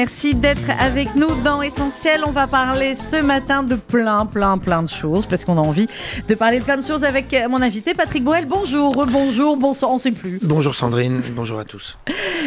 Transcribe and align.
Merci 0.00 0.32
d'être 0.36 0.70
avec 0.78 1.16
nous 1.16 1.26
dans 1.42 1.60
Essentiel. 1.60 2.20
On 2.24 2.30
va 2.30 2.46
parler 2.46 2.94
ce 2.94 3.20
matin 3.20 3.64
de 3.64 3.74
plein, 3.74 4.26
plein, 4.26 4.56
plein 4.56 4.84
de 4.84 4.88
choses 4.88 5.26
parce 5.26 5.44
qu'on 5.44 5.58
a 5.58 5.60
envie 5.60 5.88
de 6.28 6.34
parler 6.36 6.60
de 6.60 6.64
plein 6.64 6.76
de 6.76 6.84
choses 6.84 7.02
avec 7.02 7.34
mon 7.50 7.60
invité 7.60 7.94
Patrick 7.94 8.22
Boel. 8.22 8.46
Bonjour, 8.46 8.92
bonjour, 8.92 9.56
bonsoir, 9.56 9.90
on 9.90 9.96
ne 9.96 10.00
sait 10.00 10.12
plus. 10.12 10.38
Bonjour 10.40 10.76
Sandrine, 10.76 11.20
bonjour 11.34 11.58
à 11.58 11.64
tous. 11.64 11.98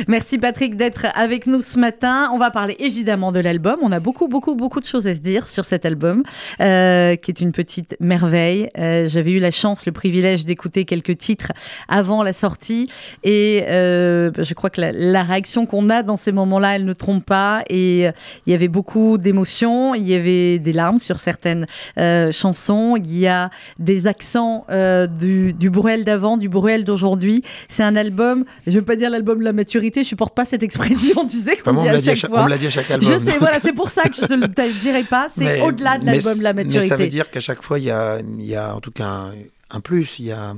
Merci 0.07 0.37
Patrick 0.37 0.77
d'être 0.77 1.07
avec 1.13 1.45
nous 1.45 1.61
ce 1.61 1.77
matin. 1.77 2.29
On 2.31 2.37
va 2.37 2.51
parler 2.51 2.77
évidemment 2.79 3.33
de 3.33 3.41
l'album. 3.41 3.75
On 3.81 3.91
a 3.91 3.99
beaucoup, 3.99 4.29
beaucoup, 4.29 4.55
beaucoup 4.55 4.79
de 4.79 4.85
choses 4.85 5.05
à 5.05 5.13
se 5.13 5.19
dire 5.19 5.49
sur 5.49 5.65
cet 5.65 5.85
album 5.85 6.23
euh, 6.61 7.17
qui 7.17 7.31
est 7.31 7.41
une 7.41 7.51
petite 7.51 7.97
merveille. 7.99 8.69
Euh, 8.77 9.09
J'avais 9.09 9.31
eu 9.31 9.39
la 9.39 9.51
chance, 9.51 9.85
le 9.85 9.91
privilège 9.91 10.45
d'écouter 10.45 10.85
quelques 10.85 11.17
titres 11.17 11.51
avant 11.89 12.23
la 12.23 12.31
sortie 12.31 12.89
et 13.25 13.65
euh, 13.67 14.31
je 14.37 14.53
crois 14.53 14.69
que 14.69 14.79
la, 14.79 14.93
la 14.93 15.23
réaction 15.23 15.65
qu'on 15.65 15.89
a 15.89 16.01
dans 16.01 16.15
ces 16.15 16.31
moments-là, 16.31 16.77
elle 16.77 16.85
ne 16.85 16.93
trompe 16.93 17.25
pas. 17.25 17.40
Et 17.69 18.07
euh, 18.07 18.11
il 18.45 18.51
y 18.51 18.53
avait 18.53 18.67
beaucoup 18.67 19.17
d'émotions, 19.17 19.95
il 19.95 20.07
y 20.07 20.15
avait 20.15 20.59
des 20.59 20.73
larmes 20.73 20.99
sur 20.99 21.19
certaines 21.19 21.65
euh, 21.97 22.31
chansons, 22.31 22.95
il 22.97 23.17
y 23.17 23.27
a 23.27 23.49
des 23.79 24.07
accents 24.07 24.65
euh, 24.69 25.07
du, 25.07 25.53
du 25.53 25.69
Bruel 25.69 26.03
d'avant, 26.03 26.37
du 26.37 26.49
Bruel 26.49 26.83
d'aujourd'hui. 26.83 27.43
C'est 27.69 27.83
un 27.83 27.95
album, 27.95 28.45
je 28.65 28.71
ne 28.71 28.77
veux 28.77 28.85
pas 28.85 28.95
dire 28.95 29.09
l'album 29.09 29.39
de 29.39 29.43
la 29.43 29.53
maturité, 29.53 30.03
je 30.03 30.09
supporte 30.09 30.35
pas 30.35 30.45
cette 30.45 30.63
expression, 30.63 31.25
tu 31.29 31.37
sais, 31.39 31.57
qu'on 31.57 31.73
dit 31.73 31.79
on, 31.79 31.81
à 31.81 31.85
me 31.85 31.91
l'a 31.93 31.97
dit 31.97 32.09
à 32.09 32.15
chaque 32.15 32.29
fois. 32.29 32.43
on 32.43 32.47
l'a 32.47 32.57
dit 32.57 32.67
à 32.67 32.71
chaque 32.71 32.91
album. 32.91 33.09
Je 33.09 33.17
sais, 33.17 33.37
voilà, 33.37 33.59
c'est 33.61 33.73
pour 33.73 33.89
ça 33.89 34.03
que 34.03 34.15
je 34.15 34.25
te 34.25 34.33
le 34.33 34.47
te 34.47 34.61
le 34.61 34.73
dirai 34.81 35.03
pas. 35.03 35.27
C'est 35.29 35.61
au-delà 35.61 35.97
de 35.97 36.05
l'album 36.05 36.37
de 36.37 36.43
la 36.43 36.53
Mais 36.53 36.63
maturité. 36.63 36.89
ça 36.89 36.97
veut 36.97 37.07
dire 37.07 37.29
qu'à 37.29 37.39
chaque 37.39 37.61
fois, 37.61 37.79
il 37.79 37.85
y 37.85 37.91
a, 37.91 38.19
il 38.19 38.45
y 38.45 38.55
a 38.55 38.75
en 38.75 38.79
tout 38.79 38.91
cas 38.91 39.05
un, 39.05 39.31
un 39.69 39.79
plus, 39.79 40.19
il 40.19 40.25
y 40.25 40.31
a, 40.31 40.53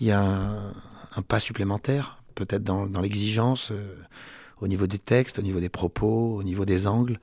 il 0.00 0.06
y 0.06 0.12
a 0.12 0.20
un, 0.20 0.72
un 1.16 1.22
pas 1.22 1.40
supplémentaire, 1.40 2.18
peut-être 2.34 2.64
dans, 2.64 2.86
dans 2.86 3.00
l'exigence, 3.00 3.70
euh, 3.70 3.94
au 4.60 4.68
niveau 4.68 4.86
du 4.86 4.98
texte, 4.98 5.38
au 5.38 5.42
niveau 5.42 5.60
des 5.60 5.68
propos, 5.68 6.36
au 6.36 6.42
niveau 6.42 6.64
des 6.64 6.86
angles, 6.86 7.20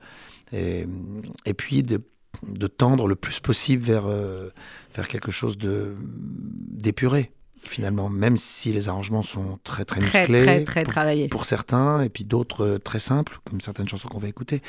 et, 0.52 0.86
et 1.44 1.54
puis 1.54 1.82
de, 1.82 2.00
de 2.46 2.66
tendre 2.66 3.06
le 3.06 3.14
plus 3.16 3.40
possible 3.40 3.82
vers, 3.82 4.06
euh, 4.06 4.50
vers 4.94 5.08
quelque 5.08 5.30
chose 5.30 5.58
de 5.58 5.94
d'épuré, 6.70 7.32
finalement, 7.62 8.08
même 8.08 8.36
si 8.36 8.72
les 8.72 8.88
arrangements 8.88 9.22
sont 9.22 9.58
très 9.64 9.84
très 9.84 10.00
très, 10.00 10.20
musclés. 10.20 10.42
très, 10.44 10.64
très 10.64 10.84
pour- 10.84 10.92
pour 11.28 11.44
certains, 11.44 12.00
et 12.02 12.08
puis 12.08 12.24
d'autres 12.24 12.64
euh, 12.64 12.78
très 12.78 12.98
simples, 13.00 13.40
comme 13.44 13.60
certaines 13.60 13.88
chansons 13.88 14.08
qu'on 14.08 14.18
va 14.18 14.28
écouter. 14.28 14.62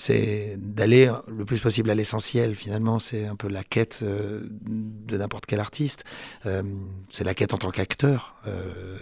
C'est 0.00 0.54
d'aller 0.58 1.10
le 1.26 1.44
plus 1.44 1.60
possible 1.60 1.90
à 1.90 1.94
l'essentiel, 1.96 2.54
finalement. 2.54 3.00
C'est 3.00 3.26
un 3.26 3.34
peu 3.34 3.48
la 3.48 3.64
quête 3.64 3.98
euh, 4.04 4.42
de 4.48 5.16
n'importe 5.18 5.44
quel 5.46 5.58
artiste. 5.58 6.04
Euh, 6.46 6.62
c'est 7.10 7.24
la 7.24 7.34
quête 7.34 7.52
en 7.52 7.58
tant 7.58 7.70
qu'acteur. 7.70 8.36
Euh, 8.46 8.96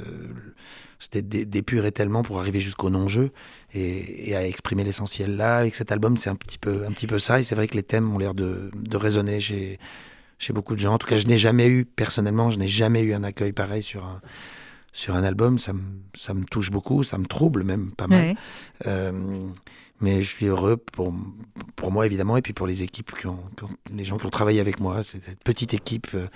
C'était 0.99 1.21
d'é- 1.21 1.45
d'épurer 1.45 1.93
tellement 1.93 2.23
pour 2.23 2.41
arriver 2.41 2.61
jusqu'au 2.61 2.89
non-jeu 2.89 3.29
et, 3.75 4.31
et 4.31 4.37
à 4.37 4.47
exprimer 4.47 4.85
l'essentiel. 4.85 5.37
Là, 5.37 5.59
avec 5.59 5.75
cet 5.75 5.93
album, 5.93 6.17
c'est 6.17 6.31
un 6.31 6.35
petit 6.35 6.57
peu, 6.57 6.87
un 6.89 6.93
petit 6.93 7.07
peu 7.07 7.19
ça. 7.19 7.39
Et 7.41 7.43
c'est 7.43 7.55
vrai 7.55 7.69
que 7.69 7.75
les 7.77 7.83
thèmes 7.83 8.11
ont 8.15 8.17
l'air 8.17 8.33
de, 8.33 8.71
de 8.75 8.97
résonner 8.97 9.39
chez, 9.39 9.79
chez 10.39 10.55
beaucoup 10.55 10.75
de 10.75 10.81
gens. 10.81 10.95
En 10.95 10.99
tout 10.99 11.07
cas, 11.07 11.19
je 11.19 11.27
n'ai 11.27 11.37
jamais 11.37 11.67
eu, 11.67 11.85
personnellement, 11.85 12.49
je 12.49 12.59
n'ai 12.59 12.69
jamais 12.69 13.03
eu 13.03 13.13
un 13.13 13.23
accueil 13.23 13.53
pareil 13.53 13.83
sur 13.83 14.03
un, 14.07 14.23
sur 14.97 15.15
un 15.15 15.23
album. 15.25 15.59
Ça 15.59 15.73
me, 15.75 15.83
ça 16.15 16.33
me 16.33 16.45
touche 16.45 16.71
beaucoup, 16.71 17.03
ça 17.03 17.19
me 17.19 17.27
trouble 17.27 17.63
même 17.65 17.91
pas 17.93 18.07
mal. 18.07 18.21
Ouais. 18.31 18.35
Euh, 18.87 19.47
mais 20.01 20.21
je 20.23 20.29
suis 20.29 20.47
heureux 20.47 20.77
pour, 20.77 21.15
pour 21.75 21.91
moi, 21.93 22.07
évidemment, 22.07 22.37
et 22.37 22.43
puis 22.43 22.53
pour 22.53 22.67
les 22.67 22.83
équipes, 22.83 23.13
qui 23.19 23.27
ont, 23.27 23.39
qui 23.57 23.65
ont- 23.65 23.77
les 23.95 24.05
gens 24.05 24.17
qui 24.19 24.27
ont 24.27 24.31
travaillé 24.31 24.61
avec 24.61 24.81
moi. 24.81 25.03
C'est 25.05 25.23
cette 25.23 25.43
petite 25.45 25.75
équipe 25.75 26.09
euh, 26.15 26.27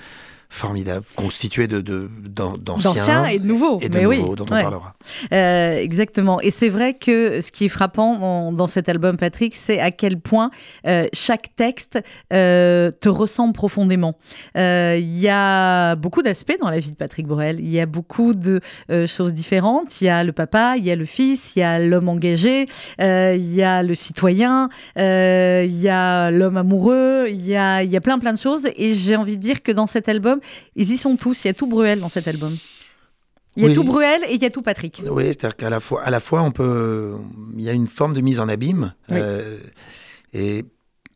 formidable, 0.53 1.07
constituée 1.15 1.69
de, 1.69 1.81
de, 1.81 2.11
d'an- 2.27 2.59
d'anciens 2.59 3.25
et 3.27 3.39
de 3.39 3.47
nouveaux. 3.47 3.79
et 3.81 3.89
de 3.89 3.97
mais 3.97 4.03
nouveaux, 4.03 4.31
oui. 4.31 4.37
dont 4.37 4.45
on 4.51 4.55
Ouais. 4.55 4.63
parlera. 4.63 4.93
Euh, 5.33 5.77
exactement. 5.77 6.41
Et 6.41 6.51
c'est 6.51 6.69
vrai 6.69 6.95
que 6.95 7.41
ce 7.41 7.53
qui 7.53 7.67
est 7.67 7.69
frappant 7.69 8.51
dans 8.53 8.67
cet 8.67 8.89
album, 8.89 9.17
Patrick, 9.17 9.55
c'est 9.55 9.79
à 9.79 9.93
quel 9.93 10.19
point 10.21 10.51
euh, 10.87 11.07
chaque 11.13 11.55
texte 11.55 12.01
euh, 12.33 12.91
te 12.91 13.09
ressemble 13.09 13.53
profondément. 13.55 14.17
Il 14.57 15.19
y 15.19 15.29
a 15.29 15.95
beaucoup 15.95 16.21
d'aspects 16.23 16.57
dans 16.61 16.69
la 16.69 16.81
vie 16.81 16.91
de 16.91 16.97
Patrick 16.97 17.27
Borel. 17.29 17.61
Il 17.61 17.71
y 17.71 17.79
a 17.81 17.87
beaucoup 17.87 18.35
de 18.35 18.61
choses 19.07 19.33
différentes. 19.33 20.01
Il 20.01 20.07
y 20.07 20.09
a 20.09 20.25
le 20.25 20.33
papa, 20.33 20.75
il 20.77 20.85
y 20.85 20.91
a 20.91 20.97
le 20.97 21.05
fils, 21.05 21.55
il 21.55 21.61
y 21.61 21.63
a 21.63 21.79
l'homme 21.79 22.09
engagé, 22.09 22.67
il 22.99 23.55
y 23.55 23.63
a 23.63 23.83
le 23.85 23.95
citoyen, 23.95 24.69
il 24.97 25.81
y 25.81 25.89
a 25.89 26.31
l'homme 26.33 26.57
amoureux, 26.57 27.27
il 27.31 27.47
y 27.47 27.55
a, 27.57 27.85
il 27.85 27.91
y 27.91 27.97
a 27.97 28.01
plein 28.01 28.19
plein 28.19 28.33
de 28.33 28.39
choses. 28.39 28.67
Et 28.77 28.95
j'ai 28.95 29.15
envie 29.15 29.37
de 29.37 29.43
dire 29.43 29.63
que 29.63 29.71
dans 29.71 29.87
cet 29.87 30.09
album, 30.09 30.40
ils 30.77 30.91
y 30.91 30.97
sont 30.99 31.17
tous. 31.17 31.45
Il 31.45 31.49
y 31.49 31.51
a 31.51 31.55
tout 31.55 31.67
Bruel 31.67 32.01
dans 32.01 32.09
cet 32.09 32.29
album. 32.29 32.57
Il 33.57 33.63
y 33.63 33.67
a 33.67 33.69
Oui. 33.69 33.75
tout 33.75 33.85
Bruel 33.85 34.23
et 34.29 34.35
il 34.35 34.43
y 34.43 34.47
a 34.47 34.51
tout 34.51 34.63
Patrick. 34.63 35.03
Oui, 35.11 35.25
c'est-à-dire 35.25 35.57
qu'à 35.57 35.71
la 35.71 35.81
fois, 35.81 36.03
à 36.03 36.11
la 36.11 36.21
fois, 36.21 36.43
on 36.43 36.53
peut, 36.53 37.17
il 37.57 37.63
y 37.65 37.69
a 37.69 37.73
une 37.73 37.89
forme 37.89 38.15
de 38.15 38.21
mise 38.21 38.39
en 38.41 38.49
abîme 38.49 38.95
Oui. 39.09 39.19
euh, 39.21 39.59
et 40.33 40.65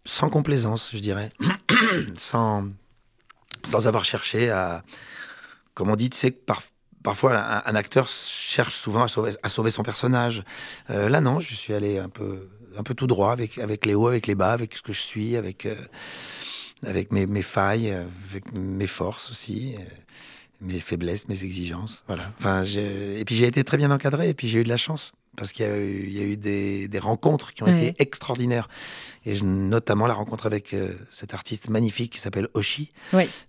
sans 0.05 0.29
complaisance, 0.31 0.91
je 0.93 0.99
dirais, 1.01 1.31
sans, 2.19 2.67
sans 3.65 3.87
avoir 3.87 4.05
cherché 4.05 4.51
à, 4.51 4.83
comme 5.75 5.91
on 5.91 5.97
dit, 5.97 6.11
tu 6.11 6.19
sais 6.19 6.33
que 6.33 6.41
par- 6.45 6.62
parfois 7.03 7.37
un, 7.39 7.62
un 7.67 7.75
acteur 7.77 8.09
cherche 8.09 8.75
souvent 8.75 9.05
à 9.05 9.09
sauver, 9.09 9.33
à 9.43 9.49
sauver 9.49 9.71
son 9.71 9.83
personnage. 9.83 10.43
Euh, 10.91 11.09
là, 11.09 11.21
non, 11.21 11.39
je 11.39 11.55
suis 11.55 11.73
allé 11.73 11.99
un 11.99 12.09
peu, 12.09 12.49
un 12.77 12.83
peu 12.83 12.95
tout 12.95 13.06
droit 13.06 13.31
avec, 13.33 13.59
avec 13.59 13.87
les 13.87 13.95
hauts, 13.95 14.09
avec 14.09 14.27
les 14.27 14.35
bas, 14.35 14.53
avec 14.53 14.77
ce 14.77 14.83
que 14.83 14.93
je 14.93 15.01
suis, 15.01 15.37
avec, 15.37 15.67
euh, 15.67 15.77
avec 16.87 17.12
mes, 17.12 17.27
mes 17.27 17.43
failles, 17.43 17.91
avec 17.91 18.53
mes 18.53 18.87
forces 18.87 19.31
aussi. 19.31 19.75
euh, 19.78 19.83
mes 20.61 20.78
faiblesses, 20.78 21.28
mes 21.28 21.45
exigences, 21.45 22.05
voilà. 22.06 22.22
Enfin, 22.39 22.62
et 22.62 23.22
puis 23.27 23.34
j'ai 23.34 23.47
été 23.47 23.65
très 23.65 23.77
bien 23.77 23.91
encadré, 23.91 24.31
et 24.31 24.34
puis 24.34 24.49
j'ai 24.49 24.61
eu 24.61 24.65
de 24.65 24.69
la 24.71 24.78
chance 24.78 25.12
parce 25.37 25.53
qu'il 25.53 25.67
y 25.67 25.69
a 25.69 25.77
eu, 25.77 26.05
il 26.06 26.12
y 26.12 26.21
a 26.21 26.23
eu 26.23 26.37
des, 26.39 26.89
des 26.89 26.99
rencontres 27.00 27.53
qui 27.53 27.65
ont 27.65 27.67
Ouais. 27.67 27.89
été 27.89 27.94
extraordinaires, 28.03 28.69
et 29.27 29.34
je- 29.34 29.44
notamment 29.44 30.06
la 30.06 30.15
rencontre 30.15 30.47
avec 30.47 30.73
euh, 30.73 30.94
cet 31.11 31.34
artiste 31.34 31.69
magnifique 31.69 32.12
qui 32.12 32.19
s'appelle 32.21 32.49
Oshi. 32.55 32.93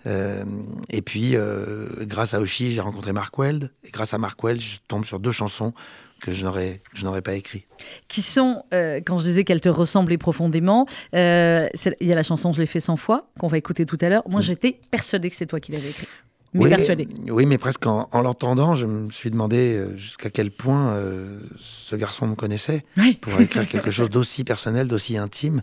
Euh, 0.07 0.43
et 0.89 1.01
puis, 1.01 1.35
euh, 1.37 1.87
grâce 2.01 2.33
à 2.33 2.41
Oshi, 2.41 2.71
j'ai 2.71 2.81
rencontré 2.81 3.13
Mark 3.13 3.37
Weld, 3.37 3.71
et 3.85 3.91
grâce 3.91 4.13
à 4.13 4.17
Mark 4.17 4.43
Weld, 4.43 4.59
je 4.59 4.77
tombe 4.87 5.05
sur 5.05 5.19
deux 5.21 5.31
chansons 5.31 5.73
que 6.21 6.31
je 6.31 6.43
n'aurais, 6.45 6.81
que 6.91 6.97
je 6.97 7.05
n'aurais 7.05 7.21
pas 7.21 7.33
écrites. 7.33 7.65
qui 8.07 8.21
sont, 8.21 8.63
euh, 8.73 8.99
quand 9.05 9.17
je 9.19 9.25
disais 9.25 9.43
qu'elles 9.43 9.61
te 9.61 9.69
ressemblaient 9.69 10.17
profondément, 10.17 10.87
euh, 11.13 11.67
il 12.01 12.07
y 12.07 12.11
a 12.11 12.15
la 12.15 12.23
chanson 12.23 12.51
Je 12.53 12.59
l'ai 12.61 12.65
fait 12.65 12.79
100 12.79 12.97
fois, 12.97 13.27
qu'on 13.39 13.47
va 13.47 13.57
écouter 13.57 13.85
tout 13.85 13.97
à 14.01 14.09
l'heure. 14.09 14.23
Moi, 14.27 14.39
Mm. 14.39 14.43
j'étais 14.43 14.79
persuadée 14.91 15.29
que 15.29 15.35
c'est 15.35 15.45
toi 15.45 15.59
qui 15.59 15.71
l'avais 15.71 15.89
écrit. 15.89 16.07
Mais 16.53 16.63
oui, 16.63 16.69
persuadée. 16.69 17.07
Oui, 17.29 17.45
mais 17.45 17.57
presque 17.57 17.85
en, 17.85 18.07
en 18.13 18.21
l'entendant, 18.21 18.75
je 18.75 18.85
me 18.85 19.11
suis 19.11 19.29
demandé 19.29 19.75
euh, 19.75 19.97
jusqu'à 19.97 20.29
quel 20.29 20.51
point 20.51 20.95
euh, 20.95 21.39
ce 21.57 21.97
garçon 21.97 22.27
me 22.27 22.35
connaissait 22.35 22.85
Oui. 22.97 23.15
pour 23.19 23.39
écrire 23.41 23.67
quelque 23.67 23.91
chose 23.91 24.09
d'aussi 24.09 24.45
personnel, 24.45 24.87
d'aussi 24.87 25.17
intime. 25.17 25.61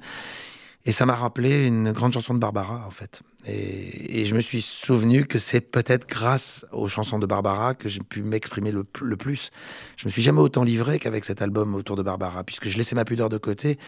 Et 0.85 0.93
ça 0.93 1.07
m'a 1.07 1.15
rappelé 1.15 1.67
une 1.67 1.93
grande 1.93 2.13
chanson 2.13 2.35
de 2.35 2.41
Barbara, 2.41 2.85
en 2.87 2.91
fait. 2.91 3.23
Et, 3.47 4.21
et 4.21 4.25
je 4.25 4.35
me 4.35 4.41
suis 4.41 4.61
souvenu 4.61 5.27
que 5.27 5.39
c'est 5.39 5.61
peut-être 5.61 6.09
grâce 6.09 6.67
aux 6.73 6.89
chansons 6.89 7.19
de 7.19 7.27
Barbara 7.27 7.75
que 7.75 7.89
j'ai 7.89 8.01
pu 8.01 8.23
m'exprimer 8.23 8.73
le, 8.73 8.85
plus. 8.85 9.51
Je 9.97 10.07
me 10.07 10.11
suis 10.11 10.23
jamais 10.23 10.41
autant 10.41 10.65
livré 10.65 10.99
qu'avec 10.99 11.25
cet 11.25 11.41
album 11.41 11.75
autour 11.75 11.97
de 11.97 12.03
Barbara, 12.03 12.43
puisque 12.43 12.69
je 12.69 12.77
laissais 12.79 12.97
ma 12.97 13.05
pudeur 13.05 13.29
de 13.29 13.39
côté, 13.39 13.79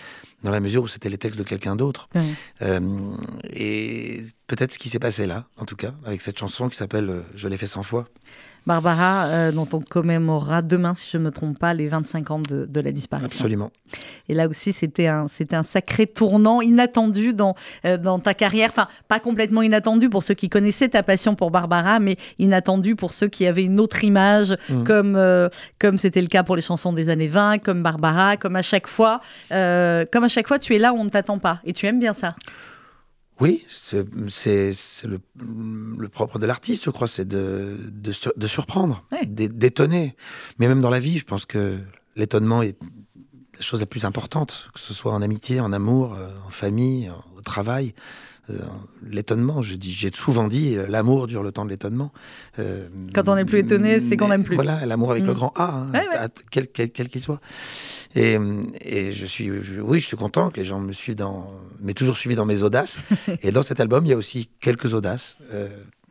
dans 0.44 0.50
la 0.50 0.60
mesure 0.60 0.82
où 0.82 0.88
c'était 0.88 1.09
les 1.09 1.19
textes 1.19 1.38
de 1.38 1.44
quelqu'un 1.44 1.75
d'autre. 1.75 2.09
Euh, 2.62 3.16
et 3.50 4.22
peut-être 4.47 4.72
ce 4.72 4.78
qui 4.78 4.88
s'est 4.88 4.99
passé 5.00 5.26
là, 5.26 5.47
en 5.56 5.65
tout 5.65 5.76
cas, 5.76 5.94
avec 6.05 6.21
cette 6.21 6.38
chanson 6.38 6.69
qui 6.69 6.76
s'appelle 6.76 7.11
euh, 7.11 7.23
Je 7.35 7.49
l'ai 7.49 7.56
fait 7.56 7.67
100 7.67 7.82
fois. 7.82 8.06
Barbara, 8.66 9.26
euh, 9.26 9.52
dont 9.52 9.69
on 9.72 9.81
commémorera 9.81 10.62
demain, 10.62 10.94
si 10.94 11.08
je 11.11 11.19
ne 11.19 11.25
me 11.25 11.31
trompe 11.31 11.58
pas, 11.58 11.75
les 11.75 11.88
25 11.88 12.31
ans 12.31 12.40
de, 12.40 12.64
de 12.66 12.81
la 12.81 12.93
disparition. 12.93 13.26
Absolument. 13.26 13.70
Et 14.28 14.34
là 14.34 14.49
aussi, 14.49 14.72
c'était 14.72 15.06
un, 15.06 15.28
c'était 15.28 15.56
un 15.56 15.62
sacré 15.62 16.06
tournant 16.06 16.61
inattendu 16.62 17.34
dans, 17.34 17.55
euh, 17.84 17.99
dans 17.99 18.19
ta 18.19 18.32
carrière. 18.34 18.70
Enfin, 18.70 18.88
pas 19.08 19.20
complètement 19.20 19.62
inattendu 19.62 20.08
pour 20.08 20.22
ceux 20.22 20.34
qui 20.34 20.49
connaissaient 20.49 20.88
ta 20.88 21.02
passion 21.02 21.34
pour 21.34 21.50
Barbara, 21.50 22.00
mais 22.00 22.16
inattendu 22.38 22.96
pour 22.96 23.12
ceux 23.12 23.28
qui 23.28 23.46
avaient 23.46 23.64
une 23.64 23.81
autre 23.81 24.02
image, 24.05 24.56
Mhm. 24.70 24.84
comme 24.84 25.17
euh, 25.17 25.49
comme 25.78 25.99
c'était 25.99 26.20
le 26.22 26.28
cas 26.28 26.43
pour 26.43 26.56
les 26.56 26.62
chansons 26.62 26.93
des 26.93 27.08
années 27.10 27.28
20, 27.28 27.58
comme 27.58 27.82
Barbara, 27.82 28.37
comme 28.37 28.56
à 28.56 28.62
chaque 28.62 28.87
fois. 28.87 29.20
comme 29.50 30.25
à 30.25 30.28
chaque 30.28 30.49
fois, 30.49 30.58
tu 30.58 30.75
es 30.75 30.78
là 30.78 30.93
où 30.93 30.96
on 30.96 31.05
ne 31.05 31.08
t'attend 31.10 31.38
pas. 31.38 31.60
Et 31.64 31.72
tu 31.72 31.87
aimes 31.87 32.00
bien 32.00 32.14
ça. 32.14 32.34
Oui, 33.40 33.64
c'est 33.69 34.04
le, 35.06 35.20
le 35.98 36.08
propre 36.08 36.38
de 36.38 36.46
l'artiste, 36.46 36.84
je 36.84 36.90
crois, 36.90 37.08
c'est 37.08 37.26
de, 37.26 37.76
de, 37.90 38.12
sur- 38.12 38.32
de 38.36 38.46
surprendre, 38.46 39.04
Ouais. 39.10 39.26
d'étonner. 39.26 40.14
Mais 40.58 40.69
même 40.69 40.81
dans 40.81 40.90
la 40.90 41.00
vie, 41.00 41.19
je 41.19 41.25
pense 41.25 41.44
que 41.44 41.78
l'étonnement 42.16 42.62
est 42.62 42.76
la 43.56 43.60
chose 43.60 43.81
la 43.81 43.86
plus 43.86 44.04
importante, 44.04 44.69
que 44.75 44.81
ce 44.81 44.94
soit 44.94 45.12
en 45.12 45.22
amitié, 45.22 45.60
en 45.60 45.72
amour, 45.72 46.14
euh, 46.14 46.28
en 46.46 46.50
famille, 46.50 47.10
au 47.36 47.40
travail. 47.40 47.94
L'étonnement. 49.08 49.62
J'ai 49.62 50.11
souvent 50.12 50.49
dit 50.49 50.76
l'amour 50.88 51.26
dure 51.26 51.43
le 51.43 51.52
temps 51.52 51.64
de 51.64 51.70
l'étonnement. 51.70 52.12
Quand 53.14 53.29
on 53.29 53.35
n'est 53.35 53.44
plus 53.44 53.61
étonné, 53.61 54.00
c'est 54.00 54.17
qu'on 54.17 54.29
n'aime 54.29 54.44
plus. 54.44 54.55
Voilà, 54.56 54.85
l'amour 54.87 55.12
avec 55.12 55.25
le 55.25 55.32
mm. 55.32 55.37
grand 55.37 55.52
A, 55.56 55.87
hein, 55.93 56.29
quel 56.50 56.69
qu'il 56.69 57.23
soit. 57.23 57.41
Et, 58.17 58.38
et, 58.81 59.11
je 59.11 59.26
suis, 59.26 59.50
oui, 59.81 59.99
je 59.99 60.06
suis 60.06 60.17
content 60.17 60.50
que 60.50 60.61
les 60.61 60.64
gens 60.64 60.79
me 60.79 60.93
suivent 60.93 61.17
dans, 61.17 61.50
mais 61.81 61.94
toujours 61.94 62.17
suivi 62.17 62.37
dans 62.37 62.46
mes 62.46 62.62
audaces. 62.62 62.99
et 63.43 63.50
dans 63.50 63.62
cet 63.62 63.81
album, 63.81 64.05
il 64.06 64.11
y 64.11 64.12
a 64.12 64.17
aussi 64.17 64.49
quelques 64.61 64.94
audaces 64.94 65.37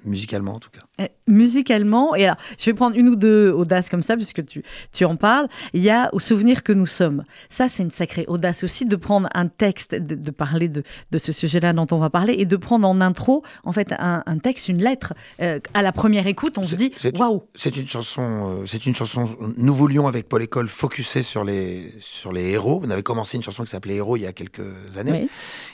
musicalement 0.05 0.55
en 0.55 0.59
tout 0.59 0.69
cas. 0.69 0.81
Eh, 0.99 1.09
musicalement, 1.27 2.15
et 2.15 2.25
alors 2.25 2.37
je 2.57 2.65
vais 2.65 2.73
prendre 2.73 2.95
une 2.95 3.09
ou 3.09 3.15
deux 3.15 3.51
audaces 3.51 3.89
comme 3.89 4.03
ça, 4.03 4.15
puisque 4.15 4.45
tu, 4.45 4.63
tu 4.91 5.05
en 5.05 5.15
parles. 5.15 5.47
Il 5.73 5.81
y 5.81 5.89
a 5.89 6.13
Au 6.13 6.19
souvenir 6.19 6.63
que 6.63 6.73
nous 6.73 6.85
sommes. 6.85 7.23
Ça, 7.49 7.69
c'est 7.69 7.83
une 7.83 7.91
sacrée 7.91 8.25
audace 8.27 8.63
aussi 8.63 8.85
de 8.85 8.95
prendre 8.95 9.29
un 9.33 9.47
texte, 9.47 9.95
de, 9.95 10.31
parler 10.31 10.67
de, 10.67 10.83
de 11.11 11.17
ce 11.17 11.31
sujet-là 11.31 11.73
dont 11.73 11.87
on 11.91 11.97
va 11.97 12.09
parler, 12.09 12.35
et 12.37 12.45
de 12.45 12.55
prendre 12.55 12.87
en 12.87 13.01
intro, 13.01 13.43
en 13.63 13.73
fait, 13.73 13.93
un, 13.97 14.23
un 14.25 14.37
texte, 14.37 14.67
une 14.69 14.83
lettre. 14.83 15.13
Euh, 15.41 15.59
à 15.73 15.81
la 15.81 15.91
première 15.91 16.27
écoute, 16.27 16.57
on 16.57 16.63
se 16.63 16.75
dit 16.75 16.91
waouh 17.15 17.43
C'est 17.55 17.75
une 17.77 17.87
chanson, 17.87 18.61
euh, 18.61 18.65
c'est 18.65 18.85
une 18.85 18.95
chanson. 18.95 19.25
Nous 19.57 19.73
voulions 19.73 20.07
avec 20.07 20.27
Paul 20.27 20.41
École 20.43 20.67
focuser 20.67 21.23
sur 21.23 21.43
les, 21.43 21.93
sur 21.99 22.31
les 22.31 22.51
héros. 22.51 22.81
On 22.83 22.89
avait 22.89 23.03
commencé 23.03 23.37
une 23.37 23.43
chanson 23.43 23.63
qui 23.63 23.69
s'appelait 23.69 23.95
Héros 23.95 24.17
il 24.17 24.23
y 24.23 24.27
a 24.27 24.33
quelques 24.33 24.97
années. 24.97 25.27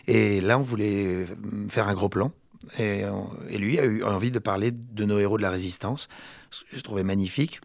Et 0.08 0.42
là, 0.42 0.58
on 0.60 0.62
voulait 0.62 1.26
faire 1.70 1.88
un 1.88 1.94
gros 1.94 2.10
plan. 2.10 2.32
Et, 2.78 3.04
lui 3.58 3.80
a 3.80 3.86
eu 3.86 4.04
envie 4.04 4.32
de 4.32 4.40
parler 4.40 4.72
de 4.72 5.06
nos 5.06 5.20
héros 5.20 5.38
de 5.38 5.44
la 5.44 5.50
résistance, 5.50 6.08
ce 6.52 6.64
que 6.64 6.78
je 6.78 6.82
trouvais 6.82 7.04
magnifique. 7.04 7.62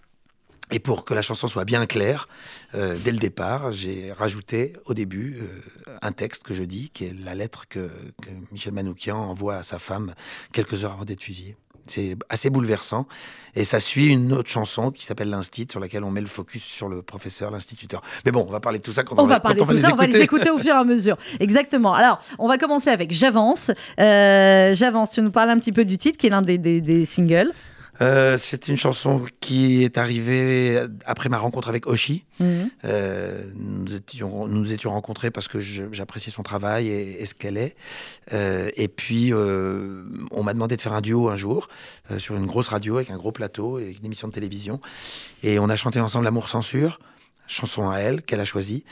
Et 0.71 0.79
pour 0.79 1.05
que 1.05 1.13
la 1.13 1.21
chanson 1.21 1.47
soit 1.47 1.67
bien 1.67 1.85
claire, 1.85 2.27
euh, 2.75 2.97
dès 3.05 3.13
le 3.13 3.19
départ, 3.19 3.71
j'ai 3.71 4.13
rajouté 4.13 4.73
au 4.87 4.95
début 4.95 5.41
euh, 5.41 5.97
un 6.01 6.13
texte 6.13 6.43
que 6.43 6.55
je 6.55 6.65
dis, 6.65 6.89
qui 6.91 7.05
est 7.05 7.13
la 7.13 7.35
lettre 7.35 7.69
que, 7.69 7.91
que 8.23 8.31
Michel 8.51 8.73
Manoukian 8.73 9.19
envoie 9.19 9.57
à 9.57 9.63
sa 9.63 9.79
femme 9.79 10.15
quelques 10.53 10.85
heures 10.85 10.93
avant 10.93 11.05
d'être 11.05 11.23
fusillé. 11.23 11.57
C'est 11.87 12.17
assez 12.29 12.51
bouleversant. 12.51 13.07
Et 13.57 13.65
ça 13.65 13.79
suit 13.79 14.07
une 14.07 14.33
autre 14.33 14.51
chanson 14.51 14.91
qui 14.91 15.05
s'appelle 15.05 15.31
L'Instit, 15.31 15.69
sur 15.71 15.79
laquelle 15.79 16.03
on 16.03 16.11
met 16.11 16.21
le 16.21 16.27
focus 16.27 16.65
sur 16.65 16.89
le 16.89 17.03
professeur, 17.03 17.51
l'instituteur. 17.51 18.03
Mais 18.25 18.33
bon, 18.33 18.45
on 18.49 18.51
va 18.51 18.61
parler 18.61 18.79
de 18.79 18.83
tout 18.83 18.93
ça 18.93 19.05
quand 19.05 19.19
on, 19.19 19.27
va, 19.27 19.39
parler 19.39 19.63
on 19.63 19.65
va, 19.65 19.75
les 19.75 19.81
ça, 19.81 19.89
écouter. 19.89 20.03
On 20.03 20.11
va 20.11 20.19
les 20.19 20.25
écouter 20.25 20.51
au 20.51 20.59
fur 20.59 20.75
et 20.75 20.79
à 20.79 20.85
mesure. 20.85 21.17
Exactement. 21.39 21.95
Alors, 21.95 22.21
on 22.39 22.49
va 22.49 22.59
commencer 22.59 22.91
avec 22.91 23.13
J'avance. 23.13 23.71
Euh, 24.01 24.75
J'avance, 24.75 25.13
tu 25.13 25.23
nous 25.23 25.31
parles 25.31 25.51
un 25.51 25.59
petit 25.59 25.73
peu 25.73 25.85
du 25.85 25.99
titre, 25.99 26.19
qui 26.19 26.27
est 26.27 26.31
l'un 26.31 26.43
des, 26.43 26.59
des 26.59 27.07
singles. 27.07 27.53
Euh, 28.01 28.39
c'est 28.43 28.69
une 28.69 28.77
chanson 28.77 29.25
qui 29.41 29.85
est 29.85 29.99
arrivée 29.99 30.87
après 31.07 31.29
ma 31.29 31.39
rencontre 31.39 31.69
avec 31.69 31.87
Oshi. 31.87 32.25
Mhm. 32.41 32.71
Euh, 32.85 33.43
nous, 33.55 33.95
étions, 33.95 34.47
nous 34.49 34.73
étions 34.73 34.91
rencontrés 34.91 35.31
parce 35.31 35.49
que 35.49 35.61
j'appréciais 35.61 36.33
son 36.33 36.43
travail 36.43 36.89
et, 36.89 37.25
ce 37.25 37.35
qu'elle 37.35 37.57
est. 37.57 37.77
Euh, 38.33 38.71
et 38.77 38.89
puis, 38.89 39.33
on 39.33 40.43
m'a 40.43 40.55
demandé 40.55 40.77
de 40.77 40.83
faire 40.83 40.95
un 40.95 41.01
duo 41.01 41.29
un 41.29 41.37
jour 41.37 41.69
sur 42.19 42.37
une 42.37 42.47
grosse 42.47 42.69
radio 42.69 42.97
avec 42.97 43.11
un 43.11 43.17
gros 43.17 43.33
plateau 43.33 43.79
et 43.79 43.97
une 43.99 44.05
émission 44.05 44.29
de 44.29 44.33
télévision. 44.33 44.81
Et 45.43 45.59
on 45.59 45.69
a 45.69 45.77
chanté 45.77 46.01
ensemble 46.01 46.25
L'amour 46.25 46.49
censure 46.49 46.99
chanson 47.47 47.91
à 47.91 47.99
elle 47.99 48.23
qu'elle 48.23 48.41
a 48.41 48.47
choisie 48.47 48.85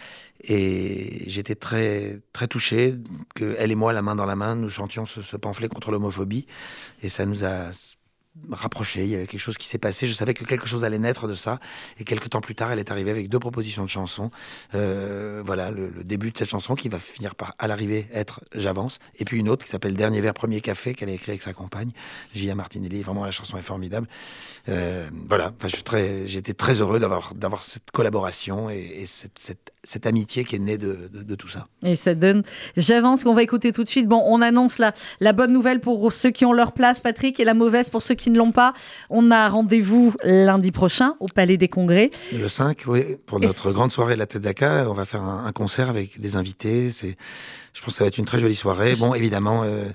et 0.44 1.24
j'étais 1.26 1.54
très 1.54 2.20
très 2.34 2.46
touché 2.46 2.96
que 3.34 3.56
elle 3.58 3.70
et 3.70 3.74
moi 3.74 3.94
la 3.94 4.02
main 4.02 4.14
dans 4.14 4.26
la 4.26 4.36
main 4.36 4.56
nous 4.56 4.68
chantions 4.68 5.06
ce, 5.06 5.22
ce 5.22 5.38
pamphlet 5.38 5.68
contre 5.68 5.90
l'homophobie 5.90 6.46
et 7.02 7.08
ça 7.08 7.24
nous 7.24 7.46
a 7.46 7.70
rapproché, 8.50 9.04
il 9.04 9.10
y 9.10 9.14
avait 9.14 9.26
quelque 9.26 9.40
chose 9.40 9.58
qui 9.58 9.66
s'est 9.66 9.78
passé, 9.78 10.06
je 10.06 10.14
savais 10.14 10.32
que 10.32 10.44
quelque 10.44 10.66
chose 10.66 10.84
allait 10.84 10.98
naître 10.98 11.28
de 11.28 11.34
ça, 11.34 11.60
et 11.98 12.04
quelques 12.04 12.30
temps 12.30 12.40
plus 12.40 12.54
tard, 12.54 12.72
elle 12.72 12.78
est 12.78 12.90
arrivée 12.90 13.10
avec 13.10 13.28
deux 13.28 13.38
propositions 13.38 13.84
de 13.84 13.90
chansons. 13.90 14.30
Euh, 14.74 15.42
voilà, 15.44 15.70
le, 15.70 15.90
début 16.02 16.32
de 16.32 16.38
cette 16.38 16.48
chanson 16.48 16.74
qui 16.74 16.88
va 16.88 16.98
finir 16.98 17.34
par, 17.34 17.54
à 17.58 17.66
l'arrivée, 17.66 18.08
être 18.12 18.40
J'avance, 18.54 18.98
et 19.18 19.24
puis 19.24 19.38
une 19.38 19.48
autre 19.48 19.64
qui 19.64 19.70
s'appelle 19.70 19.94
Dernier 19.96 20.20
verre, 20.20 20.34
premier 20.34 20.60
café, 20.60 20.94
qu'elle 20.94 21.10
a 21.10 21.12
écrit 21.12 21.32
avec 21.32 21.42
sa 21.42 21.52
compagne, 21.52 21.92
Gia 22.34 22.54
Martinelli, 22.54 23.02
vraiment 23.02 23.24
la 23.24 23.30
chanson 23.30 23.58
est 23.58 23.62
formidable. 23.62 24.08
Euh, 24.68 25.10
voilà, 25.28 25.52
enfin, 25.56 25.68
j'étais 26.24 26.54
très, 26.54 26.80
heureux 26.80 27.00
d'avoir, 27.00 27.62
cette 27.62 27.90
collaboration 27.90 28.70
et, 28.70 29.04
cette, 29.04 30.06
amitié 30.06 30.44
qui 30.44 30.56
est 30.56 30.58
née 30.58 30.78
de, 30.78 31.10
de, 31.12 31.34
tout 31.34 31.48
ça. 31.48 31.66
Et 31.84 31.96
ça 31.96 32.14
donne 32.14 32.42
J'avance, 32.76 33.24
qu'on 33.24 33.34
va 33.34 33.42
écouter 33.42 33.72
tout 33.72 33.84
de 33.84 33.88
suite. 33.88 34.08
Bon, 34.08 34.22
on 34.26 34.40
annonce 34.40 34.78
la, 34.78 34.94
la 35.20 35.32
bonne 35.32 35.52
nouvelle 35.52 35.80
pour 35.80 36.12
ceux 36.12 36.30
qui 36.30 36.44
ont 36.44 36.52
leur 36.52 36.72
place, 36.72 37.00
Patrick, 37.00 37.38
et 37.38 37.44
la 37.44 37.54
mauvaise 37.54 37.90
pour 37.90 38.02
ceux 38.02 38.14
qui 38.14 38.21
qui 38.22 38.30
ne 38.30 38.38
l'ont 38.38 38.52
pas, 38.52 38.72
on 39.10 39.30
a 39.30 39.48
rendez-vous 39.48 40.14
lundi 40.22 40.70
prochain 40.70 41.14
au 41.20 41.26
Palais 41.26 41.56
des 41.56 41.68
Congrès. 41.68 42.10
Le 42.32 42.48
5, 42.48 42.84
oui, 42.86 43.16
pour 43.26 43.40
notre 43.40 43.72
grande 43.72 43.92
soirée 43.92 44.14
de 44.14 44.20
la 44.20 44.26
Tedaka, 44.26 44.86
on 44.88 44.94
va 44.94 45.04
faire 45.04 45.22
un, 45.22 45.50
concert 45.52 45.90
avec 45.90 46.20
des 46.20 46.36
invités. 46.36 46.90
C'est, 46.90 47.16
je 47.74 47.80
pense 47.80 47.94
que 47.94 47.98
ça 47.98 48.04
va 48.04 48.08
être 48.08 48.18
une 48.18 48.24
très 48.24 48.38
jolie 48.38 48.54
soirée. 48.54 48.94
Bon, 48.98 49.14
évidemment, 49.14 49.64
euh, 49.64 49.86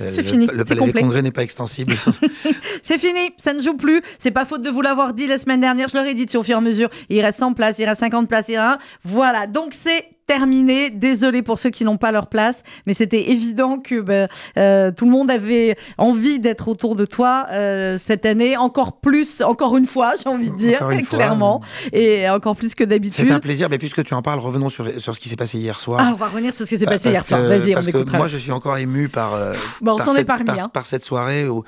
euh, 0.00 0.10
fini. 0.10 0.46
Le 0.46 0.64
Palais 0.64 0.92
des 0.92 1.00
Congrès 1.00 1.22
n'est 1.22 1.32
pas 1.32 1.42
extensible. 1.42 1.94
c'est 2.82 2.98
fini, 2.98 3.32
ça 3.36 3.52
ne 3.52 3.60
joue 3.60 3.76
plus. 3.76 4.02
C'est 4.18 4.30
pas 4.30 4.46
faute 4.46 4.62
de 4.62 4.70
vous 4.70 4.80
l'avoir 4.80 5.12
dit 5.12 5.26
la 5.26 5.38
semaine 5.38 5.60
dernière. 5.60 5.88
Je 5.88 5.96
leur 5.96 6.06
ai 6.06 6.14
dit 6.14 6.26
au 6.36 6.42
fur 6.42 6.54
et 6.54 6.58
à 6.58 6.60
mesure. 6.60 6.88
Il 7.10 7.20
reste 7.20 7.38
100 7.38 7.54
places, 7.54 7.78
il 7.78 7.84
reste 7.84 8.00
50 8.00 8.28
places, 8.28 8.48
il 8.48 8.58
reste 8.58 8.80
Voilà, 9.04 9.46
donc 9.46 9.74
c'est 9.74 10.15
terminé. 10.26 10.90
Désolé 10.90 11.42
pour 11.42 11.58
ceux 11.58 11.70
qui 11.70 11.84
n'ont 11.84 11.96
pas 11.96 12.12
leur 12.12 12.28
place, 12.28 12.62
mais 12.86 12.94
c'était 12.94 13.30
évident 13.30 13.78
que 13.78 14.00
ben, 14.00 14.28
euh, 14.56 14.90
tout 14.90 15.04
le 15.04 15.10
monde 15.10 15.30
avait 15.30 15.76
envie 15.98 16.38
d'être 16.38 16.68
autour 16.68 16.96
de 16.96 17.04
toi 17.04 17.46
euh, 17.50 17.98
cette 17.98 18.26
année, 18.26 18.56
encore 18.56 19.00
plus, 19.00 19.40
encore 19.40 19.76
une 19.76 19.86
fois, 19.86 20.14
j'ai 20.22 20.28
envie 20.28 20.50
de 20.50 20.56
dire, 20.56 20.88
clairement, 21.10 21.62
et 21.92 22.28
encore 22.28 22.56
plus 22.56 22.74
que 22.74 22.84
d'habitude. 22.84 23.26
C'est 23.26 23.32
un 23.32 23.40
plaisir, 23.40 23.68
mais 23.70 23.78
puisque 23.78 24.02
tu 24.04 24.14
en 24.14 24.22
parles, 24.22 24.40
revenons 24.40 24.68
sur, 24.68 25.00
sur 25.00 25.14
ce 25.14 25.20
qui 25.20 25.28
s'est 25.28 25.36
passé 25.36 25.58
hier 25.58 25.78
soir. 25.80 26.00
Ah, 26.02 26.10
on 26.12 26.16
va 26.16 26.26
revenir 26.26 26.52
sur 26.52 26.64
ce 26.64 26.70
qui 26.70 26.78
s'est 26.78 26.86
passé 26.86 27.10
hier 27.10 27.24
soir. 27.24 27.40
Vas-y, 27.42 27.72
Parce 27.72 27.86
que 27.86 28.16
moi, 28.16 28.26
je 28.26 28.38
suis 28.38 28.52
encore 28.52 28.78
ému 28.78 29.08
par, 29.08 29.34
euh, 29.34 29.52
par, 29.84 30.02
cette, 30.02 30.26
par, 30.26 30.40
hein. 30.40 30.68
par, 30.72 30.86
cette 30.86 31.04
soirée 31.04 31.48
où 31.48 31.64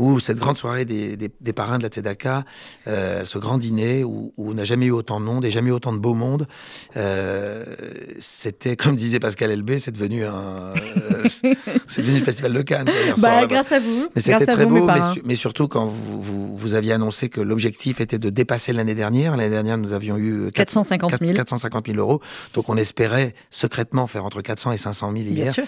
ou 0.00 0.18
cette 0.18 0.38
grande 0.38 0.56
soirée 0.56 0.86
des, 0.86 1.18
des, 1.18 1.52
parrains 1.52 1.76
de 1.76 1.82
la 1.82 1.90
Tzedaka, 1.90 2.44
euh, 2.86 3.22
ce 3.24 3.36
grand 3.36 3.58
dîner 3.58 4.02
où, 4.02 4.32
on 4.38 4.54
n'a 4.54 4.64
jamais 4.64 4.86
eu 4.86 4.92
autant 4.92 5.20
de 5.20 5.26
monde 5.26 5.44
et 5.44 5.50
jamais 5.50 5.68
eu 5.68 5.72
autant 5.72 5.92
de 5.92 5.98
beau 5.98 6.14
monde. 6.14 6.46
Euh, 6.96 7.66
c'était, 8.18 8.76
comme 8.76 8.96
disait 8.96 9.20
Pascal 9.20 9.50
Elbé, 9.50 9.78
c'est 9.78 9.90
devenu 9.90 10.24
un, 10.24 10.72
euh, 10.74 11.28
c'est 11.86 12.00
devenu 12.00 12.20
le 12.20 12.24
festival 12.24 12.54
de 12.54 12.62
Cannes. 12.62 12.88
Bah, 13.18 13.46
grâce 13.46 13.72
à 13.72 13.78
vous. 13.78 14.08
Mais 14.16 14.22
c'était 14.22 14.46
très 14.46 14.64
beau, 14.64 14.88
mais, 15.24 15.34
surtout 15.34 15.68
quand 15.68 15.84
vous, 15.84 16.22
vous, 16.22 16.56
vous, 16.56 16.74
aviez 16.74 16.94
annoncé 16.94 17.28
que 17.28 17.42
l'objectif 17.42 18.00
était 18.00 18.18
de 18.18 18.30
dépasser 18.30 18.72
l'année 18.72 18.94
dernière. 18.94 19.36
L'année 19.36 19.50
dernière, 19.50 19.76
nous 19.76 19.92
avions 19.92 20.16
eu 20.16 20.50
450 20.54 21.12
000. 21.20 21.34
450 21.34 21.86
000 21.88 21.98
euros. 21.98 22.22
Donc 22.54 22.70
on 22.70 22.78
espérait 22.78 23.34
secrètement 23.50 24.06
faire 24.06 24.24
entre 24.24 24.40
400 24.40 24.72
et 24.72 24.76
500 24.78 25.12
000 25.12 25.24
hier. 25.24 25.44
Bien 25.44 25.52
sûr. 25.52 25.64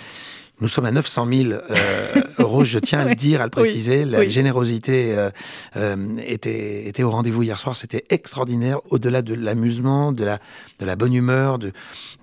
Nous 0.62 0.68
sommes 0.68 0.84
à 0.84 0.92
900 0.92 1.26
000 1.26 1.50
euh, 1.50 2.22
euros, 2.38 2.62
je 2.62 2.78
tiens 2.78 3.00
à 3.00 3.04
le 3.04 3.14
dire, 3.16 3.40
à 3.40 3.44
le 3.44 3.50
préciser. 3.50 4.04
la 4.04 4.28
générosité 4.28 5.12
euh, 5.12 5.28
euh, 5.76 6.16
était, 6.24 6.86
était 6.86 7.02
au 7.02 7.10
rendez-vous 7.10 7.42
hier 7.42 7.58
soir. 7.58 7.74
C'était 7.74 8.04
extraordinaire, 8.10 8.78
au-delà 8.90 9.22
de 9.22 9.34
l'amusement, 9.34 10.12
de 10.12 10.24
la, 10.24 10.38
de 10.78 10.86
la 10.86 10.94
bonne 10.94 11.14
humeur, 11.14 11.58
de 11.58 11.72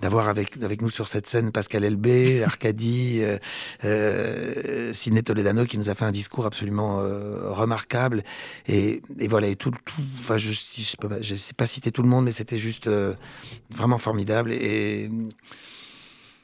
d'avoir 0.00 0.30
avec, 0.30 0.56
avec 0.62 0.80
nous 0.80 0.88
sur 0.88 1.06
cette 1.06 1.26
scène 1.26 1.52
Pascal 1.52 1.84
Elbé, 1.84 2.42
Arcadie, 2.46 3.20
euh, 3.84 4.92
Sidney 4.94 5.22
Toledano 5.22 5.66
qui 5.66 5.76
nous 5.76 5.90
a 5.90 5.94
fait 5.94 6.06
un 6.06 6.10
discours 6.10 6.46
absolument 6.46 6.96
remarquable. 7.44 8.22
Et, 8.68 9.02
et, 9.18 9.28
voilà, 9.28 9.48
et 9.48 9.56
tout, 9.56 9.70
tout 9.70 10.02
enfin, 10.22 10.38
je 10.38 10.48
ne 10.48 11.22
je 11.22 11.34
sais 11.34 11.52
pas 11.52 11.66
citer 11.66 11.90
tout 11.90 12.02
le 12.02 12.08
monde, 12.08 12.24
mais 12.24 12.32
c'était 12.32 12.56
juste 12.56 12.88
vraiment 13.70 13.98
formidable. 13.98 14.50
Et 14.52 15.10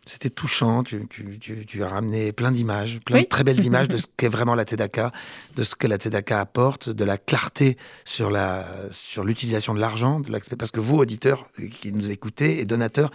c'était 0.06 0.30
touchant. 0.30 0.84
Tu, 0.84 1.82
as 1.82 1.88
ramené 1.88 2.32
plein 2.32 2.52
d'images, 2.52 3.00
plein 3.04 3.22
de 3.22 3.26
très 3.26 3.44
belles 3.44 3.64
images 3.64 3.88
de 3.88 3.96
ce 3.96 4.06
qu'est 4.16 4.28
vraiment 4.28 4.54
la 4.54 4.64
Tzedaka, 4.64 5.12
de 5.56 5.62
ce 5.64 5.74
que 5.74 5.86
la 5.86 5.96
Tzedaka 5.96 6.40
apporte, 6.40 6.88
de 6.88 7.04
la 7.04 7.18
clarté 7.18 7.76
sur 8.04 8.30
la 8.30 8.66
sur 8.90 9.24
l'utilisation 9.24 9.74
de 9.74 9.80
l'argent, 9.80 10.22
parce 10.58 10.70
que 10.70 10.80
vous, 10.80 10.96
auditeurs 10.96 11.48
qui 11.70 11.92
nous 11.92 12.10
écoutez 12.10 12.60
et 12.60 12.64
donateurs, 12.64 13.10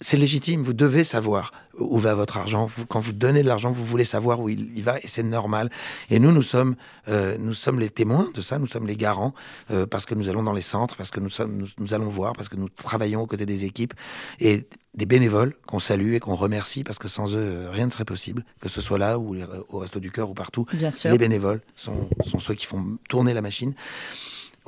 c'est 0.00 0.16
légitime, 0.16 0.62
vous 0.62 0.72
devez 0.72 1.04
savoir 1.04 1.52
où 1.78 1.98
va 1.98 2.14
votre 2.14 2.36
argent. 2.36 2.68
quand 2.88 3.00
vous 3.00 3.12
donnez 3.12 3.42
de 3.42 3.48
l'argent, 3.48 3.70
vous 3.70 3.84
voulez 3.84 4.04
savoir 4.04 4.40
où 4.40 4.48
il, 4.48 4.82
va 4.82 4.98
et 4.98 5.06
c'est 5.06 5.22
normal. 5.22 5.70
Et 6.10 6.18
nous, 6.18 6.32
nous 6.32 6.42
sommes, 6.42 6.76
euh, 7.08 7.36
nous 7.38 7.54
sommes 7.54 7.80
les 7.80 7.88
témoins 7.90 8.30
de 8.34 8.40
ça, 8.40 8.58
nous 8.58 8.66
sommes 8.66 8.86
les 8.86 8.96
garants 8.96 9.34
euh, 9.70 9.86
parce 9.86 10.04
que 10.04 10.14
nous 10.14 10.28
allons 10.28 10.42
dans 10.42 10.52
les 10.52 10.60
centres, 10.60 10.96
parce 10.96 11.10
que 11.10 11.20
nous, 11.20 11.28
sommes, 11.28 11.64
nous, 11.78 11.94
allons 11.94 12.08
voir, 12.08 12.34
parce 12.34 12.48
que 12.48 12.56
nous 12.56 12.68
travaillons 12.68 13.22
aux 13.22 13.26
côtés 13.26 13.46
des 13.46 13.64
équipes 13.64 13.94
et 14.40 14.66
des 14.94 15.06
bénévoles 15.06 15.54
qu'on 15.66 15.78
salue 15.78 16.14
et 16.14 16.20
qu'on 16.20 16.34
remercie 16.34 16.84
parce 16.84 16.98
que 16.98 17.08
sans 17.08 17.36
eux, 17.36 17.68
rien 17.70 17.86
ne 17.86 17.90
serait 17.90 18.04
possible, 18.04 18.44
que 18.60 18.68
ce 18.68 18.80
soit 18.80 18.98
là 18.98 19.18
ou 19.18 19.36
au 19.68 19.78
Resto 19.78 20.00
du 20.00 20.10
Cœur 20.10 20.30
ou 20.30 20.34
partout. 20.34 20.66
Bien 20.72 20.90
sûr. 20.90 21.10
Les 21.10 21.18
bénévoles 21.18 21.60
sont, 21.76 22.08
sont 22.24 22.38
ceux 22.38 22.54
qui 22.54 22.66
font 22.66 22.98
tourner 23.08 23.32
la 23.32 23.40
machine. 23.40 23.74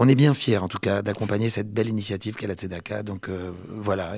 On 0.03 0.09
est 0.09 0.15
bien 0.17 0.35
fiers, 0.35 0.59
en 0.59 0.67
tout 0.67 0.79
cas, 0.79 1.01
d'accompagner 1.03 1.49
cette 1.49 1.73
belle 1.73 1.89
initiative 1.89 2.35
qu'est 2.35 2.49
la 2.49 2.55
Tzedaka. 2.55 3.03
Donc 3.05 3.29
voilà. 3.69 4.15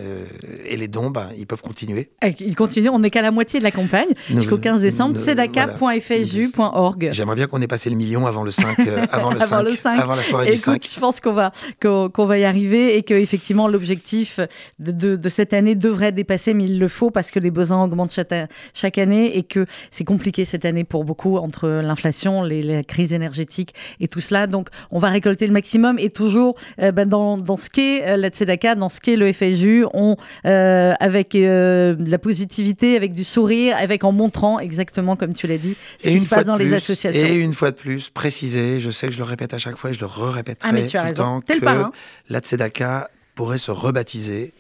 et 0.64 0.76
les 0.76 0.88
dons, 0.88 1.10
ben, 1.10 1.28
ils 1.36 1.46
peuvent 1.46 1.60
continuer. 1.60 2.10
Ils 2.40 2.56
continuent. 2.56 2.88
On 2.90 3.00
n'est 3.00 3.10
qu'à 3.10 3.20
la 3.20 3.30
moitié 3.30 3.58
de 3.58 3.64
la 3.64 3.70
campagne 3.70 4.08
jusqu'au 4.30 4.56
15 4.56 4.80
décembre. 4.80 5.18
Tzedaka.fsju.org. 5.18 7.10
J'aimerais 7.12 7.36
bien 7.36 7.46
qu'on 7.46 7.60
ait 7.60 7.66
passé 7.66 7.90
le 7.90 7.96
million 7.96 8.26
avant 8.26 8.44
le 8.44 8.50
5, 8.50 8.78
avant, 9.12 9.30
le 9.30 9.38
5, 9.76 10.00
avant 10.00 10.14
la 10.14 10.22
soirée 10.22 10.52
du 10.52 10.56
5. 10.56 10.82
Je 10.82 11.00
pense 11.00 11.20
qu'on 11.20 11.34
va, 11.34 11.52
qu'on 11.82 12.26
va 12.26 12.38
y 12.38 12.44
arriver 12.44 12.96
et 12.96 13.02
que 13.02 13.14
effectivement 13.14 13.68
l'objectif 13.68 14.40
de, 14.78 15.16
de, 15.16 15.28
cette 15.28 15.52
année 15.52 15.74
devrait 15.74 16.12
dépasser, 16.12 16.54
mais 16.54 16.64
il 16.64 16.78
le 16.78 16.88
faut 16.88 17.10
parce 17.10 17.30
que 17.30 17.38
les 17.38 17.50
besoins 17.50 17.84
augmentent 17.84 18.12
chaque, 18.12 18.34
chaque 18.72 18.98
année 18.98 19.36
et 19.36 19.42
que 19.42 19.66
c'est 19.90 20.04
compliqué 20.04 20.44
cette 20.44 20.64
année 20.64 20.84
pour 20.84 21.04
beaucoup 21.04 21.36
entre 21.36 21.68
l'inflation, 21.68 22.42
les, 22.42 22.62
la 22.62 22.82
crise 22.82 23.12
énergétique 23.12 23.74
et 24.00 24.08
tout 24.08 24.20
cela. 24.20 24.46
Donc 24.46 24.68
on 24.90 24.98
va 24.98 25.10
récolter 25.10 25.46
le 25.46 25.52
maximum 25.52 25.73
et 25.98 26.10
toujours 26.10 26.56
euh, 26.80 26.92
ben, 26.92 27.08
dans, 27.08 27.36
dans, 27.36 27.56
ce 27.56 27.68
qu'est 27.70 28.06
euh, 28.06 28.16
la 28.16 28.28
Tzedaka, 28.28 28.74
dans 28.74 28.88
ce 28.88 29.00
qu'est 29.00 29.16
le 29.16 29.32
FSU, 29.32 29.84
on, 29.92 30.16
euh, 30.46 30.92
avec 31.00 31.34
la 31.34 32.18
positivité, 32.18 32.96
avec 32.96 33.12
du 33.12 33.24
sourire, 33.24 33.76
avec 33.76 34.04
en 34.04 34.12
montrant 34.12 34.58
exactement 34.58 35.16
comme 35.16 35.34
tu 35.34 35.46
l'as 35.46 35.58
dit 35.58 35.76
ce 36.02 36.08
qui 36.08 36.20
se 36.20 36.28
passe 36.28 36.46
dans 36.46 36.56
les 36.56 36.72
associations. 36.72 37.24
Et 37.24 37.34
une 37.34 37.52
fois 37.52 37.70
de 37.70 37.76
plus, 37.76 38.08
préciser, 38.10 38.78
je 38.78 38.90
sais 38.90 39.08
que 39.08 39.12
je 39.12 39.18
le 39.18 39.24
répète 39.24 39.54
à 39.54 39.58
chaque 39.58 39.76
fois 39.76 39.90
et 39.90 39.92
je 39.94 40.00
le 40.00 40.06
re-répéterai 40.06 40.70
ah, 40.70 40.70
tout 40.70 41.06
le 41.06 41.12
temps, 41.14 41.40
que 41.40 41.92
la 42.28 42.40
Tzedaka 42.40 43.10
pourrait 43.34 43.58
se 43.58 43.70
rebaptiser 43.70 44.52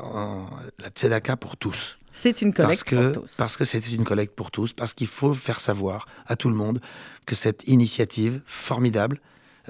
en 0.00 0.46
la 0.82 0.88
Tzedaka 0.90 1.36
pour 1.36 1.56
tous. 1.56 1.96
C'est 2.12 2.42
une 2.42 2.54
collecte 2.54 2.94
pour 2.94 3.22
tous. 3.22 3.34
Parce 3.36 3.56
que 3.56 3.64
c'est 3.64 3.86
une 3.90 4.04
collecte 4.04 4.34
pour 4.34 4.50
tous, 4.50 4.72
parce 4.72 4.94
qu'il 4.94 5.08
faut 5.08 5.32
faire 5.32 5.60
savoir 5.60 6.06
à 6.26 6.36
tout 6.36 6.48
le 6.48 6.54
monde 6.54 6.80
que 7.26 7.34
cette 7.34 7.66
initiative 7.66 8.40
formidable 8.46 9.20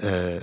euh, 0.03 0.39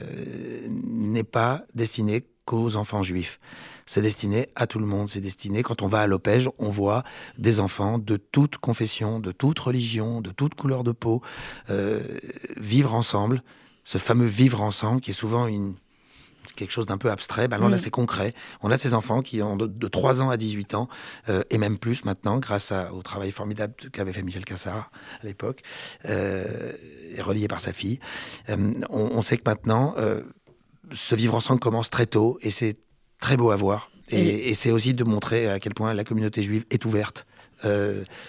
n'est 0.68 1.25
pas 1.25 1.62
destinée 1.75 2.25
qu'aux 2.44 2.76
enfants 2.76 3.02
juifs. 3.02 3.38
C'est 3.87 4.02
destiné 4.02 4.49
à 4.54 4.66
tout 4.66 4.78
le 4.78 4.87
monde. 4.87 5.09
C'est 5.09 5.21
destiné, 5.21 5.62
quand 5.62 5.82
on 5.82 5.87
va 5.87 6.00
à 6.00 6.06
l'Opège, 6.06 6.49
on 6.59 6.68
voit 6.68 7.02
des 7.38 7.61
enfants 7.61 7.99
de 7.99 8.16
toute 8.16 8.59
confession, 8.59 9.21
de 9.21 9.32
toute 9.32 9.59
religion, 9.59 10.21
de 10.21 10.30
toute 10.30 10.54
couleur 10.54 10.85
de 10.85 10.92
peau, 10.92 11.23
euh, 11.71 12.00
vivre 12.56 12.94
ensemble. 12.94 13.42
Ce 13.85 13.99
fameux 13.99 14.26
vivre 14.26 14.62
ensemble 14.62 15.00
qui 15.00 15.11
est 15.11 15.14
souvent 15.14 15.47
une, 15.47 15.75
quelque 16.56 16.70
chose 16.70 16.87
d'un 16.87 16.99
peu 16.99 17.11
abstrait. 17.11 17.49
Ben 17.49 17.58
là, 17.58 17.68
mm. 17.68 17.78
c'est 17.78 17.90
concret. 17.90 18.32
On 18.62 18.70
a 18.70 18.78
ces 18.78 18.94
enfants 18.94 19.22
qui 19.22 19.42
ont 19.42 19.56
de, 19.56 19.88
3 19.88 20.22
ans 20.22 20.30
à 20.30 20.37
18 20.37 20.75
ans, 20.75 20.88
euh, 21.28 21.42
et 21.50 21.58
même 21.58 21.78
plus 21.78 22.04
maintenant, 22.04 22.38
grâce 22.38 22.72
au 22.92 23.02
travail 23.02 23.30
formidable 23.30 23.75
qu'avait 23.92 24.12
fait 24.12 24.22
Michel 24.22 24.44
Cassara 24.44 24.90
à 25.22 25.26
l'époque, 25.26 25.61
euh, 26.06 26.72
et 27.14 27.20
relié 27.22 27.49
par 27.49 27.61
sa 27.61 27.72
fille. 27.72 27.99
Euh, 28.49 28.72
on, 28.90 29.22
sait 29.22 29.37
que 29.37 29.42
maintenant, 29.46 29.94
ce 30.90 31.14
vivre 31.14 31.34
ensemble 31.34 31.61
commence 31.61 31.90
très 31.90 32.06
tôt, 32.06 32.38
et 32.42 32.50
c'est 32.50 32.76
très 33.20 33.37
beau 33.37 33.50
à 33.50 33.56
voir. 33.56 33.90
Et, 34.11 34.52
c'est 34.54 34.70
aussi 34.70 34.92
de 34.94 35.04
montrer 35.04 35.49
à 35.49 35.58
quel 35.58 35.72
point 35.75 35.94
la 35.94 36.04
communauté 36.04 36.42
juive 36.42 36.64
est 36.70 36.84
ouverte. 36.84 37.26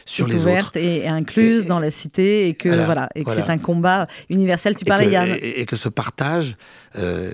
sur 0.05 0.27
les 0.27 0.43
ouverte 0.43 0.77
et 0.77 1.07
incluse 1.07 1.65
dans 1.65 1.79
la 1.79 1.91
cité 1.91 2.47
et 2.47 2.53
que 2.53 2.85
voilà, 2.85 3.09
et 3.15 3.23
que 3.23 3.33
c'est 3.33 3.49
un 3.49 3.57
combat 3.57 4.07
universel. 4.29 4.75
Tu 4.75 4.85
parlais 4.85 5.09
Yann 5.09 5.29
et, 5.29 5.61
et, 5.61 5.65
que 5.65 5.75
ce 5.75 5.89
partage 5.89 6.55
euh, 6.95 7.31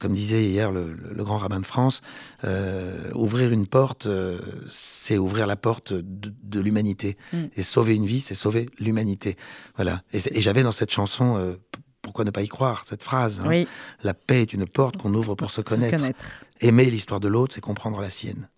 comme 0.00 0.12
disait 0.12 0.44
hier 0.44 0.70
le, 0.70 0.96
grand 1.18 1.36
rabbin 1.36 1.60
de 1.60 1.66
France, 1.66 2.02
euh, 2.44 3.10
ouvrir 3.14 3.52
une 3.52 3.66
porte, 3.66 4.06
euh, 4.06 4.38
c'est 4.66 5.18
ouvrir 5.18 5.46
la 5.46 5.56
porte 5.56 5.92
de, 5.92 6.60
l'humanité. 6.60 7.16
Mm. 7.32 7.44
Et 7.56 7.62
sauver 7.62 7.94
une 7.94 8.06
vie, 8.06 8.20
c'est 8.20 8.34
sauver 8.34 8.68
l'humanité. 8.78 9.36
Voilà. 9.76 10.02
Et, 10.12 10.40
j'avais 10.40 10.62
dans 10.62 10.72
cette 10.72 10.90
chanson, 10.90 11.56
pourquoi 12.02 12.24
ne 12.24 12.30
pas 12.30 12.42
y 12.42 12.48
croire, 12.48 12.84
cette 12.86 13.02
phrase. 13.02 13.40
Hein. 13.44 13.64
La 14.02 14.14
paix 14.14 14.42
est 14.42 14.52
une 14.52 14.66
porte 14.66 14.96
qu'on 14.96 15.14
ouvre 15.14 15.34
pour 15.34 15.50
se 15.50 15.60
connaître. 15.62 16.04
Aimer 16.60 16.90
l'histoire 16.90 17.20
de 17.20 17.28
l'autre, 17.28 17.54
c'est 17.54 17.60
comprendre 17.60 18.00
la 18.00 18.10
sienne. 18.10 18.48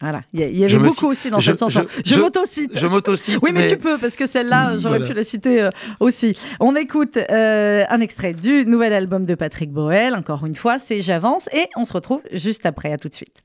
Voilà, 0.00 0.22
il 0.32 0.40
y, 0.40 0.64
avait 0.64 0.78
beaucoup 0.78 1.08
aussi 1.08 1.28
dans 1.28 1.40
cette 1.40 1.58
chanson. 1.58 1.84
Je, 2.06 2.14
je 2.14 2.18
m'auto-cite. 2.18 2.70
Je 2.74 2.86
m'auto-cite. 2.86 3.38
Oui, 3.42 3.50
mais, 3.52 3.68
tu 3.68 3.76
peux, 3.76 3.98
parce 3.98 4.16
que 4.16 4.24
celle-là, 4.24 4.78
j'aurais 4.78 5.06
pu 5.06 5.12
la 5.12 5.24
citer 5.24 5.60
euh, 5.60 5.68
aussi. 6.00 6.38
On 6.58 6.74
écoute 6.74 7.18
euh, 7.18 7.84
un 7.86 8.00
extrait 8.00 8.32
du 8.32 8.64
nouvel 8.64 8.94
album 8.94 9.26
de 9.26 9.34
Patrick 9.34 9.70
Boel, 9.70 10.14
encore 10.14 10.46
une 10.46 10.54
fois, 10.54 10.78
c'est 10.78 11.02
J'avance, 11.02 11.50
et 11.52 11.66
on 11.76 11.84
se 11.84 11.92
retrouve 11.92 12.22
juste 12.32 12.64
après. 12.64 12.92
À 12.92 12.96
tout 12.96 13.08
de 13.08 13.14
suite. 13.14 13.42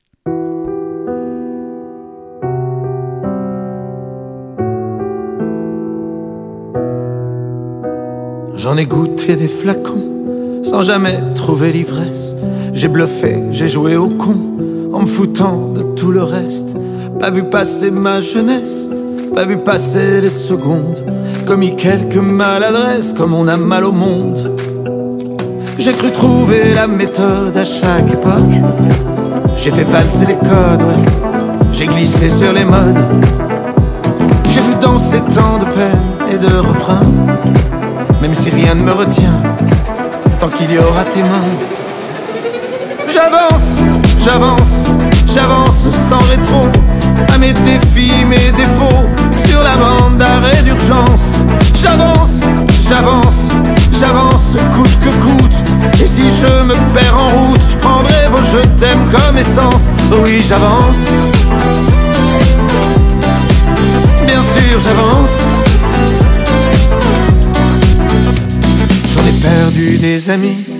J'en 8.55 8.77
ai 8.77 8.85
goûté 8.85 9.35
des 9.35 9.49
flacons, 9.49 10.63
sans 10.63 10.83
jamais 10.83 11.17
trouver 11.35 11.73
l'ivresse. 11.73 12.33
J'ai 12.71 12.87
bluffé, 12.87 13.43
j'ai 13.51 13.67
joué 13.67 13.97
au 13.97 14.07
con 14.07 14.74
en 14.95 15.01
me 15.01 15.05
foutant 15.05 15.73
de 15.75 15.81
tout 15.81 16.11
le 16.11 16.23
reste. 16.23 16.77
Pas 17.19 17.29
vu 17.29 17.43
passer 17.43 17.91
ma 17.91 18.21
jeunesse, 18.21 18.89
pas 19.33 19.43
vu 19.43 19.57
passer 19.57 20.21
les 20.21 20.29
secondes. 20.29 21.03
Commis 21.45 21.75
quelques 21.75 22.15
maladresses, 22.15 23.11
comme 23.11 23.33
on 23.33 23.47
a 23.49 23.57
mal 23.57 23.83
au 23.83 23.91
monde. 23.91 24.55
J'ai 25.77 25.91
cru 25.91 26.11
trouver 26.11 26.73
la 26.73 26.87
méthode 26.87 27.57
à 27.57 27.65
chaque 27.65 28.09
époque. 28.09 28.55
J'ai 29.57 29.71
fait 29.71 29.83
valser 29.83 30.27
les 30.27 30.35
codes, 30.35 30.81
ouais. 30.81 31.69
J'ai 31.73 31.87
glissé 31.87 32.29
sur 32.29 32.53
les 32.53 32.63
modes. 32.63 33.03
J'ai 34.49 34.61
vu 34.61 34.75
danser 34.79 35.19
tant 35.33 35.57
de 35.59 35.65
peine 35.75 36.33
et 36.33 36.37
de 36.37 36.55
refrains. 36.55 37.05
Même 38.21 38.33
si 38.33 38.49
rien 38.49 38.75
ne 38.75 38.83
me 38.83 38.93
retient, 38.93 39.43
tant 40.39 40.47
qu'il 40.47 40.71
y 40.71 40.77
aura 40.77 41.03
tes 41.03 41.21
mains. 41.21 41.51
J'avance, 43.13 43.83
j'avance, 44.25 44.83
j'avance 45.31 45.87
sans 45.91 46.17
rétro 46.29 46.67
À 47.33 47.37
mes 47.37 47.53
défis, 47.53 48.25
mes 48.27 48.51
défauts. 48.57 49.05
Sur 49.47 49.61
la 49.61 49.75
bande 49.77 50.17
d'arrêt 50.17 50.63
d'urgence 50.63 51.41
J'avance, 51.79 52.41
j'avance, 52.89 53.49
j'avance 53.91 54.57
coûte 54.73 54.99
que 54.99 55.09
coûte. 55.09 55.55
Et 56.01 56.07
si 56.07 56.23
je 56.23 56.63
me 56.63 56.73
perds 56.93 57.17
en 57.17 57.27
route 57.29 57.61
Je 57.69 57.77
prendrai 57.77 58.27
vos 58.31 58.41
je 58.51 58.67
t'aime 58.79 59.03
comme 59.09 59.37
essence. 59.37 59.89
Oui 60.23 60.43
j'avance. 60.47 61.11
Bien 64.25 64.41
sûr 64.41 64.79
j'avance. 64.79 65.41
J'en 69.13 69.25
ai 69.27 69.33
perdu 69.41 69.97
des 69.97 70.29
amis 70.29 70.74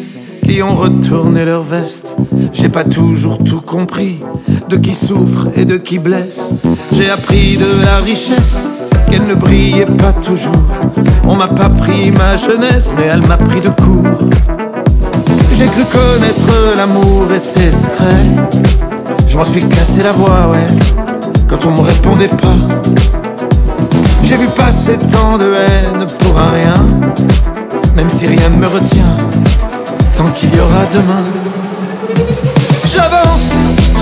qui 0.45 0.61
ont 0.61 0.75
retourné 0.75 1.43
leur 1.43 1.63
veste. 1.63 2.15
J'ai 2.53 2.69
pas 2.69 2.83
toujours 2.83 3.43
tout 3.43 3.61
compris 3.61 4.19
de 4.69 4.77
qui 4.77 4.93
souffre 4.93 5.47
et 5.55 5.65
de 5.65 5.77
qui 5.77 5.97
blesse. 5.97 6.53
J'ai 6.91 7.09
appris 7.09 7.57
de 7.57 7.83
la 7.83 7.97
richesse 7.97 8.69
qu'elle 9.09 9.25
ne 9.25 9.33
brillait 9.33 9.87
pas 9.87 10.13
toujours. 10.13 10.53
On 11.23 11.35
m'a 11.35 11.47
pas 11.47 11.69
pris 11.69 12.11
ma 12.11 12.35
jeunesse, 12.35 12.93
mais 12.95 13.05
elle 13.05 13.23
m'a 13.23 13.37
pris 13.37 13.59
de 13.59 13.69
court. 13.69 14.29
J'ai 15.51 15.65
cru 15.65 15.83
connaître 15.85 16.77
l'amour 16.77 17.25
et 17.35 17.39
ses 17.39 17.71
secrets. 17.71 18.35
Je 19.27 19.37
m'en 19.37 19.43
suis 19.43 19.63
cassé 19.63 20.03
la 20.03 20.11
voix, 20.11 20.51
ouais, 20.51 20.67
quand 21.47 21.65
on 21.65 21.71
me 21.71 21.81
répondait 21.81 22.27
pas. 22.27 22.55
J'ai 24.23 24.37
vu 24.37 24.47
passer 24.55 24.97
tant 25.11 25.39
de 25.39 25.45
haine 25.45 26.05
pour 26.19 26.37
un 26.37 26.51
rien, 26.51 26.75
même 27.95 28.09
si 28.11 28.27
rien 28.27 28.49
ne 28.49 28.57
me 28.57 28.67
retient 28.67 29.17
tant 30.15 30.29
qu'il 30.31 30.55
y 30.55 30.59
aura 30.59 30.85
demain. 30.91 31.23
J'avance, 32.85 33.51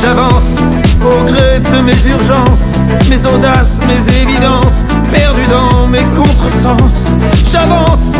j'avance, 0.01 0.57
au 1.01 1.23
gré 1.23 1.59
de 1.59 1.81
mes 1.81 2.09
urgences, 2.09 2.73
mes 3.09 3.25
audaces, 3.25 3.79
mes 3.87 4.21
évidences, 4.21 4.85
perdu 5.11 5.41
dans 5.49 5.87
mes 5.87 6.03
contresens. 6.15 7.11
J'avance, 7.51 8.13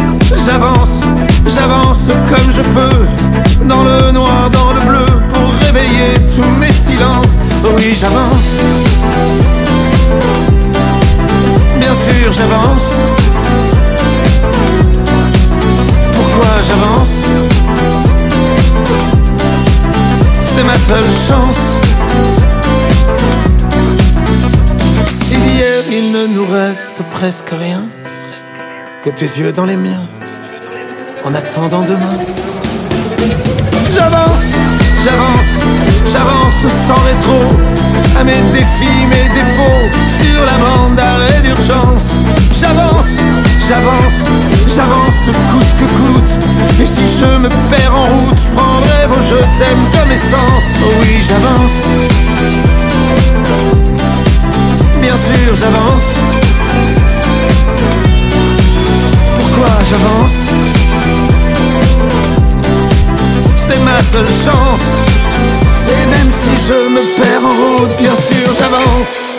j'avance, 0.46 1.02
j'avance 1.46 2.08
comme 2.30 2.52
je 2.52 2.62
peux, 2.62 3.66
dans 3.68 3.84
le 3.84 4.12
noir, 4.12 4.50
dans 4.50 4.74
le 4.74 4.82
bleu, 4.82 5.06
pour 5.34 5.54
réveiller 5.66 6.20
tous 6.36 6.60
mes 6.60 6.72
silences. 6.72 7.38
Oui, 7.76 7.96
j'avance. 7.96 8.62
Bien 11.80 11.94
sûr, 11.94 12.32
j'avance. 12.32 12.98
Pourquoi 16.14 16.50
j'avance? 16.68 17.53
C'est 20.56 20.64
ma 20.64 20.78
seule 20.78 21.12
chance. 21.28 21.80
Si 25.26 25.36
d'hier 25.36 25.84
il 25.92 26.12
ne 26.12 26.28
nous 26.28 26.46
reste 26.46 27.02
presque 27.12 27.50
rien, 27.50 27.86
que 29.02 29.10
tes 29.10 29.26
yeux 29.26 29.52
dans 29.52 29.66
les 29.66 29.78
miens, 29.78 30.08
en 31.24 31.34
attendant 31.34 31.82
demain. 31.82 32.18
J'avance, 33.96 34.54
j'avance, 35.04 35.54
j'avance 36.06 36.62
sans 36.88 37.02
rétro, 37.10 37.40
à 38.20 38.24
mes 38.24 38.42
défis, 38.54 39.06
mes 39.10 39.30
défauts, 39.34 39.90
sur 40.20 40.46
la 40.46 40.58
bande 40.64 40.96
d'arrêt 40.96 41.42
d'urgence. 41.42 42.10
J'avance, 42.60 43.18
j'avance, 43.68 44.26
j'avance 44.68 45.30
coûte 45.52 45.76
que 45.80 45.86
coûte. 45.86 46.40
Et 46.82 46.86
si 46.86 47.04
je 47.20 47.38
me 47.38 47.50
perds 47.70 47.96
en 47.96 48.04
route, 48.04 48.40
je 48.40 48.48
prendrai 48.56 49.08
vos 49.08 49.22
je 49.22 49.36
t'aime 49.58 49.84
comme 49.92 50.12
essence. 50.12 50.80
Oh 50.84 50.92
oui, 51.02 51.22
j'avance. 51.28 51.88
Bien 55.02 55.16
sûr, 55.16 55.56
j'avance. 55.56 56.20
Pourquoi 59.40 59.70
j'avance? 59.90 60.52
C'est 63.56 63.80
ma 63.80 64.02
seule 64.02 64.28
chance. 64.28 65.02
Et 65.88 66.06
même 66.10 66.32
si 66.32 66.50
je 66.68 66.90
me 66.90 67.16
perds 67.16 67.46
en 67.46 67.80
route, 67.80 67.98
bien 67.98 68.16
sûr, 68.16 68.54
j'avance. 68.60 69.30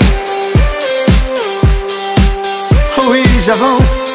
Oh 2.98 3.10
oui, 3.10 3.22
j'avance. 3.44 4.13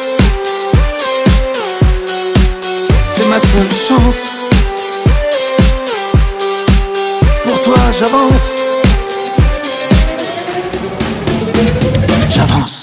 Ma 3.30 3.38
seule 3.38 3.70
chance. 3.70 4.32
Pour 7.44 7.60
toi, 7.62 7.76
j'avance. 7.96 8.56
J'avance. 12.28 12.79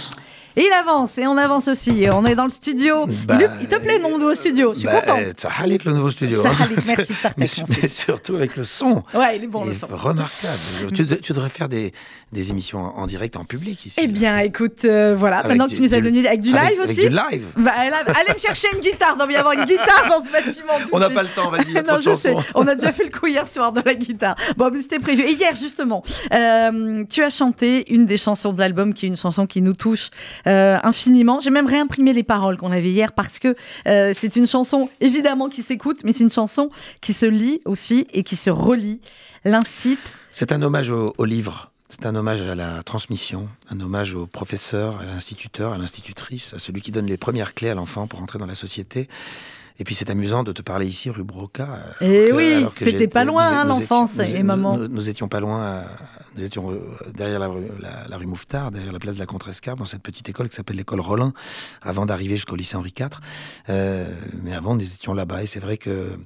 Et 0.58 0.66
il 0.66 0.74
avance, 0.74 1.18
et 1.20 1.28
on 1.28 1.38
avance 1.38 1.68
aussi. 1.68 2.06
On 2.12 2.26
est 2.26 2.36
dans 2.36 2.46
le 2.46 2.50
studio. 2.50 3.06
Bah, 3.28 3.38
il 3.62 3.68
te 3.68 3.76
plaît, 3.78 4.00
non, 4.00 4.18
nouveau 4.18 4.34
studio 4.36 4.74
Je 4.74 4.80
suis 4.80 4.88
Bah, 4.88 5.02
content. 5.02 5.20
euh, 5.20 5.32
Tsahalik, 5.32 5.86
le 5.86 5.94
nouveau 5.94 6.10
studio. 6.10 6.42
Ça 6.42 6.50
hein. 6.50 6.68
Merci, 6.88 7.14
mais, 7.38 7.46
mon 7.60 7.66
mais 7.82 7.88
surtout 7.88 8.36
avec 8.36 8.56
le 8.58 8.64
son. 8.66 9.04
Ouais, 9.14 9.38
il 9.38 9.44
est 9.44 9.48
bon 9.48 9.62
Il 9.64 9.68
le 9.68 9.72
est 9.74 9.76
son. 9.80 9.88
remarquable. 9.88 10.58
tu, 10.96 11.04
de- 11.06 11.16
tu 11.16 11.32
devrais 11.34 11.50
faire 11.50 11.70
des, 11.70 11.94
des 12.34 12.50
émissions 12.50 12.80
en, 12.80 13.06
direct, 13.06 13.36
en 13.38 13.46
public 13.46 13.86
ici. 13.86 14.00
Eh 14.02 14.08
bien, 14.08 14.40
écoute, 14.40 14.84
euh, 14.86 15.16
voilà, 15.16 15.38
Avec 15.38 15.50
maintenant 15.52 15.68
que 15.70 15.76
tu 15.76 15.82
nous 15.82 15.94
as 15.94 16.02
donné 16.02 16.28
avec 16.28 16.42
du 16.42 16.56
avec- 16.56 16.72
live 16.72 16.80
avec 16.82 16.98
aussi. 16.98 17.08
du 17.08 17.10
live. 17.10 17.46
Bah, 17.56 17.72
a- 17.76 17.82
allez 18.20 18.34
me 18.34 18.40
chercher 18.40 18.68
une 18.74 18.80
guitare. 18.80 19.16
Il 19.16 19.18
doit 19.24 19.32
y 19.32 19.36
avoir 19.36 19.54
une 19.54 19.66
guitare 19.66 20.08
dans 20.10 20.26
ce 20.26 20.32
bâtiment. 20.32 20.74
On 20.92 20.98
n'a 21.00 21.12
pas 21.12 21.22
le 21.22 21.30
temps, 21.30 21.52
vas-y, 21.52 21.74
non, 21.88 22.00
je 22.04 22.16
sais. 22.16 22.36
On 22.56 22.68
a 22.68 22.74
déjà 22.74 22.92
fait 22.92 23.04
le 23.04 23.12
coup 23.12 23.28
hier 23.28 23.48
soir 23.48 23.72
de 23.74 23.82
la 23.86 23.94
guitare. 23.94 24.36
Bon, 24.58 24.72
mais 24.74 24.82
c'était 24.82 25.00
prévu. 25.00 25.22
Et 25.22 25.34
hier, 25.34 25.56
justement, 25.56 26.04
euh, 26.34 27.04
tu 27.10 27.22
as 27.24 27.30
chanté 27.30 27.94
une 27.94 28.08
des 28.08 28.18
chansons 28.18 28.54
de 28.54 28.60
l'album, 28.60 28.96
qui 28.96 29.06
est 29.06 29.10
une 29.10 29.18
chanson 29.18 29.46
qui 29.46 29.62
nous 29.62 29.74
touche 29.74 30.10
euh, 30.48 30.78
infiniment. 30.84 31.40
J'ai 31.40 31.50
même 31.50 31.68
réimprimé 31.68 32.14
les 32.14 32.24
paroles 32.24 32.58
qu'on 32.58 32.72
avait 32.72 32.90
hier 32.90 33.12
parce 33.12 33.40
que 33.40 33.56
euh, 33.88 34.14
c'est 34.16 34.36
une 34.36 34.48
chanson, 34.48 34.90
évidemment, 35.02 35.50
qui 35.50 35.62
s'écoute, 35.62 36.00
mais 36.04 36.14
c'est 36.14 36.24
une 36.24 36.32
chanson 36.32 36.70
qui 37.02 37.14
se 37.14 37.26
lit 37.26 37.62
aussi 37.66 38.08
et 38.14 38.24
qui 38.24 38.36
se 38.36 38.50
relit. 38.50 39.02
L'instit. 39.46 40.00
C'est 40.32 40.52
un 40.52 40.62
hommage 40.62 40.90
au, 40.90 41.14
au 41.18 41.26
livre. 41.26 41.72
C'est 41.90 42.06
un 42.06 42.16
hommage 42.16 42.42
à 42.42 42.54
la 42.54 42.84
transmission, 42.84 43.48
un 43.70 43.80
hommage 43.80 44.14
au 44.14 44.28
professeur, 44.28 45.00
à 45.00 45.06
l'instituteur, 45.06 45.72
à 45.72 45.78
l'institutrice, 45.78 46.54
à 46.54 46.60
celui 46.60 46.82
qui 46.82 46.92
donne 46.92 47.06
les 47.06 47.16
premières 47.18 47.54
clés 47.54 47.70
à 47.70 47.76
l'enfant 47.76 48.08
pour 48.08 48.22
entrer 48.22 48.40
dans 48.40 48.46
la 48.46 48.56
société. 48.56 49.08
Et 49.80 49.84
puis 49.84 49.94
c'est 49.94 50.10
amusant 50.10 50.44
de 50.44 50.52
te 50.52 50.62
parler 50.62 50.88
ici 50.88 51.10
rue 51.10 51.24
Broca. 51.24 51.66
alors 51.66 51.94
Eh 52.02 52.30
que- 52.30 52.36
oui, 52.36 52.66
c'était 52.78 53.08
pas 53.08 53.24
loin, 53.26 53.46
hein, 53.46 53.64
l'enfance 53.66 54.18
et 54.18 54.42
maman. 54.44 54.78
Nous, 54.78 54.88
nous 54.88 55.10
étions 55.10 55.28
pas 55.28 55.40
loin, 55.40 55.62
euh, 55.66 55.84
nous 56.36 56.44
étions 56.44 56.72
euh, 56.72 56.80
derrière 57.16 57.40
la, 57.40 57.48
rue- 57.48 57.68
la- 57.80 58.08
la 58.08 58.18
rue 58.18 58.26
Mouffetard, 58.26 58.72
derrière 58.72 58.92
la 58.92 58.98
place 59.00 59.16
de 59.16 59.20
la 59.20 59.28
Contrescarpe, 59.28 59.78
dans 59.78 59.86
cette 59.86 60.02
petite 60.02 60.28
école 60.30 60.50
qui 60.50 60.56
s'appelle 60.56 60.78
l'école 60.78 61.00
Rollin, 61.00 61.32
avant 61.84 62.06
d'arriver 62.08 62.36
jusqu'au 62.38 62.56
lycée 62.56 62.76
Henri 62.76 62.92
IV. 63.00 63.10
Euh, 63.70 64.12
mais 64.42 64.54
avant, 64.56 64.74
nous 64.76 64.82
étions 64.84 65.14
là-bas. 65.14 65.44
Et 65.44 65.46
c'est 65.46 65.60
vrai 65.60 65.78
que 65.78 65.90
euh, 65.90 66.18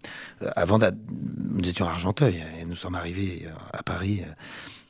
avant, 0.56 0.80
nous 0.80 1.68
étions 1.70 1.86
à 1.88 1.92
Argenteuil 1.92 2.42
et 2.62 2.66
nous 2.66 2.76
sommes 2.76 2.96
arrivés 2.96 3.48
à 3.74 3.84
Paris. 3.84 4.22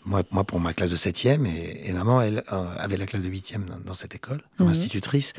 Moi, 0.06 0.24
moi, 0.32 0.44
pour 0.44 0.60
ma 0.60 0.74
classe 0.74 0.90
de 0.90 0.96
7e, 0.96 1.46
et, 1.46 1.88
et 1.88 1.92
maman, 1.94 2.22
elle, 2.22 2.44
euh, 2.52 2.76
avait 2.78 2.98
la 2.98 3.06
classe 3.06 3.22
de 3.24 3.30
8e 3.30 3.66
dans, 3.66 3.78
dans 3.80 3.94
cette 3.94 4.16
école, 4.16 4.42
comme 4.58 4.68
Mhm. 4.68 4.72
institutrice. 4.72 5.34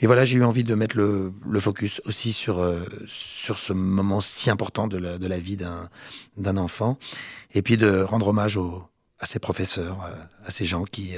Et 0.00 0.06
voilà, 0.06 0.24
j'ai 0.24 0.36
eu 0.38 0.44
envie 0.44 0.62
de 0.64 0.74
mettre 0.74 0.96
le, 0.96 1.32
le 1.48 1.60
focus 1.60 2.00
aussi 2.04 2.32
sur, 2.32 2.60
euh, 2.60 2.84
sur 3.06 3.58
ce 3.58 3.72
moment 3.72 4.20
si 4.20 4.48
important 4.50 4.86
de 4.86 4.96
la, 4.98 5.18
de 5.18 5.26
la 5.26 5.38
vie 5.38 5.56
d'un 5.56 6.56
enfant. 6.56 6.98
Et 7.54 7.62
puis 7.62 7.76
de 7.76 8.00
rendre 8.02 8.28
hommage 8.28 8.56
aux, 8.56 8.84
à 9.18 9.26
ces 9.26 9.38
professeurs, 9.40 10.04
euh, 10.04 10.14
à 10.46 10.50
ces 10.50 10.64
gens 10.64 10.84
qui, 10.84 11.14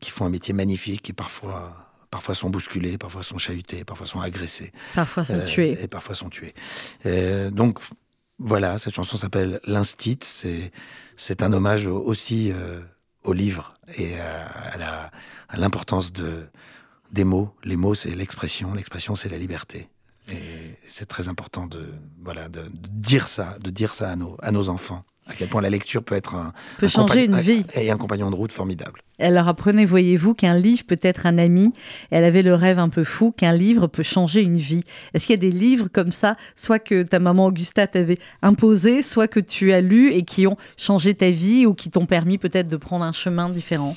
qui 0.00 0.10
font 0.10 0.24
un 0.24 0.30
métier 0.30 0.54
magnifique 0.54 1.10
et 1.10 1.12
parfois, 1.12 1.88
parfois 2.10 2.34
sont 2.34 2.48
bousculés, 2.48 2.96
parfois 2.96 3.22
sont 3.22 3.36
chahutés, 3.38 3.84
parfois 3.84 4.06
sont 4.06 4.20
agressés. 4.20 4.72
Parfois 4.94 5.24
sont 5.26 5.34
Euh, 5.34 5.44
tués. 5.44 5.76
Et 5.82 5.88
parfois 5.88 6.14
sont 6.14 6.30
tués. 6.30 6.54
Euh, 7.04 7.50
donc 7.50 7.78
voilà, 8.38 8.78
cette 8.78 8.94
chanson 8.94 9.16
s'appelle 9.16 9.60
L'Instit. 9.64 10.18
C'est, 10.22 10.72
un 11.42 11.52
hommage 11.52 11.86
au- 11.86 12.00
aussi 12.00 12.52
euh, 12.52 12.80
au 13.24 13.32
livre 13.32 13.74
et 13.96 14.18
à, 14.20 15.10
à 15.48 15.56
l'importance 15.56 16.12
de, 16.12 16.46
des 17.10 17.24
mots. 17.24 17.54
Les 17.64 17.76
mots, 17.76 17.94
c'est 17.94 18.14
l'expression. 18.14 18.74
L'expression, 18.74 19.14
c'est 19.16 19.28
la 19.28 19.38
liberté. 19.38 19.88
Et 20.30 20.76
c'est 20.86 21.06
très 21.06 21.28
important 21.28 21.66
de, 21.66 21.88
voilà, 22.22 22.48
de, 22.48 22.62
de 22.62 22.70
dire 22.88 23.28
ça, 23.28 23.56
de 23.60 23.70
dire 23.70 23.94
ça 23.94 24.10
à 24.10 24.16
nos, 24.16 24.36
à 24.42 24.50
nos 24.52 24.68
enfants. 24.68 25.04
À 25.28 25.34
quel 25.34 25.48
point 25.48 25.60
la 25.60 25.70
lecture 25.70 26.02
peut 26.02 26.14
être 26.14 26.34
un, 26.34 26.52
Peut 26.78 26.86
un 26.86 26.88
changer 26.88 27.24
une 27.24 27.38
vie. 27.38 27.64
Et 27.74 27.90
un 27.90 27.96
compagnon 27.98 28.30
de 28.30 28.34
route 28.34 28.52
formidable. 28.52 29.02
Elle 29.18 29.34
leur 29.34 29.48
apprenait, 29.48 29.84
voyez-vous, 29.84 30.32
qu'un 30.34 30.56
livre 30.56 30.84
peut 30.86 30.98
être 31.02 31.26
un 31.26 31.38
ami. 31.38 31.72
Elle 32.10 32.24
avait 32.24 32.42
le 32.42 32.54
rêve 32.54 32.78
un 32.78 32.88
peu 32.88 33.04
fou 33.04 33.32
qu'un 33.32 33.52
livre 33.52 33.88
peut 33.88 34.02
changer 34.02 34.42
une 34.42 34.56
vie. 34.56 34.84
Est-ce 35.12 35.26
qu'il 35.26 35.34
y 35.34 35.38
a 35.38 35.50
des 35.50 35.56
livres 35.56 35.88
comme 35.92 36.12
ça, 36.12 36.36
soit 36.56 36.78
que 36.78 37.02
ta 37.02 37.18
maman 37.18 37.46
Augusta 37.46 37.86
t'avait 37.86 38.18
imposé, 38.42 39.02
soit 39.02 39.28
que 39.28 39.40
tu 39.40 39.72
as 39.72 39.80
lu 39.80 40.12
et 40.12 40.22
qui 40.22 40.46
ont 40.46 40.56
changé 40.76 41.14
ta 41.14 41.30
vie 41.30 41.66
ou 41.66 41.74
qui 41.74 41.90
t'ont 41.90 42.06
permis 42.06 42.38
peut-être 42.38 42.68
de 42.68 42.76
prendre 42.76 43.04
un 43.04 43.12
chemin 43.12 43.50
différent? 43.50 43.96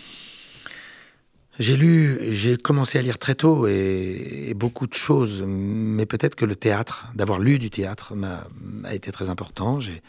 J'ai 1.60 1.78
lu, 1.78 2.17
j'ai 2.30 2.58
commencé 2.58 2.98
à 2.98 3.02
lire 3.04 3.20
très 3.20 3.36
tôt 3.36 3.67
et, 3.67 4.48
et 4.48 4.54
beaucoup 4.56 4.88
de 4.88 4.94
choses, 4.94 5.44
mais 5.46 6.08
peut-être 6.08 6.36
que 6.36 6.46
le 6.46 6.56
théâtre, 6.56 7.08
d'avoir 7.13 7.39
lu 7.39 7.60
du 7.60 7.70
théâtre, 7.70 8.15
m'a 8.15 8.48
a 8.84 8.96
été 8.96 9.12
très 9.12 9.30
important. 9.30 9.80
J'ai, 9.80 10.02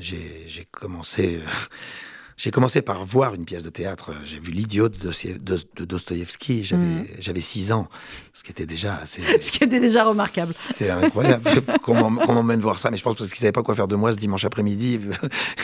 j'ai, 0.00 0.66
commencé, 0.70 1.40
j'ai 2.36 2.50
commencé 2.50 2.82
par 2.82 3.04
voir 3.04 3.34
une 3.34 3.44
pièce 3.44 3.62
de 3.64 3.70
théâtre. 3.70 4.12
J'ai 4.24 4.38
vu 4.38 4.50
L'idiot 4.50 4.88
de, 4.88 5.10
de, 5.38 5.58
de 5.76 5.84
Dostoïevski. 5.84 6.64
J'avais, 6.64 6.82
Mhm. 6.82 7.06
j'avais 7.18 7.40
six 7.40 7.70
ans, 7.72 7.88
ce 8.32 8.42
qui 8.42 8.50
était 8.50 8.66
déjà 8.66 8.96
assez. 8.96 9.22
Ce 9.40 9.50
qui 9.52 9.62
était 9.64 9.80
déjà 9.80 10.04
remarquable. 10.04 10.52
C'est 10.54 10.90
incroyable 10.90 11.44
qu'on 11.82 12.10
m'emmène 12.32 12.60
voir 12.60 12.78
ça, 12.78 12.90
mais 12.90 12.96
je 12.96 13.02
pense 13.02 13.14
parce 13.14 13.30
qu'ils 13.30 13.38
savaient 13.40 13.52
pas 13.52 13.62
quoi 13.62 13.74
faire 13.74 13.88
de 13.88 13.96
moi 13.96 14.12
ce 14.12 14.16
dimanche 14.16 14.44
après-midi. 14.44 15.00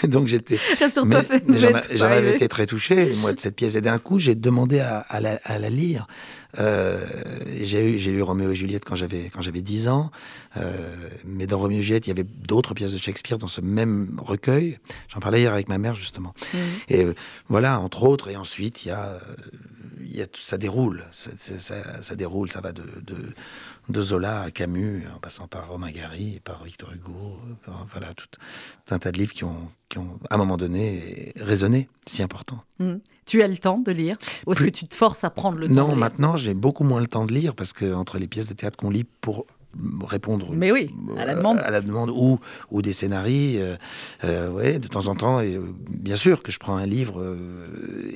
Donc 0.04 0.26
j'étais, 0.26 0.58
j'en, 0.94 2.06
avais 2.06 2.32
été 2.32 2.48
très 2.48 2.66
touché, 2.66 3.12
moi, 3.16 3.32
de 3.32 3.40
cette 3.40 3.56
pièce. 3.56 3.74
Et 3.76 3.80
d'un 3.80 3.98
coup, 3.98 4.18
j'ai 4.18 4.34
demandé 4.34 4.80
à, 4.80 4.98
à 4.98 5.20
la, 5.20 5.40
à 5.44 5.58
la 5.58 5.70
lire. 5.70 6.06
Euh, 6.58 7.04
j'ai, 7.60 7.96
lu 7.96 8.22
Roméo 8.22 8.50
et 8.50 8.54
Juliette 8.54 8.84
quand 8.84 8.94
j'avais, 8.94 9.30
quand 9.30 9.42
j'avais 9.42 9.62
10 9.62 9.88
ans. 9.88 10.10
Euh, 10.56 10.94
mais 11.24 11.46
dans 11.46 11.58
Roméo 11.58 11.80
et 11.80 11.82
Juliette, 11.82 12.06
il 12.06 12.10
y 12.10 12.12
avait 12.12 12.24
d'autres 12.24 12.74
pièces 12.74 12.92
de 12.92 12.98
Shakespeare 12.98 13.38
dans 13.38 13.46
ce 13.46 13.60
même 13.60 14.18
recueil. 14.22 14.78
J'en 15.08 15.20
parlais 15.20 15.40
hier 15.40 15.52
avec 15.52 15.68
ma 15.68 15.78
mère, 15.78 15.94
justement. 15.94 16.34
Mhm. 16.54 16.60
Et 16.88 17.04
euh, 17.04 17.14
voilà, 17.48 17.80
entre 17.80 18.04
autres. 18.04 18.28
Et 18.28 18.36
ensuite, 18.36 18.84
il 18.84 18.88
y 18.88 18.92
a, 18.92 19.18
y 20.14 20.20
a 20.22 20.26
ça 20.38 20.58
déroule. 20.58 21.04
Ça, 21.12 21.30
ça- 22.02 22.14
déroule. 22.14 22.50
Ça 22.50 22.60
va 22.60 22.72
de, 22.72 22.82
de, 23.02 23.16
de 23.88 24.02
Zola 24.02 24.42
à 24.42 24.50
Camus, 24.50 25.04
en 25.14 25.18
passant 25.18 25.48
par 25.48 25.68
Romain 25.68 25.90
Gary, 25.90 26.40
par 26.44 26.62
Victor 26.64 26.92
Hugo. 26.92 27.38
par- 27.64 27.86
voilà, 27.90 28.12
tout, 28.14 28.26
tout 28.30 28.94
un 28.94 28.98
tas 28.98 29.10
de 29.12 29.18
livres 29.18 29.32
qui 29.32 29.44
ont, 29.44 29.70
qui 29.88 29.98
ont, 29.98 30.18
à 30.30 30.34
un 30.34 30.38
moment 30.38 30.56
donné, 30.56 31.32
résonné. 31.36 31.88
Si 32.06 32.22
important. 32.22 32.62
Mhm. 32.78 33.00
Tu 33.24 33.42
as 33.42 33.48
le 33.48 33.56
temps 33.58 33.78
de 33.80 33.90
lire 33.90 34.16
Ou 34.46 34.52
est-ce 34.52 34.60
Plus- 34.60 34.70
que 34.70 34.76
tu 34.78 34.86
te 34.86 34.94
forces 34.94 35.24
à 35.24 35.30
prendre 35.30 35.58
le 35.58 35.66
temps 35.66 35.74
Non, 35.74 35.96
maintenant, 35.96 36.36
j'ai 36.36 36.54
beaucoup 36.54 36.84
moins 36.84 37.00
le 37.00 37.08
temps 37.08 37.24
de 37.26 37.32
lire 37.32 37.54
parce 37.56 37.72
que 37.72 37.92
entre 37.92 38.18
les 38.18 38.28
pièces 38.28 38.46
de 38.46 38.54
théâtre 38.54 38.76
qu'on 38.76 38.90
lit 38.90 39.02
pour 39.20 39.46
répondre 40.04 40.48
Mais 40.52 40.72
oui, 40.72 40.90
à 41.18 41.24
la 41.26 41.32
euh, 41.32 41.36
demande. 41.36 41.58
à 41.58 41.70
la 41.70 41.80
demande 41.80 42.10
ou, 42.10 42.38
ou 42.70 42.82
des 42.82 42.92
scénarios. 42.92 43.60
euh, 43.60 43.76
euh, 44.24 44.50
ouais, 44.50 44.78
de 44.78 44.88
temps 44.88 45.08
en 45.08 45.14
temps, 45.14 45.40
et, 45.40 45.58
bien 45.88 46.16
sûr 46.16 46.42
que 46.42 46.50
je 46.52 46.58
prends 46.58 46.76
un 46.76 46.86
livre, 46.86 47.36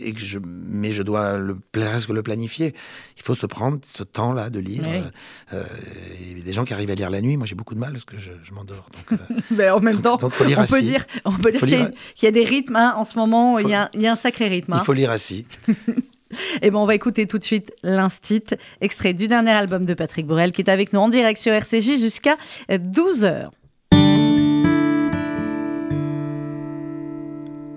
et 0.01 0.13
que 0.13 0.21
je, 0.21 0.39
mais 0.45 0.91
je 0.93 1.03
dois 1.03 1.37
le, 1.39 1.57
presque 1.73 2.09
le 2.11 2.23
planifier. 2.23 2.75
Il 3.17 3.23
faut 3.23 3.35
se 3.35 3.47
prendre 3.47 3.79
ce 3.85 4.03
temps-là 4.03 4.51
de 4.51 4.59
lire. 4.61 4.83
Oui. 4.87 5.03
euh, 5.53 5.65
il 6.21 6.39
y 6.39 6.41
a 6.41 6.45
des 6.45 6.53
gens 6.53 6.65
qui 6.65 6.73
arrivent 6.73 6.91
à 6.91 6.95
lire 6.95 7.11
la 7.11 7.21
nuit. 7.21 7.37
Moi, 7.37 7.47
j'ai 7.47 7.55
beaucoup 7.55 7.75
de 7.75 7.81
mal 7.81 7.93
parce 7.93 8.05
que 8.05 8.17
je, 8.19 8.31
je 8.43 8.53
m'endors. 8.53 8.89
Donc, 9.11 9.19
Mais 9.51 9.69
en 9.71 9.81
même 9.81 9.95
donc- 9.95 10.03
temps, 10.03 10.17
donc, 10.17 10.33
faut 10.33 10.45
lire 10.45 10.59
on 10.61 10.67
peut 10.67 10.83
dire, 10.83 11.05
on 11.25 11.33
peut 11.33 11.51
dire 11.51 11.61
Faut 11.61 11.67
qu'il 11.67 11.79
y, 11.79 12.27
a- 12.27 12.29
y 12.29 12.33
des 12.33 12.45
rythmes 12.45 12.77
hein, 12.77 12.95
en 12.97 13.05
ce 13.05 13.19
moment. 13.19 13.59
Il 13.59 13.69
y, 13.69 13.75
a, 13.75 13.87
Faut- 13.87 13.91
il 13.95 14.03
y 14.03 14.07
a 14.07 14.13
un 14.13 14.17
sacré 14.17 14.49
rythme. 14.49 14.73
il 14.75 14.81
hein. 14.81 14.85
faut 14.85 14.93
lire 14.93 15.11
assis. 15.11 15.47
Eh 16.63 16.71
ben, 16.71 16.79
on 16.79 16.87
va 16.87 16.95
écouter 16.95 17.27
tout 17.27 17.39
de 17.39 17.45
suite 17.45 17.73
l'Instit, 17.83 18.45
extrait 18.81 19.15
du 19.15 19.29
dernier 19.29 19.53
album 19.53 19.85
de 19.85 19.95
Patrick 19.95 20.27
Borel, 20.27 20.53
qui 20.53 20.63
est 20.63 20.71
avec 20.71 20.93
nous 20.93 21.01
en 21.01 21.09
direct 21.09 21.41
sur 21.41 21.53
RCJ 21.53 21.99
jusqu'à 21.99 22.37
12h. 22.71 23.49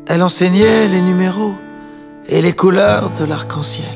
Elle 0.05 0.21
enseignait 0.21 0.87
les 0.87 1.01
numéros 1.01 1.55
et 2.27 2.41
les 2.41 2.53
couleurs 2.53 3.11
de 3.11 3.25
l'arc-en-ciel, 3.25 3.95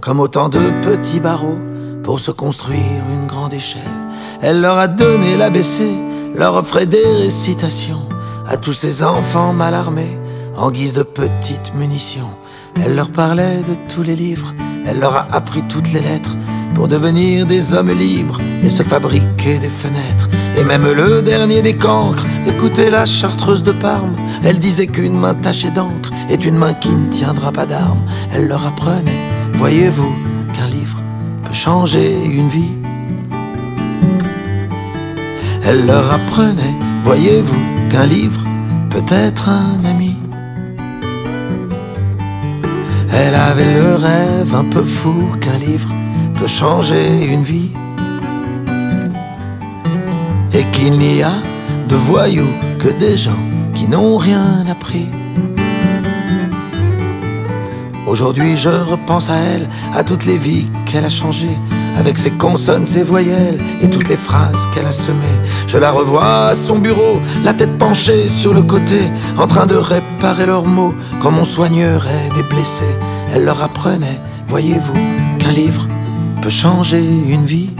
comme 0.00 0.20
autant 0.20 0.48
de 0.48 0.60
petits 0.82 1.20
barreaux 1.20 1.60
pour 2.02 2.20
se 2.20 2.30
construire 2.30 2.78
une 3.12 3.26
grande 3.26 3.54
échelle. 3.54 3.82
Elle 4.40 4.60
leur 4.60 4.78
a 4.78 4.88
donné 4.88 5.36
l'ABC, 5.36 5.82
leur 6.34 6.56
offrait 6.56 6.86
des 6.86 7.04
récitations 7.04 8.08
à 8.46 8.56
tous 8.56 8.72
ces 8.72 9.02
enfants 9.04 9.52
mal 9.52 9.74
armés 9.74 10.18
en 10.56 10.70
guise 10.70 10.94
de 10.94 11.02
petites 11.02 11.74
munitions. 11.74 12.30
Elle 12.80 12.94
leur 12.94 13.10
parlait 13.10 13.62
de 13.68 13.74
tous 13.92 14.02
les 14.02 14.16
livres, 14.16 14.54
elle 14.86 14.98
leur 14.98 15.14
a 15.14 15.28
appris 15.32 15.62
toutes 15.68 15.92
les 15.92 16.00
lettres 16.00 16.36
pour 16.74 16.88
devenir 16.88 17.46
des 17.46 17.74
hommes 17.74 17.92
libres 17.92 18.38
et 18.62 18.70
se 18.70 18.82
fabriquer 18.82 19.58
des 19.58 19.68
fenêtres. 19.68 20.28
Et 20.58 20.64
même 20.64 20.86
le 20.90 21.22
dernier 21.22 21.62
des 21.62 21.76
cancres, 21.76 22.26
écoutez 22.46 22.90
la 22.90 23.06
chartreuse 23.06 23.62
de 23.62 23.72
Parme, 23.72 24.14
elle 24.44 24.58
disait 24.58 24.86
qu'une 24.86 25.18
main 25.18 25.34
tachée 25.34 25.70
d'encre 25.70 26.10
est 26.30 26.44
une 26.44 26.56
main 26.56 26.74
qui 26.74 26.90
ne 26.90 27.10
tiendra 27.10 27.52
pas 27.52 27.66
d'armes. 27.66 28.04
Elle 28.34 28.48
leur 28.48 28.66
apprenait, 28.66 29.20
voyez-vous, 29.54 30.14
qu'un 30.54 30.68
livre 30.68 31.00
peut 31.44 31.54
changer 31.54 32.14
une 32.24 32.48
vie. 32.48 32.72
Elle 35.64 35.86
leur 35.86 36.12
apprenait, 36.12 36.74
voyez-vous, 37.04 37.88
qu'un 37.88 38.06
livre 38.06 38.42
peut 38.90 39.04
être 39.14 39.48
un 39.48 39.84
ami. 39.84 40.21
Elle 43.14 43.34
avait 43.34 43.74
le 43.74 43.94
rêve 43.96 44.54
un 44.54 44.64
peu 44.64 44.82
fou 44.82 45.36
qu'un 45.40 45.58
livre 45.58 45.88
peut 46.34 46.46
changer 46.46 47.26
une 47.26 47.44
vie. 47.44 47.70
Et 50.54 50.64
qu'il 50.72 50.96
n'y 50.98 51.22
a 51.22 51.32
de 51.88 51.94
voyous 51.94 52.54
que 52.78 52.88
des 52.88 53.16
gens 53.16 53.44
qui 53.74 53.86
n'ont 53.86 54.16
rien 54.16 54.64
appris. 54.70 55.08
Aujourd'hui 58.06 58.56
je 58.56 58.68
repense 58.68 59.30
à 59.30 59.36
elle, 59.36 59.68
à 59.94 60.02
toutes 60.04 60.26
les 60.26 60.38
vies 60.38 60.66
qu'elle 60.86 61.04
a 61.04 61.08
changées, 61.08 61.58
avec 61.96 62.18
ses 62.18 62.30
consonnes, 62.30 62.86
ses 62.86 63.02
voyelles 63.02 63.58
et 63.80 63.88
toutes 63.88 64.08
les 64.08 64.16
phrases 64.16 64.68
qu'elle 64.72 64.86
a 64.86 64.92
semées. 64.92 65.40
Je 65.66 65.78
la 65.78 65.90
revois 65.90 66.48
à 66.48 66.54
son 66.54 66.78
bureau, 66.78 67.20
la 67.44 67.54
tête 67.54 67.76
penchée 67.78 68.28
sur 68.28 68.54
le 68.54 68.62
côté, 68.62 69.00
en 69.38 69.46
train 69.46 69.66
de 69.66 69.74
réparer 69.74 70.46
leurs 70.46 70.66
mots, 70.66 70.94
comme 71.20 71.38
on 71.38 71.44
soignerait 71.44 72.30
des 72.34 72.42
blessés. 72.42 72.96
Elle 73.34 73.44
leur 73.44 73.62
apprenait, 73.62 74.20
voyez-vous, 74.48 74.94
qu'un 75.38 75.52
livre 75.52 75.86
peut 76.40 76.50
changer 76.50 77.02
une 77.28 77.44
vie. 77.44 77.70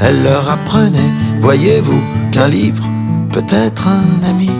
Elle 0.00 0.22
leur 0.22 0.48
apprenait, 0.48 1.12
voyez-vous, 1.38 2.00
qu'un 2.30 2.48
livre 2.48 2.84
peut 3.32 3.46
être 3.48 3.88
un 3.88 4.28
ami. 4.28 4.50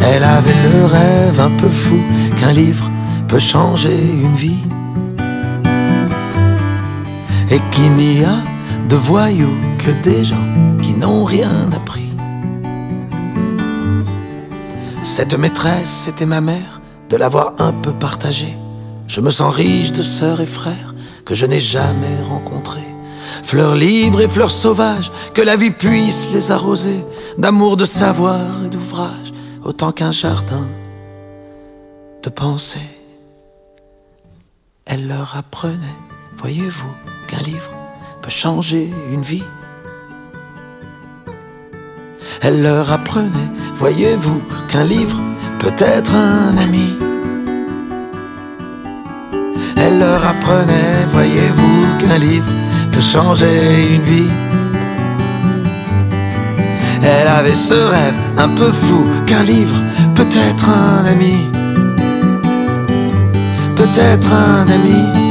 Elle 0.00 0.24
avait 0.24 0.62
le 0.72 0.84
rêve 0.84 1.40
un 1.40 1.50
peu 1.50 1.68
fou 1.68 1.96
qu'un 2.40 2.52
livre 2.52 2.88
peut 3.28 3.38
changer 3.38 3.98
une 3.98 4.34
vie. 4.34 4.64
Et 7.50 7.60
qu'il 7.70 7.92
n'y 7.94 8.24
a 8.24 8.36
de 8.88 8.96
voyous 8.96 9.56
que 9.78 9.90
des 10.02 10.24
gens 10.24 10.48
qui 10.82 10.94
n'ont 10.94 11.24
rien 11.24 11.70
appris. 11.72 12.10
Cette 15.02 15.38
maîtresse, 15.38 16.04
c'était 16.04 16.26
ma 16.26 16.40
mère, 16.40 16.80
de 17.08 17.16
l'avoir 17.16 17.54
un 17.58 17.72
peu 17.72 17.92
partagée. 17.92 18.54
Je 19.08 19.20
me 19.20 19.30
sens 19.30 19.54
riche 19.54 19.92
de 19.92 20.02
sœurs 20.02 20.40
et 20.40 20.46
frères 20.46 20.94
que 21.24 21.34
je 21.34 21.46
n'ai 21.46 21.60
jamais 21.60 22.16
rencontrés. 22.28 22.80
Fleurs 23.42 23.74
libres 23.76 24.20
et 24.20 24.28
fleurs 24.28 24.50
sauvages, 24.50 25.12
que 25.32 25.42
la 25.42 25.56
vie 25.56 25.70
puisse 25.70 26.28
les 26.32 26.50
arroser 26.50 27.04
d'amour, 27.38 27.76
de 27.76 27.84
savoir 27.84 28.40
et 28.64 28.68
d'ouvrage, 28.68 29.32
autant 29.62 29.92
qu'un 29.92 30.12
jardin 30.12 30.66
de 32.22 32.30
pensée. 32.30 32.95
Elle 34.88 35.08
leur 35.08 35.36
apprenait, 35.36 35.98
voyez-vous, 36.38 36.94
qu'un 37.26 37.42
livre 37.42 37.74
peut 38.22 38.30
changer 38.30 38.88
une 39.12 39.22
vie. 39.22 39.42
Elle 42.40 42.62
leur 42.62 42.92
apprenait, 42.92 43.50
voyez-vous, 43.74 44.40
qu'un 44.68 44.84
livre 44.84 45.18
peut 45.58 45.74
être 45.78 46.14
un 46.14 46.56
ami. 46.56 46.96
Elle 49.76 49.98
leur 49.98 50.24
apprenait, 50.24 51.04
voyez-vous, 51.08 51.98
qu'un 51.98 52.18
livre 52.18 52.52
peut 52.92 53.00
changer 53.00 53.92
une 53.92 54.02
vie. 54.02 54.30
Elle 57.02 57.26
avait 57.26 57.56
ce 57.56 57.74
rêve 57.74 58.14
un 58.38 58.50
peu 58.50 58.70
fou 58.70 59.04
qu'un 59.26 59.42
livre 59.42 59.80
peut 60.14 60.28
être 60.32 60.68
un 60.68 61.06
ami. 61.06 61.65
Peut-être 63.92 64.32
un 64.32 64.66
ami. 64.68 65.25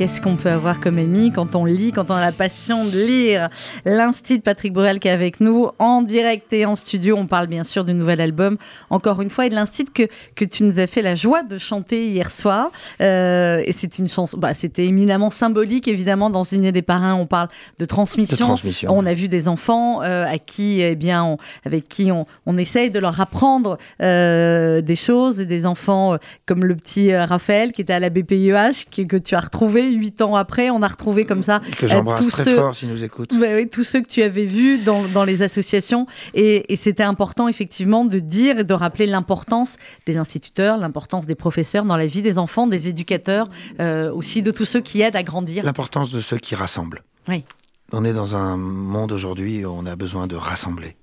Qu'est-ce 0.00 0.22
qu'on 0.22 0.36
peut 0.36 0.48
avoir 0.48 0.80
comme 0.80 0.96
ami 0.96 1.30
quand 1.30 1.54
on 1.54 1.66
lit, 1.66 1.92
quand 1.92 2.10
on 2.10 2.14
a 2.14 2.22
la 2.22 2.32
passion 2.32 2.86
de 2.86 2.98
lire 2.98 3.50
L'Institut 3.84 4.38
de 4.38 4.42
Patrick 4.42 4.72
Borel 4.72 4.98
qui 4.98 5.08
est 5.08 5.10
avec 5.10 5.40
nous 5.40 5.68
en 5.78 6.00
direct 6.00 6.50
et 6.54 6.64
en 6.64 6.74
studio. 6.74 7.16
On 7.18 7.26
parle 7.26 7.48
bien 7.48 7.64
sûr 7.64 7.84
du 7.84 7.92
nouvel 7.92 8.22
album, 8.22 8.56
encore 8.88 9.20
une 9.20 9.28
fois, 9.28 9.44
et 9.44 9.50
de 9.50 9.54
l'Institut 9.54 9.92
que, 9.92 10.12
que 10.36 10.46
tu 10.46 10.64
nous 10.64 10.80
as 10.80 10.86
fait 10.86 11.02
la 11.02 11.14
joie 11.14 11.42
de 11.42 11.58
chanter 11.58 12.08
hier 12.08 12.30
soir. 12.30 12.70
Euh, 13.02 13.60
et 13.66 13.72
c'est 13.72 13.98
une 13.98 14.08
chanson, 14.08 14.38
bah, 14.38 14.54
c'était 14.54 14.86
éminemment 14.86 15.28
symbolique, 15.28 15.86
évidemment. 15.86 16.30
Dans 16.30 16.44
Signer 16.44 16.72
des 16.72 16.80
parrains, 16.80 17.14
on 17.16 17.26
parle 17.26 17.50
de 17.78 17.84
transmission. 17.84 18.36
De 18.36 18.40
transmission. 18.40 18.90
On 18.96 19.04
a 19.04 19.12
vu 19.12 19.28
des 19.28 19.48
enfants 19.48 20.02
euh, 20.02 20.24
à 20.24 20.38
qui, 20.38 20.80
eh 20.80 20.94
bien, 20.96 21.24
on- 21.24 21.36
avec 21.66 21.88
qui 21.90 22.10
on, 22.10 22.24
on 22.46 22.56
essaye 22.56 22.90
de 22.90 23.00
leur 23.00 23.20
apprendre 23.20 23.76
euh, 24.00 24.80
des 24.80 24.96
choses, 24.96 25.40
et 25.40 25.44
des 25.44 25.66
enfants 25.66 26.16
comme 26.46 26.64
le 26.64 26.74
petit 26.74 27.14
Raphaël 27.14 27.72
qui 27.72 27.82
était 27.82 27.92
à 27.92 28.00
la 28.00 28.08
BPIEH, 28.08 28.86
qui, 28.90 29.06
que 29.06 29.18
tu 29.18 29.34
as 29.34 29.40
retrouvé 29.40 29.89
huit 29.92 30.22
ans 30.22 30.34
après. 30.34 30.70
On 30.70 30.82
a 30.82 30.88
retrouvé 30.88 31.24
comme 31.26 31.42
ça 31.42 31.60
Que 31.76 31.84
euh, 31.84 31.88
j'embrasse 31.88 32.20
tous 32.24 32.30
très 32.30 32.44
ceux- 32.44 32.56
fort 32.56 32.74
s'il 32.74 32.88
nous 32.88 33.04
écoute. 33.04 33.32
Ouais, 33.32 33.54
oui, 33.54 33.68
tous 33.68 33.84
ceux 33.84 34.00
que 34.02 34.08
tu 34.08 34.22
avais 34.22 34.46
vus 34.46 34.78
dans, 34.78 35.02
dans 35.08 35.24
les 35.24 35.42
associations. 35.42 36.06
Et, 36.34 36.72
et 36.72 36.76
c'était 36.76 37.02
important, 37.02 37.48
effectivement, 37.48 38.04
de 38.04 38.18
dire 38.18 38.58
et 38.60 38.64
de 38.64 38.74
rappeler 38.74 39.06
l'importance 39.06 39.76
des 40.06 40.16
instituteurs, 40.16 40.76
l'importance 40.78 41.26
des 41.26 41.34
professeurs 41.34 41.84
dans 41.84 41.96
la 41.96 42.06
vie 42.06 42.22
des 42.22 42.38
enfants, 42.38 42.66
des 42.66 42.88
éducateurs, 42.88 43.48
euh, 43.80 44.12
aussi 44.12 44.42
de 44.42 44.50
tous 44.50 44.64
ceux 44.64 44.80
qui 44.80 45.00
aident 45.02 45.16
à 45.16 45.22
grandir. 45.22 45.64
L'importance 45.64 46.10
de 46.10 46.20
ceux 46.20 46.38
qui 46.38 46.54
rassemblent. 46.54 47.02
Oui. 47.28 47.44
On 47.92 48.04
est 48.04 48.12
dans 48.12 48.36
un 48.36 48.56
monde 48.56 49.12
aujourd'hui 49.12 49.64
où 49.64 49.70
on 49.70 49.84
a 49.86 49.96
besoin 49.96 50.26
de 50.26 50.36
rassembler 50.36 50.96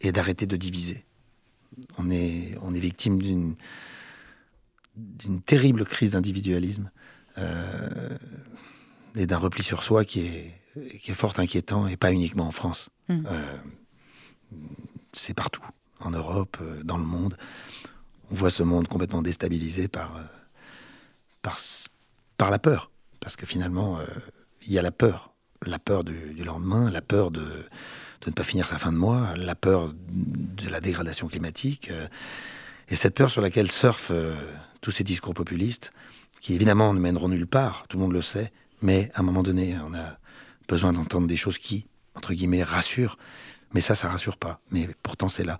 et 0.00 0.12
d'arrêter 0.12 0.46
de 0.46 0.56
diviser. 0.56 1.04
On 1.98 2.08
est, 2.10 2.56
on 2.62 2.72
est 2.74 2.78
victime 2.78 3.20
d'une 3.20 3.54
terrible 5.44 5.84
crise 5.84 6.12
d'individualisme 6.12 6.90
euh, 7.38 8.16
et 9.16 9.26
d'un 9.26 9.38
repli 9.38 9.62
sur 9.62 9.82
soi 9.82 10.04
qui 10.04 10.20
est, 10.20 10.54
qui 11.00 11.10
est 11.10 11.14
fort 11.14 11.34
inquiétant 11.38 11.86
et 11.86 11.96
pas 11.96 12.12
uniquement 12.12 12.46
en 12.46 12.50
France. 12.50 12.90
Mm. 13.08 13.26
Euh, 13.26 13.56
c'est 15.12 15.34
partout, 15.34 15.64
en 16.00 16.10
Europe, 16.10 16.56
euh, 16.60 16.82
dans 16.82 16.98
le 16.98 17.04
monde. 17.04 17.36
On 18.30 18.34
voit 18.34 18.50
ce 18.50 18.62
monde 18.62 18.88
complètement 18.88 19.22
déstabilisé 19.22 19.88
par, 19.88 20.18
par, 21.42 22.50
la 22.50 22.58
peur. 22.58 22.90
Parce 23.20 23.36
que 23.36 23.46
finalement, 23.46 23.98
il 24.62 24.72
y 24.72 24.78
a 24.78 24.82
la 24.82 24.90
peur. 24.90 25.34
La 25.66 25.78
peur 25.78 26.04
du, 26.04 26.32
du 26.32 26.42
lendemain, 26.42 26.90
la 26.90 27.02
peur 27.02 27.30
de, 27.30 27.64
de 28.24 28.30
ne 28.30 28.34
pas 28.34 28.44
finir 28.44 28.66
sa 28.66 28.78
fin 28.78 28.92
de 28.92 28.96
mois, 28.96 29.34
la 29.36 29.54
peur 29.54 29.92
de 29.94 30.68
la 30.68 30.80
dégradation 30.80 31.28
climatique. 31.28 31.90
et 32.88 32.96
cette 32.96 33.14
peur 33.14 33.30
sur 33.30 33.42
laquelle 33.42 33.70
surfent 33.70 34.10
euh, 34.10 34.34
tous 34.80 34.90
ces 34.90 35.04
discours 35.04 35.34
populistes, 35.34 35.92
qui 36.44 36.52
évidemment 36.52 36.92
ne 36.92 37.00
mèneront 37.00 37.30
nulle 37.30 37.46
part, 37.46 37.86
tout 37.88 37.96
le 37.96 38.02
monde 38.02 38.12
le 38.12 38.20
sait, 38.20 38.52
mais 38.82 39.10
à 39.14 39.20
un 39.20 39.22
moment 39.22 39.42
donné, 39.42 39.78
on 39.82 39.94
a 39.94 40.18
besoin 40.68 40.92
d'entendre 40.92 41.26
des 41.26 41.38
choses 41.38 41.56
qui, 41.56 41.86
entre 42.14 42.34
guillemets, 42.34 42.62
rassurent. 42.62 43.16
Mais 43.72 43.80
ça, 43.80 43.94
ça 43.94 44.08
rassure 44.08 44.36
pas. 44.36 44.60
Mais 44.70 44.88
pourtant, 45.02 45.28
c'est 45.28 45.44
là. 45.44 45.58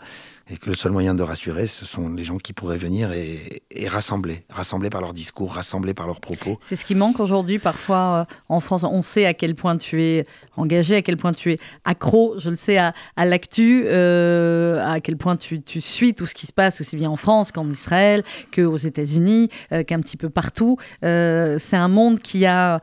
Et 0.51 0.59
que 0.59 0.69
le 0.69 0.77
seul 0.77 0.93
moyen 0.93 1.15
de 1.15 1.23
rassurer, 1.23 1.67
ce 1.67 1.87
sont 1.87 2.11
les 2.11 2.23
gens 2.23 2.37
qui 2.37 2.53
pourraient 2.53 2.77
venir 2.77 3.13
et, 3.13 3.63
rassembler. 3.89 4.45
Rassembler 4.51 4.91
par 4.91 5.01
leur 5.01 5.15
discours, 5.15 5.55
rassembler 5.55 5.95
par 5.95 6.07
leurs 6.07 6.21
propos. 6.21 6.59
C'est 6.61 6.77
ce 6.77 6.85
qui 6.85 6.95
manque 6.95 7.19
aujourd'hui 7.19 7.59
parfois 7.59 8.27
euh, 8.31 8.35
en 8.51 8.61
France. 8.61 8.85
On 8.85 9.01
sait 9.01 9.25
à 9.25 9.33
quel 9.33 9.55
point 9.55 9.79
tu 9.79 10.03
es 10.03 10.27
engagé, 10.57 10.97
à 10.97 11.03
quel 11.03 11.17
point 11.17 11.33
tu 11.33 11.53
es 11.53 11.59
accro, 11.85 12.35
je 12.39 12.51
le 12.51 12.57
sais, 12.57 12.77
à, 12.77 12.93
l'actu, 13.17 13.85
euh, 13.87 14.85
à 14.87 15.01
quel 15.01 15.17
point 15.17 15.37
tu, 15.37 15.63
tu 15.63 15.81
suis 15.81 16.15
tout 16.15 16.27
ce 16.27 16.35
qui 16.35 16.47
se 16.47 16.53
passe 16.53 16.81
aussi 16.83 16.97
bien 16.97 17.11
en 17.11 17.17
France 17.17 17.51
qu'en 17.51 17.69
Israël, 17.71 18.23
qu'aux 18.55 18.77
États-Unis, 18.77 19.49
euh, 19.73 19.83
qu'un 19.83 20.01
petit 20.01 20.19
peu 20.19 20.29
partout. 20.29 20.77
C'est 21.03 21.77
un 21.77 21.89
monde 21.89 22.21
qui 22.21 22.45
a 22.45 22.81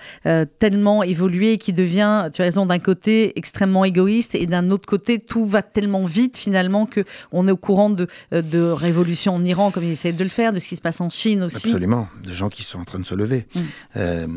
tellement 0.59 1.03
évolué, 1.03 1.57
qui 1.57 1.73
devient, 1.73 2.29
tu 2.33 2.41
as 2.41 2.45
raison, 2.45 2.65
d'un 2.65 2.79
côté 2.79 3.37
extrêmement 3.37 3.85
égoïste 3.85 4.35
et 4.35 4.47
d'un 4.47 4.69
autre 4.69 4.87
côté, 4.87 5.19
tout 5.25 5.45
va 5.45 5.61
tellement 5.61 6.05
vite 6.05 6.37
finalement 6.37 6.85
que 6.85 7.05
on 7.31 7.47
est 7.47 7.51
au 7.51 7.57
courant 7.57 7.89
de, 7.89 8.07
euh, 8.33 8.41
de 8.41 8.59
révolutions 8.59 9.35
en 9.35 9.45
Iran 9.45 9.71
comme 9.71 9.83
ils 9.83 9.91
essayent 9.91 10.13
de 10.13 10.23
le 10.23 10.29
faire, 10.29 10.53
de 10.53 10.59
ce 10.59 10.67
qui 10.67 10.75
se 10.75 10.81
passe 10.81 11.01
en 11.01 11.09
Chine 11.09 11.43
aussi. 11.43 11.57
Absolument. 11.57 12.07
De 12.23 12.31
gens 12.31 12.49
qui 12.49 12.63
sont 12.63 12.79
en 12.79 12.85
train 12.85 12.99
de 12.99 13.05
se 13.05 13.15
lever. 13.15 13.47
Mm. 13.53 13.59
Euh, 13.97 14.27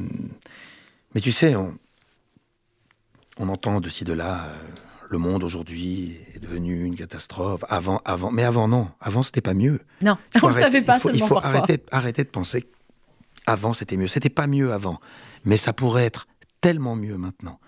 mais 1.14 1.20
tu 1.20 1.33
sais, 1.33 1.55
on, 1.57 1.75
on 3.38 3.49
entend 3.49 3.81
de 3.81 3.88
ci, 3.88 4.05
de 4.05 4.12
là, 4.12 4.47
euh, 4.47 4.55
le 5.11 5.18
monde 5.18 5.44
aujourd'hui 5.44 6.16
est 6.35 6.38
devenu 6.38 6.85
une 6.85 6.97
catastrophe. 6.97 7.64
Avant, 7.68 8.01
avant, 8.05 8.31
mais 8.31 8.44
avant, 8.44 8.68
non. 8.68 8.88
Avant, 9.01 9.23
c'était 9.23 9.40
pas 9.40 9.55
mieux. 9.55 9.81
Non, 10.03 10.16
on 10.42 10.49
ne 10.49 10.55
savait 10.55 10.83
pas 10.83 10.97
il 10.97 11.01
faut, 11.01 11.11
il 11.11 11.23
faut 11.23 11.38
arrêter, 11.38 11.83
arrêter 11.90 12.25
de 12.25 12.31
penser 12.31 12.68
avant 13.47 13.73
c'était 13.73 13.97
mieux. 13.97 14.07
C'était 14.07 14.31
pas 14.31 14.47
mieux 14.47 14.73
avant, 14.73 15.01
mais 15.44 15.57
ça 15.57 15.73
pourrait 15.73 16.05
être 16.05 16.27
tellement 16.61 16.97
mieux 16.97 17.16
maintenant, 17.16 17.61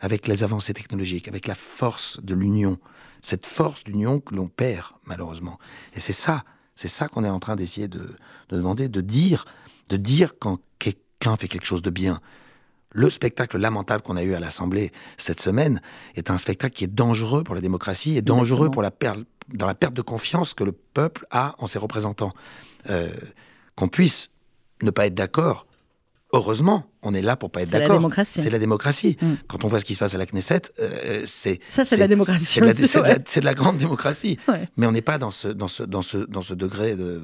avec 0.00 0.26
les 0.26 0.42
avancées 0.42 0.74
technologiques, 0.74 1.28
avec 1.28 1.46
la 1.46 1.54
force 1.54 2.20
de 2.22 2.34
l'union 2.34 2.78
cette 3.26 3.46
force 3.46 3.82
d'union 3.82 4.20
que 4.20 4.36
l'on 4.36 4.46
perd, 4.46 4.86
malheureusement. 5.04 5.58
Et 5.94 6.00
c'est 6.00 6.12
ça, 6.12 6.44
c'est 6.76 6.86
ça 6.86 7.08
qu'on 7.08 7.24
est 7.24 7.28
en 7.28 7.40
train 7.40 7.56
d'essayer 7.56 7.88
de, 7.88 8.14
de 8.50 8.56
demander, 8.56 8.88
de 8.88 9.00
dire, 9.00 9.46
de 9.88 9.96
dire 9.96 10.34
quand 10.38 10.60
quelqu'un 10.78 11.36
fait 11.36 11.48
quelque 11.48 11.66
chose 11.66 11.82
de 11.82 11.90
bien. 11.90 12.20
Le 12.92 13.10
spectacle 13.10 13.58
lamentable 13.58 14.02
qu'on 14.02 14.16
a 14.16 14.22
eu 14.22 14.34
à 14.34 14.40
l'Assemblée 14.40 14.92
cette 15.18 15.40
semaine 15.40 15.82
est 16.14 16.30
un 16.30 16.38
spectacle 16.38 16.76
qui 16.76 16.84
est 16.84 16.94
dangereux 16.94 17.42
pour 17.42 17.56
la 17.56 17.60
démocratie 17.60 18.16
et 18.16 18.22
dangereux 18.22 18.70
pour 18.70 18.82
la 18.82 18.92
dans 19.48 19.66
la 19.66 19.74
perte 19.74 19.94
de 19.94 20.02
confiance 20.02 20.54
que 20.54 20.64
le 20.64 20.72
peuple 20.72 21.26
a 21.30 21.56
en 21.58 21.66
ses 21.66 21.78
représentants. 21.78 22.32
Euh, 22.90 23.12
qu'on 23.74 23.88
puisse 23.88 24.30
ne 24.82 24.90
pas 24.90 25.06
être 25.06 25.14
d'accord, 25.14 25.66
heureusement, 26.36 26.90
on 27.02 27.14
est 27.14 27.22
là 27.22 27.36
pour 27.36 27.50
pas 27.50 27.62
être 27.62 27.70
d'accord. 27.70 27.86
C'est 27.86 27.92
la 27.92 27.98
démocratie. 27.98 28.40
C'est 28.40 28.50
la 28.50 28.58
démocratie. 28.58 29.16
Mm. 29.20 29.34
Quand 29.48 29.64
on 29.64 29.68
voit 29.68 29.80
ce 29.80 29.84
qui 29.84 29.94
se 29.94 29.98
passe 29.98 30.14
à 30.14 30.18
la 30.18 30.26
Knesset, 30.26 30.62
euh, 30.78 31.22
c'est 31.24 31.60
ça, 31.70 31.84
c'est 31.84 31.96
la 31.96 32.08
démocratie. 32.08 32.44
C'est 32.44 32.60
de, 32.60 33.44
la 33.44 33.54
grande 33.54 33.78
démocratie. 33.78 34.38
Mais 34.76 34.86
on 34.86 34.92
n'est 34.92 35.02
pas 35.02 35.18
dans 35.18 35.30
ce 35.30 35.48
dans 35.48 35.68
ce 35.68 35.82
dans 35.82 36.02
ce 36.02 36.18
dans 36.18 36.42
ce 36.42 36.54
degré 36.54 36.96
de, 36.96 37.20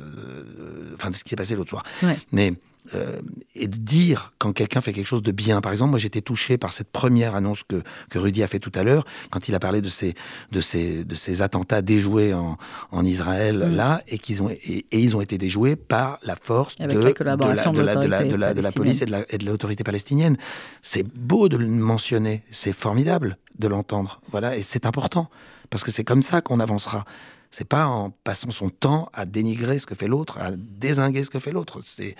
enfin 0.95 1.11
de 1.11 1.17
ce 1.17 1.25
qui 1.25 1.31
s'est 1.31 1.37
passé 1.37 1.55
l'autre 1.55 1.71
soir. 1.71 1.85
Mais 2.33 2.55
euh, 2.95 3.21
et 3.55 3.69
de 3.69 3.77
dire 3.77 4.33
quand 4.39 4.53
quelqu'un 4.53 4.81
fait 4.81 4.93
quelque 4.93 5.07
chose 5.07 5.23
de 5.23 5.31
bien. 5.31 5.61
Par 5.61 5.71
exemple, 5.71 5.91
moi 5.91 5.99
j'étais 5.99 6.21
touché 6.21 6.59
par 6.59 6.73
cette 6.73 6.91
première 6.91 7.35
annonce 7.35 7.63
que, 7.63 7.83
que 8.11 8.19
Rudy 8.19 8.43
a 8.43 8.49
fait 8.49 8.59
tout 8.59 8.73
à 8.75 8.83
l'heure, 8.83 9.05
quand 9.31 9.49
il 9.49 9.55
a 9.55 9.61
parlé 9.61 9.81
de 9.81 9.89
ces, 9.89 10.15
de 10.51 10.61
ces, 10.61 11.05
de 11.05 11.15
ces 11.15 11.43
attentats 11.43 11.81
déjoués 11.81 12.35
en, 12.35 12.59
en 12.91 13.05
Israël, 13.05 13.69
mm. 13.69 13.77
là, 13.77 14.03
et, 14.09 14.19
qu'ils 14.19 14.43
ont, 14.43 14.51
et, 14.51 14.85
ils 14.93 15.17
ont 15.17 15.21
été 15.21 15.39
déjoués 15.39 15.77
par 15.77 16.19
la 16.23 16.35
force 16.35 16.77
de, 16.77 16.87
la, 16.87 16.95
de, 16.95 16.95
la, 16.95 17.37
de, 17.37 17.81
la, 17.81 18.25
de, 18.25 18.37
la, 18.37 18.55
de 18.55 18.61
la 18.61 18.73
police 18.73 19.03
et 19.03 19.39
de 19.39 19.47
l'autorité 19.47 19.85
palestinienne. 19.85 20.37
C'est 20.83 21.07
beau 21.07 21.49
de 21.49 21.57
le 21.57 21.67
mentionner, 21.67 22.43
c'est 22.51 22.73
formidable 22.73 23.39
de 23.59 23.69
l'entendre. 23.69 24.21
Voilà, 24.31 24.57
et 24.57 24.63
c'est 24.63 24.87
important, 24.87 25.31
parce 25.71 25.85
que 25.85 25.91
c'est 25.91 26.05
comme 26.05 26.23
ça 26.23 26.41
qu'on 26.41 26.61
avancera. 26.61 27.05
C'est 27.51 27.69
pas 27.69 27.87
en 27.87 28.11
passant 28.11 28.51
son 28.51 28.71
temps 28.71 29.11
à 29.13 29.27
dénigrer 29.27 29.79
ce 29.79 29.87
que 29.87 29.95
fait 29.95 30.09
l'autre, 30.09 30.39
à 30.39 30.51
désinguer 30.53 31.23
ce 31.23 31.29
que 31.31 31.39
fait 31.39 31.53
l'autre. 31.53 31.81
C'est 31.85 32.17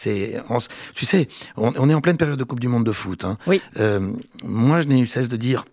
c'est, 0.00 0.42
tu 0.94 1.04
sais, 1.04 1.28
on, 1.58 1.90
est 1.90 1.94
en 1.94 2.00
pleine 2.00 2.16
période 2.16 2.38
de 2.38 2.44
Coupe 2.44 2.60
du 2.60 2.68
Monde 2.68 2.84
de 2.84 2.92
foot. 2.92 3.24
Hein. 3.24 3.36
Oui. 3.46 3.60
Euh, 3.78 4.12
moi, 4.42 4.80
je 4.80 4.88
n'ai 4.88 4.98
eu 4.98 5.04
cesse 5.04 5.28
de 5.28 5.36
dire, 5.36 5.66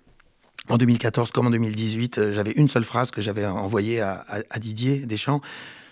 en 0.68 0.78
2014 0.78 1.32
comme 1.32 1.48
en 1.48 1.50
2018, 1.50 2.18
euh, 2.18 2.34
j'avais 2.34 2.52
une 2.52 2.68
seule 2.68 2.84
phrase 2.84 3.10
que 3.10 3.22
j'avais 3.22 3.46
envoyée 3.46 4.02
à, 4.02 4.26
Didier 4.58 4.98
Deschamps. 5.06 5.40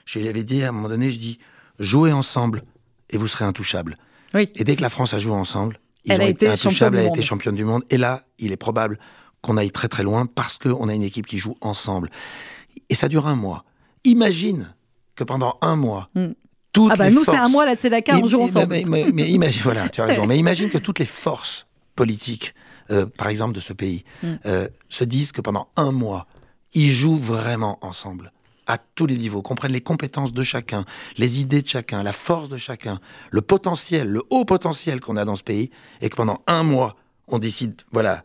Je 0.05 0.19
lui 0.19 0.27
avais 0.27 0.43
dit 0.43 0.63
à 0.63 0.69
un 0.69 0.71
moment 0.73 0.89
donné, 0.89 1.11
je 1.11 1.17
dis, 1.17 1.39
jouez 1.79 2.11
ensemble 2.11 2.63
et 3.09 3.17
vous 3.17 3.27
serez 3.27 3.45
intouchables. 3.45 3.97
Oui. 4.33 4.49
Et 4.55 4.65
dès 4.65 4.75
que 4.75 4.81
la 4.81 4.89
France 4.89 5.13
a 5.13 5.19
joué 5.19 5.33
ensemble, 5.33 5.79
ils 6.03 6.13
ont 6.13 6.27
été, 6.27 6.49
intouchables, 6.49 6.97
elle 6.97 7.05
a 7.05 7.09
été 7.09 7.21
championne 7.21 7.55
du 7.55 7.63
monde. 7.63 7.83
Et 7.89 7.97
là, 7.97 8.25
il 8.37 8.51
est 8.51 8.57
probable 8.57 8.99
qu'on 9.41 9.55
aille 9.55 9.71
très 9.71 9.87
très 9.87 10.03
loin 10.03 10.25
parce 10.25 10.57
qu'on 10.57 10.89
a 10.89 10.93
une 10.93 11.03
équipe 11.03 11.25
qui 11.25 11.37
joue 11.37 11.55
ensemble. 11.61 12.11
Et 12.89 12.95
ça 12.95 13.07
dure 13.07 13.27
un 13.27 13.35
mois. 13.35 13.63
Imagine 14.03 14.75
que 15.15 15.23
pendant 15.23 15.57
un 15.61 15.77
mois, 15.77 16.09
mm 16.15 16.33
ah 16.89 16.95
bah 16.95 17.09
nous, 17.09 17.23
c'est 17.23 17.35
un 17.35 17.47
mois, 17.47 17.65
là, 17.65 17.75
c'est 17.77 17.89
Dakar, 17.89 18.21
on 18.21 18.27
joue 18.27 18.41
ensemble. 18.41 18.75
Mais, 18.85 19.29
imagine, 19.29 19.61
voilà, 19.63 19.89
tu 19.89 20.01
as 20.01 20.05
raison. 20.05 20.25
Mais 20.27 20.37
imagine 20.37 20.69
que 20.69 20.77
toutes 20.77 20.99
les 20.99 21.05
forces 21.05 21.65
politiques, 21.95 22.53
euh, 22.91 23.05
par 23.05 23.27
exemple, 23.29 23.53
de 23.53 23.59
ce 23.59 23.73
pays, 23.73 24.03
mm. 24.23 24.33
euh, 24.45 24.67
se 24.89 25.03
disent 25.03 25.31
que 25.31 25.41
pendant 25.41 25.69
un 25.75 25.91
mois, 25.91 26.27
ils 26.73 26.91
jouent 26.91 27.17
vraiment 27.17 27.79
ensemble 27.81 28.31
à 28.67 28.77
tous 28.77 29.05
les 29.05 29.17
niveaux, 29.17 29.41
comprennent 29.41 29.71
les 29.71 29.81
compétences 29.81 30.33
de 30.33 30.43
chacun, 30.43 30.85
les 31.17 31.39
idées 31.39 31.61
de 31.61 31.67
chacun, 31.67 32.03
la 32.03 32.13
force 32.13 32.49
de 32.49 32.57
chacun, 32.57 32.99
le 33.31 33.41
potentiel, 33.41 34.07
le 34.07 34.23
haut 34.29 34.45
potentiel 34.45 35.01
qu'on 35.01 35.17
a 35.17 35.25
dans 35.25 35.35
ce 35.35 35.43
pays, 35.43 35.69
et 36.01 36.09
que 36.09 36.15
pendant 36.15 36.41
un 36.47 36.63
mois, 36.63 36.95
on 37.27 37.37
décide, 37.37 37.81
voilà, 37.91 38.23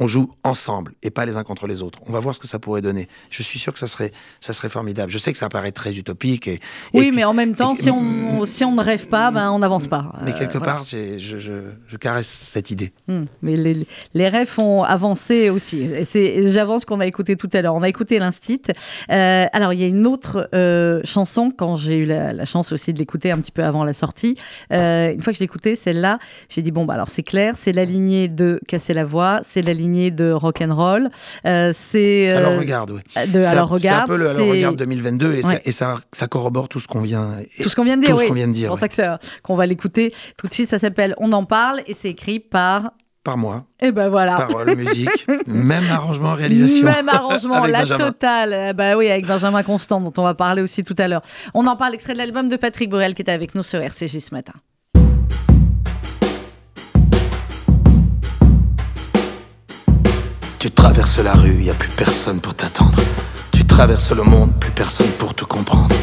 on 0.00 0.06
joue 0.06 0.30
ensemble 0.44 0.92
et 1.02 1.10
pas 1.10 1.26
les 1.26 1.36
uns 1.36 1.44
contre 1.44 1.66
les 1.66 1.82
autres. 1.82 2.00
On 2.06 2.12
va 2.12 2.20
voir 2.20 2.34
ce 2.34 2.40
que 2.40 2.46
ça 2.46 2.58
pourrait 2.58 2.82
donner. 2.82 3.08
Je 3.30 3.42
suis 3.42 3.58
sûr 3.58 3.72
que 3.72 3.78
ça 3.78 3.86
serait, 3.86 4.12
ça 4.40 4.52
serait 4.52 4.68
formidable. 4.68 5.10
Je 5.10 5.18
sais 5.18 5.32
que 5.32 5.38
ça 5.38 5.48
paraît 5.48 5.72
très 5.72 5.96
utopique. 5.96 6.48
Et, 6.48 6.60
oui, 6.94 7.10
mais 7.12 7.24
en 7.24 7.34
même 7.34 7.54
temps, 7.54 7.74
si, 7.74 7.90
on, 7.90 8.46
si 8.46 8.64
on 8.64 8.74
ne 8.74 8.82
rêve 8.82 9.08
pas, 9.08 9.30
ben, 9.30 9.50
on 9.50 9.58
n'avance 9.58 9.88
pas. 9.88 10.12
Mais 10.24 10.32
euh, 10.32 10.38
quelque 10.38 10.58
part, 10.58 10.84
je, 10.84 11.18
je, 11.18 11.38
je, 11.86 11.96
caresse 11.96 12.28
cette 12.28 12.70
idée. 12.70 12.92
Hmm. 13.08 13.24
mais 13.42 13.56
les, 13.56 13.86
les, 14.14 14.28
rêves 14.28 14.54
ont 14.58 14.82
avancé 14.82 15.50
aussi. 15.50 15.88
J'avance 16.44 16.84
qu'on 16.84 17.00
a 17.00 17.06
écouté 17.06 17.36
tout 17.36 17.50
à 17.52 17.62
l'heure. 17.62 17.74
On 17.74 17.82
a 17.82 17.88
écouté 17.88 18.18
l'Instit. 18.18 18.62
Euh, 19.10 19.46
alors, 19.52 19.72
il 19.72 19.80
y 19.80 19.84
a 19.84 19.88
une 19.88 20.06
autre 20.06 20.48
euh, 20.54 21.00
chanson, 21.04 21.50
quand 21.50 21.74
j'ai 21.74 21.96
eu 21.96 22.06
la, 22.06 22.44
chance 22.44 22.72
aussi 22.72 22.92
de 22.92 22.98
l'écouter 22.98 23.30
un 23.30 23.38
petit 23.38 23.52
peu 23.52 23.64
avant 23.64 23.84
la 23.84 23.92
sortie. 23.92 24.36
une 24.70 25.20
fois 25.22 25.32
que 25.32 25.38
j'ai 25.38 25.44
écouté 25.44 25.76
celle-là, 25.76 26.18
j'ai 26.48 26.62
dit, 26.62 26.70
bon, 26.70 26.84
bah, 26.84 26.94
alors 26.94 27.10
c'est 27.10 27.22
clair, 27.22 27.54
c'est 27.56 27.72
la 27.72 27.84
lignée 27.84 28.28
de 28.28 28.60
Casser 28.68 28.94
la 28.94 29.04
voix, 29.04 29.40
c'est 29.42 29.62
la 29.62 29.72
lignée 29.72 29.87
de 29.88 30.30
rock 30.32 30.60
and 30.60 30.74
roll. 30.74 31.10
Euh, 31.46 31.72
c'est 31.74 32.30
euh, 32.30 32.38
alors 32.38 32.58
regarde, 32.58 32.90
oui. 32.90 33.28
De, 33.28 33.42
alors 33.42 33.68
regarde, 33.68 34.06
c'est 34.06 34.12
un 34.12 34.16
peu 34.16 34.16
le 34.16 34.30
alors 34.30 34.48
regarde 34.48 34.76
2022 34.76 35.34
et, 35.34 35.42
ça, 35.42 35.60
et 35.64 35.72
ça, 35.72 35.96
ça, 36.12 36.26
corrobore 36.26 36.68
tout 36.68 36.80
ce 36.80 36.88
qu'on 36.88 37.00
vient 37.00 37.36
tout 37.60 37.68
ce 37.68 37.76
qu'on 37.76 37.84
vient 37.84 37.96
de 37.96 38.02
dire. 38.02 38.14
Tout 38.14 38.20
ce 38.20 38.26
qu'on 38.26 38.34
vient 38.34 38.48
de 38.48 38.52
dire. 38.52 38.72
C'est 38.78 38.86
pour 38.88 38.94
ça 38.94 39.18
qu'on 39.42 39.56
va 39.56 39.66
l'écouter 39.66 40.14
tout 40.36 40.46
de 40.46 40.52
suite. 40.52 40.68
Ça 40.68 40.78
s'appelle 40.78 41.14
On 41.18 41.32
en 41.32 41.44
parle 41.44 41.82
et 41.86 41.94
c'est 41.94 42.10
écrit 42.10 42.40
par 42.40 42.92
par 43.24 43.36
moi. 43.36 43.64
Et 43.80 43.92
ben 43.92 44.08
voilà. 44.08 44.36
Paroles, 44.36 44.74
musique, 44.76 45.26
même 45.46 45.84
arrangement, 45.90 46.32
réalisation. 46.32 46.86
Même 46.86 47.08
arrangement, 47.08 47.66
la 47.66 47.84
totale. 47.84 48.74
Bah 48.74 48.96
oui, 48.96 49.10
avec 49.10 49.26
Benjamin 49.26 49.62
Constant, 49.62 50.00
dont 50.00 50.12
on 50.16 50.22
va 50.22 50.34
parler 50.34 50.62
aussi 50.62 50.82
tout 50.84 50.94
à 50.98 51.08
l'heure. 51.08 51.22
On 51.52 51.66
en 51.66 51.76
parle, 51.76 51.94
extrait 51.94 52.14
de 52.14 52.18
l'album 52.18 52.48
de 52.48 52.56
Patrick 52.56 52.88
Borel 52.88 53.14
qui 53.14 53.22
était 53.22 53.32
avec 53.32 53.54
nous 53.54 53.62
sur 53.62 53.80
RCJ 53.80 54.18
ce 54.18 54.34
matin. 54.34 54.54
Tu 60.58 60.72
traverses 60.72 61.18
la 61.20 61.34
rue, 61.34 61.62
y 61.62 61.70
a 61.70 61.74
plus 61.74 61.88
personne 61.88 62.40
pour 62.40 62.52
t'attendre. 62.52 62.98
Tu 63.52 63.64
traverses 63.64 64.10
le 64.10 64.24
monde, 64.24 64.52
plus 64.58 64.72
personne 64.72 65.06
pour 65.16 65.32
te 65.32 65.44
comprendre. 65.44 65.94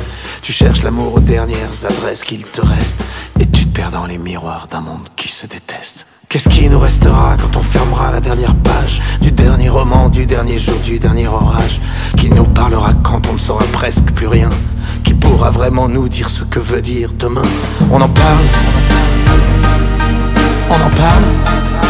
Tu 0.42 0.54
cherches 0.54 0.84
l'amour 0.84 1.16
aux 1.16 1.20
dernières 1.20 1.86
adresses 1.86 2.24
qu'il 2.24 2.46
te 2.46 2.62
reste. 2.62 3.04
Et 3.38 3.46
tu 3.48 3.66
te 3.66 3.76
perds 3.76 3.92
dans 3.92 4.06
les 4.06 4.18
miroirs 4.18 4.68
d'un 4.72 4.80
monde 4.80 5.10
qui 5.18 5.28
se 5.28 5.46
déteste. 5.46 6.08
Qu'est-ce 6.30 6.48
qui 6.48 6.70
nous 6.70 6.80
restera 6.80 7.36
quand 7.36 7.58
on 7.58 7.64
fermera 7.64 8.12
la 8.12 8.22
dernière 8.22 8.56
page 8.56 9.02
du 9.22 9.32
dernier 9.32 9.68
roman, 9.68 10.08
du 10.08 10.26
dernier 10.26 10.58
jour, 10.58 10.80
du 10.80 11.00
dernier 11.00 11.28
orage? 11.28 11.82
Qui 12.16 12.30
nous 12.30 12.46
parlera 12.46 12.94
quand 13.04 13.28
on 13.28 13.34
ne 13.34 13.38
saura 13.38 13.66
presque 13.74 14.06
plus 14.14 14.28
rien? 14.28 14.50
Qui 15.04 15.16
pourra 15.16 15.52
vraiment 15.52 15.90
nous 15.90 16.08
dire 16.08 16.30
ce 16.30 16.44
que 16.44 16.60
veut 16.60 16.82
dire 16.82 17.12
demain? 17.12 17.50
On 17.92 18.00
en 18.00 18.10
parle 18.10 18.46
On 20.70 20.76
en 20.76 20.90
parle 20.92 21.85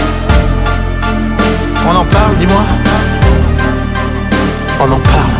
on 1.87 1.95
en 1.95 2.05
parle, 2.05 2.35
dis-moi 2.35 2.61
On 4.79 4.91
en 4.91 4.99
parle 4.99 5.31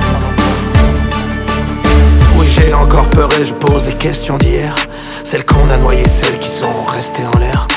Oui, 2.38 2.48
j'ai 2.48 2.74
encore 2.74 3.10
peur 3.10 3.30
et 3.40 3.46
je 3.46 3.54
pose 3.54 3.86
les 3.86 3.94
questions 3.94 4.38
d'hier. 4.38 4.76
Celles 5.24 5.46
qu'on 5.46 5.70
a 5.70 5.78
noyées, 5.78 6.08
celles 6.08 6.40
qui 6.40 6.50
sont 6.50 6.84
restées 6.84 7.26
en 7.26 7.38
l'air. 7.40 7.68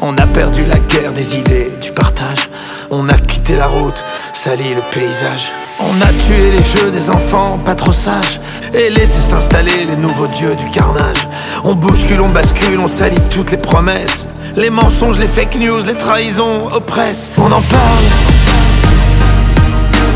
On 0.00 0.16
a 0.16 0.26
perdu 0.26 0.64
la 0.64 0.78
guerre 0.78 1.12
des 1.12 1.36
idées, 1.36 1.70
du 1.80 1.90
partage. 1.92 2.48
On 2.90 3.08
a 3.08 3.18
quitté 3.18 3.56
la 3.56 3.66
route, 3.66 4.04
sali 4.32 4.74
le 4.74 4.82
paysage. 4.90 5.50
On 5.80 6.00
a 6.00 6.12
tué 6.26 6.50
les 6.50 6.62
jeux 6.62 6.90
des 6.90 7.10
enfants 7.10 7.58
pas 7.58 7.74
trop 7.74 7.92
sages 7.92 8.40
et 8.74 8.90
laissé 8.90 9.20
s'installer 9.20 9.84
les 9.86 9.96
nouveaux 9.96 10.26
dieux 10.26 10.54
du 10.54 10.66
carnage. 10.66 11.26
On 11.64 11.74
bouscule, 11.74 12.20
on 12.20 12.28
bascule, 12.28 12.78
on 12.78 12.86
salit 12.86 13.20
toutes 13.30 13.50
les 13.50 13.58
promesses. 13.58 14.28
Les 14.56 14.70
mensonges, 14.70 15.18
les 15.18 15.28
fake 15.28 15.56
news, 15.56 15.82
les 15.86 15.94
trahisons 15.94 16.66
oppressent. 16.72 17.30
On 17.38 17.46
en 17.46 17.62
parle. 17.62 18.04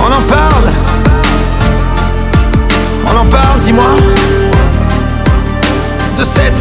On 0.01 0.07
en 0.07 0.23
parle. 0.29 0.73
On 3.07 3.17
en 3.17 3.27
parle, 3.27 3.61
dis-moi. 3.61 3.97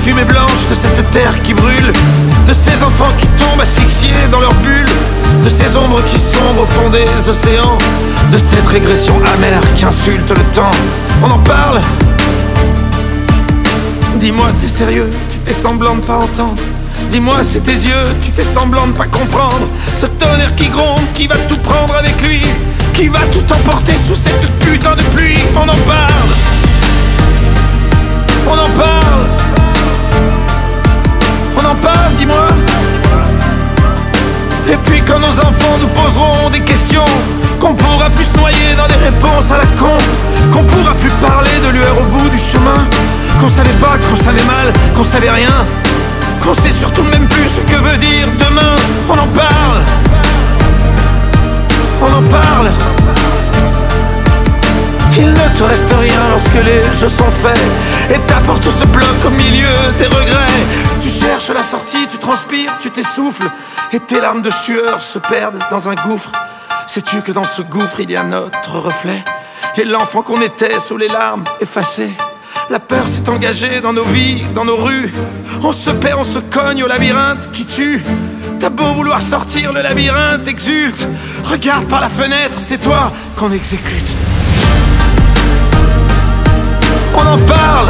Fumée 0.03 0.25
blanche, 0.25 0.67
de 0.69 0.75
cette 0.75 1.11
terre 1.11 1.41
qui 1.43 1.53
brûle, 1.53 1.93
de 2.45 2.53
ces 2.53 2.83
enfants 2.83 3.13
qui 3.17 3.25
tombent 3.27 3.61
asphyxiés 3.61 4.27
dans 4.29 4.41
leur 4.41 4.53
bulle, 4.55 4.89
de 5.45 5.49
ces 5.49 5.77
ombres 5.77 6.03
qui 6.03 6.19
sombrent 6.19 6.63
au 6.63 6.65
fond 6.65 6.89
des 6.89 7.29
océans, 7.29 7.77
de 8.29 8.37
cette 8.37 8.67
régression 8.67 9.15
amère 9.35 9.61
qui 9.75 9.85
insulte 9.85 10.29
le 10.29 10.43
temps. 10.53 10.71
On 11.23 11.31
en 11.31 11.39
parle. 11.39 11.79
Dis-moi, 14.15 14.47
t'es 14.59 14.67
sérieux, 14.67 15.09
tu 15.31 15.37
fais 15.41 15.53
semblant 15.53 15.95
de 15.95 16.05
pas 16.05 16.17
entendre. 16.17 16.61
Dis-moi, 17.09 17.37
c'est 17.41 17.61
tes 17.61 17.71
yeux, 17.71 18.07
tu 18.21 18.29
fais 18.29 18.43
semblant 18.43 18.87
de 18.87 18.91
pas 18.91 19.07
comprendre. 19.07 19.67
Ce 19.95 20.05
tonnerre 20.05 20.53
qui 20.55 20.67
gronde, 20.67 21.03
qui 21.13 21.27
va 21.27 21.37
tout 21.47 21.59
prendre 21.59 21.95
avec 21.95 22.21
lui, 22.21 22.41
qui 22.93 23.07
va 23.07 23.19
tout 23.31 23.53
emporter 23.53 23.95
sous 23.95 24.15
cette 24.15 24.51
putain 24.59 24.95
de 24.95 25.03
pluie. 25.15 25.39
On 25.55 25.61
en 25.61 25.81
parle, 25.87 26.31
on 28.47 28.53
en 28.53 28.77
parle, 28.77 29.42
en 31.73 31.75
parle, 31.75 32.13
dis-moi. 32.13 32.47
Et 34.69 34.77
puis 34.85 35.01
quand 35.01 35.19
nos 35.19 35.39
enfants 35.39 35.77
nous 35.81 35.87
poseront 35.87 36.49
des 36.49 36.61
questions, 36.61 37.05
qu'on 37.59 37.73
pourra 37.73 38.09
plus 38.09 38.25
se 38.25 38.37
noyer 38.37 38.75
dans 38.77 38.87
des 38.87 39.01
réponses 39.05 39.51
à 39.51 39.57
la 39.57 39.65
con, 39.77 39.97
qu'on 40.51 40.63
pourra 40.63 40.93
plus 40.95 41.11
parler 41.21 41.51
de 41.65 41.69
lueur 41.69 41.97
au 41.99 42.05
bout 42.17 42.29
du 42.29 42.37
chemin, 42.37 42.87
qu'on 43.39 43.49
savait 43.49 43.77
pas, 43.79 43.97
qu'on 44.09 44.15
savait 44.15 44.45
mal, 44.45 44.73
qu'on 44.95 45.03
savait 45.03 45.29
rien. 45.29 45.65
Qu'on 46.43 46.53
sait 46.53 46.71
surtout 46.71 47.03
même 47.03 47.25
plus 47.27 47.47
ce 47.47 47.61
que 47.61 47.77
veut 47.77 47.97
dire 47.97 48.27
demain 48.37 48.75
On 49.07 49.13
en 49.13 49.27
parle 49.27 49.81
On 52.01 52.05
en 52.05 52.29
parle 52.29 52.71
Il 55.17 55.29
ne 55.29 55.57
te 55.57 55.63
reste 55.63 55.93
rien 55.93 56.29
lorsque 56.29 56.65
les 56.65 56.81
jeux 56.91 57.09
sont 57.09 57.29
faits 57.29 57.61
Et 58.13 58.19
ta 58.27 58.39
porte 58.41 58.63
se 58.63 58.85
bloque 58.87 59.25
au 59.25 59.29
milieu 59.29 59.67
des 59.97 60.07
regrets 60.07 60.63
Tu 61.01 61.09
cherches 61.09 61.49
la 61.49 61.63
sortie, 61.63 62.07
tu 62.11 62.17
transpires, 62.17 62.77
tu 62.79 62.89
t'essouffles 62.89 63.49
Et 63.91 63.99
tes 63.99 64.19
larmes 64.19 64.41
de 64.41 64.51
sueur 64.51 65.01
se 65.01 65.19
perdent 65.19 65.59
dans 65.69 65.89
un 65.89 65.95
gouffre 65.95 66.31
Sais-tu 66.87 67.21
que 67.21 67.31
dans 67.31 67.45
ce 67.45 67.61
gouffre 67.61 67.99
il 67.99 68.11
y 68.11 68.15
a 68.15 68.23
notre 68.23 68.79
reflet? 68.79 69.23
Et 69.77 69.85
l'enfant 69.85 70.21
qu'on 70.21 70.41
était 70.41 70.79
sous 70.79 70.97
les 70.97 71.07
larmes 71.07 71.43
effacées 71.61 72.11
la 72.69 72.79
peur 72.79 73.07
s'est 73.07 73.27
engagée 73.29 73.81
dans 73.81 73.93
nos 73.93 74.05
vies, 74.05 74.41
dans 74.55 74.65
nos 74.65 74.77
rues. 74.77 75.13
On 75.63 75.71
se 75.71 75.89
perd, 75.89 76.19
on 76.19 76.23
se 76.23 76.39
cogne 76.39 76.83
au 76.83 76.87
labyrinthe 76.87 77.51
qui 77.51 77.65
tue. 77.65 78.03
T'as 78.59 78.69
beau 78.69 78.93
vouloir 78.93 79.21
sortir, 79.21 79.73
le 79.73 79.81
labyrinthe 79.81 80.47
exulte. 80.47 81.07
Regarde 81.43 81.87
par 81.87 81.99
la 81.99 82.09
fenêtre, 82.09 82.57
c'est 82.57 82.79
toi 82.79 83.11
qu'on 83.35 83.51
exécute. 83.51 84.15
On 87.23 87.33
en 87.33 87.37
parle. 87.37 87.89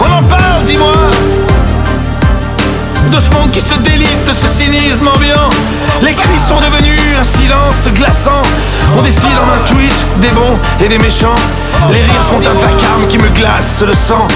On 0.00 0.12
en 0.12 0.22
parle, 0.24 0.64
dis-moi. 0.64 0.92
De 3.12 3.20
ce 3.20 3.30
monde 3.30 3.50
qui 3.50 3.60
se 3.60 3.74
délite, 3.76 4.24
de 4.26 4.32
ce 4.32 4.48
cynisme 4.48 5.06
ambiant. 5.06 5.48
Les 6.02 6.14
cris 6.14 6.38
sont 6.38 6.58
devenus 6.58 7.00
un 7.18 7.24
silence 7.24 7.88
glaçant. 7.94 8.42
On 8.98 9.02
décide 9.02 9.30
en 9.38 9.48
un 9.54 9.64
tweet 9.64 9.94
des 10.20 10.30
bons 10.30 10.58
et 10.80 10.88
des 10.88 10.98
méchants. 10.98 11.36
Les 11.90 12.02
rires 12.02 12.24
font 12.24 12.40
un 12.40 12.54
vacarme 12.54 13.06
qui 13.08 13.18
me 13.18 13.28
glace 13.30 13.82
le 13.86 13.94
sang. 13.94 14.26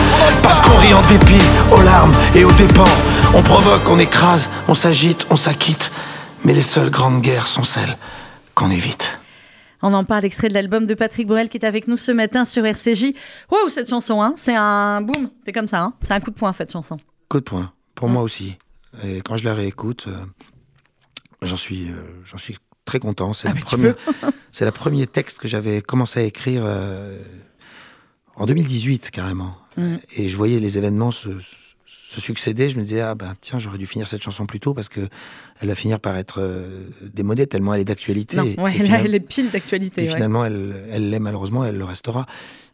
Parce 0.43 0.61
qu'on 0.61 0.77
rit 0.77 0.95
en 0.95 1.03
dépit, 1.03 1.43
aux 1.73 1.83
larmes 1.83 2.13
et 2.35 2.45
aux 2.45 2.53
dépens. 2.53 2.85
On 3.35 3.43
provoque, 3.43 3.89
on 3.89 3.99
écrase, 3.99 4.49
on 4.69 4.75
s'agite, 4.75 5.27
on 5.31 5.37
s'acquitte. 5.37 5.91
Mais 6.45 6.53
les 6.53 6.63
seules 6.63 6.91
grandes 6.91 7.21
guerres 7.21 7.49
sont 7.49 7.65
celles 7.65 7.97
qu'on 8.55 8.71
évite 8.71 9.18
on 9.83 9.93
en 9.93 10.05
parle, 10.05 10.25
extrait 10.25 10.49
de 10.49 10.55
l'album 10.55 10.87
de 10.87 10.95
Patrick 10.95 11.27
Borel 11.27 11.49
qui 11.49 11.59
est 11.59 11.65
avec 11.65 11.89
nous 11.89 11.97
ce 11.97 12.13
matin 12.13 12.45
sur 12.45 12.65
RCJ. 12.65 13.15
Wow, 13.51 13.69
cette 13.69 13.89
chanson, 13.89 14.23
hein, 14.23 14.35
c'est 14.37 14.55
un 14.55 15.01
boom, 15.03 15.31
c'est 15.45 15.53
comme 15.53 15.69
ça, 15.69 15.83
hein, 15.83 15.95
c'est 16.03 16.13
un 16.13 16.21
coup 16.21 16.31
de 16.31 16.37
poing 16.37 16.53
cette 16.53 16.73
chanson. 16.73 16.97
Coup 17.29 17.39
de 17.41 17.45
poing, 17.45 17.73
pour 17.95 18.09
moi 18.09 18.23
aussi. 18.23 18.57
Et 19.05 19.21
quand 19.21 19.37
je 19.37 19.45
la 19.45 19.55
réécoute, 19.55 20.07
euh, 20.09 20.25
j'en 21.43 21.57
suis, 21.57 21.91
euh, 21.91 22.03
j'en 22.25 22.39
suis 22.39 22.57
très 22.85 22.99
content. 22.99 23.33
C'est 23.33 23.49
Ah, 23.49 23.55
la 23.55 23.61
première, 23.61 23.95
c'est 24.51 24.71
premier 24.73 25.07
texte 25.07 25.39
que 25.39 25.49
j'avais 25.49 25.83
commencé 25.83 26.21
à 26.21 26.23
écrire 26.23 26.63
euh, 26.65 27.19
en 28.35 28.47
2018 28.47 29.11
carrément. 29.11 29.57
Et 30.17 30.27
je 30.27 30.37
voyais 30.37 30.59
les 30.59 30.77
événements 30.77 31.13
se, 31.13 31.39
se 31.39 31.68
succéder. 32.21 32.69
Je 32.71 32.79
me 32.79 32.83
disais 32.85 33.01
ah 33.03 33.15
ben 33.15 33.37
tiens 33.41 33.59
j'aurais 33.59 33.79
dû 33.79 33.87
finir 33.87 34.07
cette 34.07 34.23
chanson 34.23 34.47
plus 34.47 34.61
tôt 34.61 34.75
parce 34.75 34.89
que 34.89 35.01
elle 35.61 35.69
va 35.69 35.75
finir 35.75 36.01
par 36.01 36.17
être 36.17 36.41
euh, 36.41 36.89
démodée 37.03 37.47
tellement 37.47 37.75
elle 37.75 37.81
est 37.83 37.85
d'actualité. 37.85 38.39
Ouais, 38.59 38.75
elle 38.81 39.15
est 39.15 39.21
pile 39.21 39.51
d'actualité. 39.51 40.03
et 40.05 40.07
ouais. 40.09 40.13
finalement, 40.15 40.45
elle 40.45 40.75
elle 40.91 41.11
l'est 41.11 41.19
malheureusement, 41.21 41.65
elle 41.65 41.77
le 41.77 41.85
restera. 41.85 42.27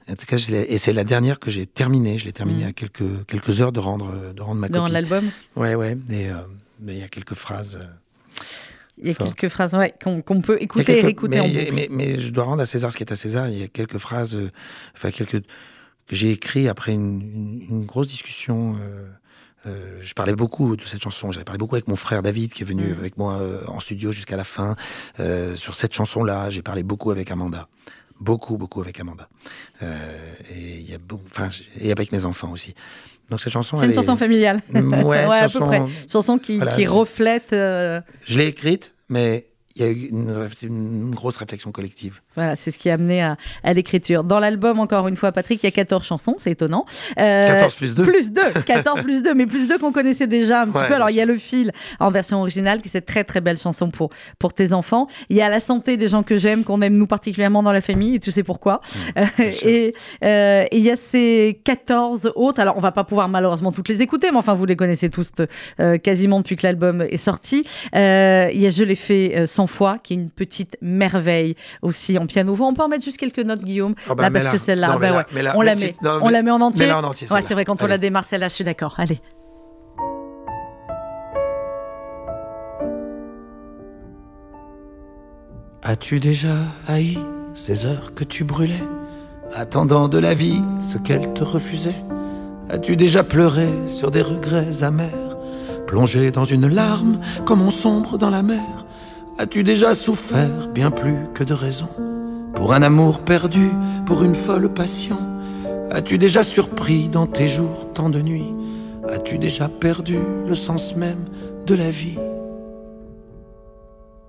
En 0.08 0.14
tout 0.16 0.26
cas, 0.26 0.36
je 0.36 0.54
et 0.54 0.76
c'est 0.78 0.92
la 0.92 1.04
dernière 1.04 1.40
que 1.40 1.50
j'ai 1.50 1.66
terminée. 1.66 2.18
Je 2.18 2.26
l'ai 2.26 2.32
terminée 2.32 2.64
Mm. 2.64 2.68
à 2.68 2.72
quelques, 2.72 3.26
quelques 3.26 3.60
heures 3.62 3.72
de 3.72 3.80
rendre, 3.80 4.32
de 4.34 4.42
rendre 4.42 4.60
ma 4.60 4.68
Dans 4.68 4.82
copie. 4.82 4.92
l'album, 4.92 5.24
Ouais, 5.56 5.74
ouais. 5.74 5.96
Et, 6.10 6.28
euh, 6.28 6.34
il 6.86 6.98
y 6.98 7.02
a 7.02 7.08
quelques 7.08 7.32
phrases. 7.34 7.78
euh, 7.80 7.86
il 8.98 9.08
y 9.08 9.10
a 9.10 9.14
quelques 9.14 9.48
phrases 9.48 9.74
ouais, 9.74 9.92
qu'on 10.02 10.20
qu'on 10.22 10.40
peut 10.42 10.56
a 10.56 10.60
écouter 10.62 10.98
et 10.98 11.00
réécouter 11.00 11.40
en 11.40 11.48
mais, 11.48 11.64
boucle. 11.64 11.72
mais, 11.74 11.88
mais 11.90 12.18
je 12.20 12.30
dois 12.30 12.44
rendre 12.44 12.62
à 12.62 12.66
César 12.66 12.92
ce 12.92 12.96
qui 12.98 13.02
est 13.02 13.10
à 13.12 13.16
César. 13.16 13.48
Il 13.48 13.58
y 13.58 13.62
a 13.62 13.68
quelques 13.68 13.96
phrases, 13.98 14.36
euh, 14.36 14.50
enfin 14.94 15.10
quelques 15.10 15.40
que 15.40 16.14
j'ai 16.14 16.30
écrit 16.32 16.68
après 16.68 16.92
une, 16.92 17.22
une- 17.22 17.66
une 17.70 17.84
grosse 17.86 18.08
discussion. 18.08 18.76
euh, 18.82 19.06
euh, 19.66 19.98
je 20.00 20.12
parlais 20.14 20.34
beaucoup 20.34 20.76
de 20.76 20.84
cette 20.84 21.02
chanson. 21.02 21.32
J'avais 21.32 21.44
parlé 21.44 21.58
beaucoup 21.58 21.74
avec 21.76 21.88
mon 21.88 21.96
frère 21.96 22.22
David 22.22 22.52
qui 22.52 22.62
est 22.62 22.66
venu 22.66 22.84
Mm. 22.88 22.98
avec 22.98 23.16
moi 23.16 23.38
euh, 23.38 23.60
en 23.68 23.80
studio 23.80 24.12
jusqu'à 24.12 24.36
la 24.36 24.44
fin 24.44 24.76
euh, 25.20 25.54
sur 25.56 25.74
cette 25.74 25.94
chanson-là. 25.94 26.50
J'ai 26.50 26.62
parlé 26.62 26.82
beaucoup 26.82 27.10
avec 27.10 27.30
Amanda, 27.30 27.68
beaucoup 28.20 28.56
beaucoup 28.58 28.80
avec 28.80 28.98
Amanda. 29.00 29.28
Et 29.82 30.78
il 30.80 30.90
y 30.90 30.94
a 30.94 30.98
beaucoup, 30.98 31.24
enfin 31.30 31.48
et 31.80 31.90
avec 31.92 32.12
mes 32.12 32.24
enfants 32.24 32.50
aussi. 32.52 32.74
Donc 33.30 33.40
cette 33.40 33.52
chanson, 33.52 33.76
C'est 33.78 33.86
une 33.86 33.94
chanson 33.94 34.16
familiale. 34.16 34.60
Ouais, 34.72 35.18
à 35.24 35.42
peu 35.48 35.48
chanson- 35.58 35.66
près. 35.66 35.82
Chanson 36.10 36.38
qui, 36.38 36.56
Voilà, 36.56 36.72
qui 36.74 36.84
je- 36.84 36.90
reflète. 36.90 37.48
Je 37.52 38.02
l'ai 38.38 38.46
écrite, 38.46 38.92
mais 39.08 39.46
il 39.76 39.82
y 39.82 39.84
a 39.84 39.90
eu 39.90 40.08
une, 40.10 41.10
grosse 41.10 41.36
réflexion 41.36 41.72
collective. 41.72 42.20
Voilà, 42.36 42.56
c'est 42.56 42.70
ce 42.70 42.78
qui 42.78 42.90
a 42.90 42.94
amené 42.94 43.22
à, 43.22 43.36
à 43.62 43.72
l'écriture. 43.72 44.24
Dans 44.24 44.38
l'album, 44.38 44.78
encore 44.78 45.08
une 45.08 45.16
fois, 45.16 45.32
Patrick, 45.32 45.62
il 45.62 45.66
y 45.66 45.68
a 45.68 45.72
14 45.72 46.04
chansons, 46.04 46.36
c'est 46.38 46.52
étonnant. 46.52 46.86
Euh, 47.18 47.44
14 47.46 47.74
plus 47.74 47.94
2. 47.94 48.02
Plus 48.04 48.32
2, 48.32 48.40
14 48.66 49.02
plus 49.02 49.22
2, 49.22 49.34
mais 49.34 49.46
plus 49.46 49.66
2 49.66 49.78
qu'on 49.78 49.92
connaissait 49.92 50.26
déjà 50.26 50.62
un 50.62 50.66
petit 50.68 50.78
Ouais, 50.78 50.88
peu. 50.88 50.94
Alors, 50.94 51.10
il 51.10 51.16
y 51.16 51.20
a 51.20 51.26
le 51.26 51.36
fil 51.36 51.72
en 52.00 52.10
version 52.10 52.40
originale, 52.40 52.82
qui 52.82 52.88
est 52.88 52.90
cette 52.92 53.06
très 53.06 53.24
très 53.24 53.40
belle 53.40 53.58
chanson 53.58 53.90
pour, 53.90 54.10
pour 54.38 54.52
tes 54.52 54.72
enfants. 54.72 55.08
Il 55.28 55.36
y 55.36 55.42
a 55.42 55.48
la 55.48 55.60
santé 55.60 55.96
des 55.96 56.08
gens 56.08 56.22
que 56.22 56.38
j'aime, 56.38 56.64
qu'on 56.64 56.80
aime 56.80 56.96
nous 56.96 57.06
particulièrement 57.06 57.62
dans 57.62 57.72
la 57.72 57.80
famille, 57.80 58.16
et 58.16 58.20
tu 58.20 58.30
sais 58.30 58.42
pourquoi. 58.44 58.80
Et 59.64 59.94
euh, 60.22 60.64
et 60.70 60.78
il 60.78 60.82
y 60.84 60.90
a 60.90 60.96
ces 60.96 61.60
14 61.64 62.32
autres. 62.34 62.60
Alors, 62.60 62.76
on 62.76 62.80
va 62.80 62.92
pas 62.92 63.04
pouvoir 63.04 63.28
malheureusement 63.28 63.72
toutes 63.72 63.88
les 63.88 64.02
écouter, 64.02 64.30
mais 64.30 64.38
enfin, 64.38 64.54
vous 64.54 64.66
les 64.66 64.76
connaissez 64.76 65.10
tous 65.10 65.30
euh, 65.80 65.98
quasiment 65.98 66.38
depuis 66.38 66.56
que 66.56 66.66
l'album 66.66 67.02
est 67.02 67.16
sorti. 67.16 67.64
Euh, 67.94 68.50
Il 68.52 68.60
y 68.60 68.66
a 68.66 68.70
Je 68.70 68.82
l'ai 68.84 68.94
fait 68.94 69.32
euh, 69.36 69.46
100 69.64 69.66
fois, 69.66 69.98
qui 70.02 70.12
est 70.12 70.16
une 70.16 70.30
petite 70.30 70.76
merveille 70.82 71.56
aussi 71.82 72.18
en 72.18 72.26
piano. 72.26 72.56
On 72.60 72.74
peut 72.74 72.82
en 72.82 72.88
mettre 72.88 73.04
juste 73.04 73.16
quelques 73.18 73.38
notes, 73.38 73.62
Guillaume, 73.64 73.94
Ah 74.08 74.14
bah, 74.14 74.24
là, 74.24 74.30
parce 74.30 74.52
que 74.52 74.58
celle-là, 74.58 74.88
Non, 74.88 74.98
bah 74.98 75.24
on 75.56 75.62
la 75.62 75.74
met. 75.74 75.94
non, 76.02 76.18
on 76.22 76.26
mais- 76.26 76.32
la 76.32 76.42
met 76.42 76.50
en 76.50 76.60
entier. 76.60 76.84
mets-la 76.86 76.98
en 76.98 77.04
entier, 77.04 77.26
Ouais, 77.26 77.34
celle-là. 77.36 77.48
c'est 77.48 77.54
vrai, 77.54 77.64
quand 77.64 77.82
on 77.82 77.86
la 77.86 77.98
démarre, 77.98 78.26
celle-là, 78.26 78.48
je 78.48 78.54
suis 78.54 78.64
d'accord. 78.64 78.94
Allez. 78.98 79.20
As-tu 85.82 86.18
déjà 86.20 86.54
haï 86.88 87.18
ces 87.54 87.86
heures 87.86 88.14
que 88.14 88.24
tu 88.24 88.44
brûlais, 88.44 88.82
attendant 89.54 90.08
de 90.08 90.18
la 90.18 90.34
vie 90.34 90.62
ce 90.80 90.98
qu'elle 90.98 91.32
te 91.34 91.44
refusait? 91.44 91.94
As-tu 92.70 92.96
déjà 92.96 93.22
pleuré 93.22 93.68
sur 93.86 94.10
des 94.10 94.22
regrets 94.22 94.82
amers, 94.82 95.36
plongé 95.86 96.30
dans 96.30 96.46
une 96.46 96.66
larme 96.68 97.20
comme 97.44 97.60
on 97.60 97.70
sombre 97.70 98.16
dans 98.18 98.30
la 98.30 98.42
mer? 98.42 98.62
As-tu 99.36 99.64
déjà 99.64 99.96
souffert 99.96 100.68
bien 100.72 100.92
plus 100.92 101.16
que 101.34 101.42
de 101.42 101.54
raison 101.54 101.88
pour 102.54 102.72
un 102.72 102.82
amour 102.82 103.18
perdu, 103.18 103.72
pour 104.06 104.22
une 104.22 104.34
folle 104.34 104.72
passion? 104.72 105.18
As-tu 105.90 106.18
déjà 106.18 106.44
surpris 106.44 107.08
dans 107.08 107.26
tes 107.26 107.48
jours 107.48 107.92
tant 107.94 108.10
de 108.10 108.20
nuits? 108.20 108.54
As-tu 109.08 109.38
déjà 109.38 109.68
perdu 109.68 110.18
le 110.46 110.54
sens 110.54 110.94
même 110.94 111.24
de 111.66 111.74
la 111.74 111.90
vie? 111.90 112.16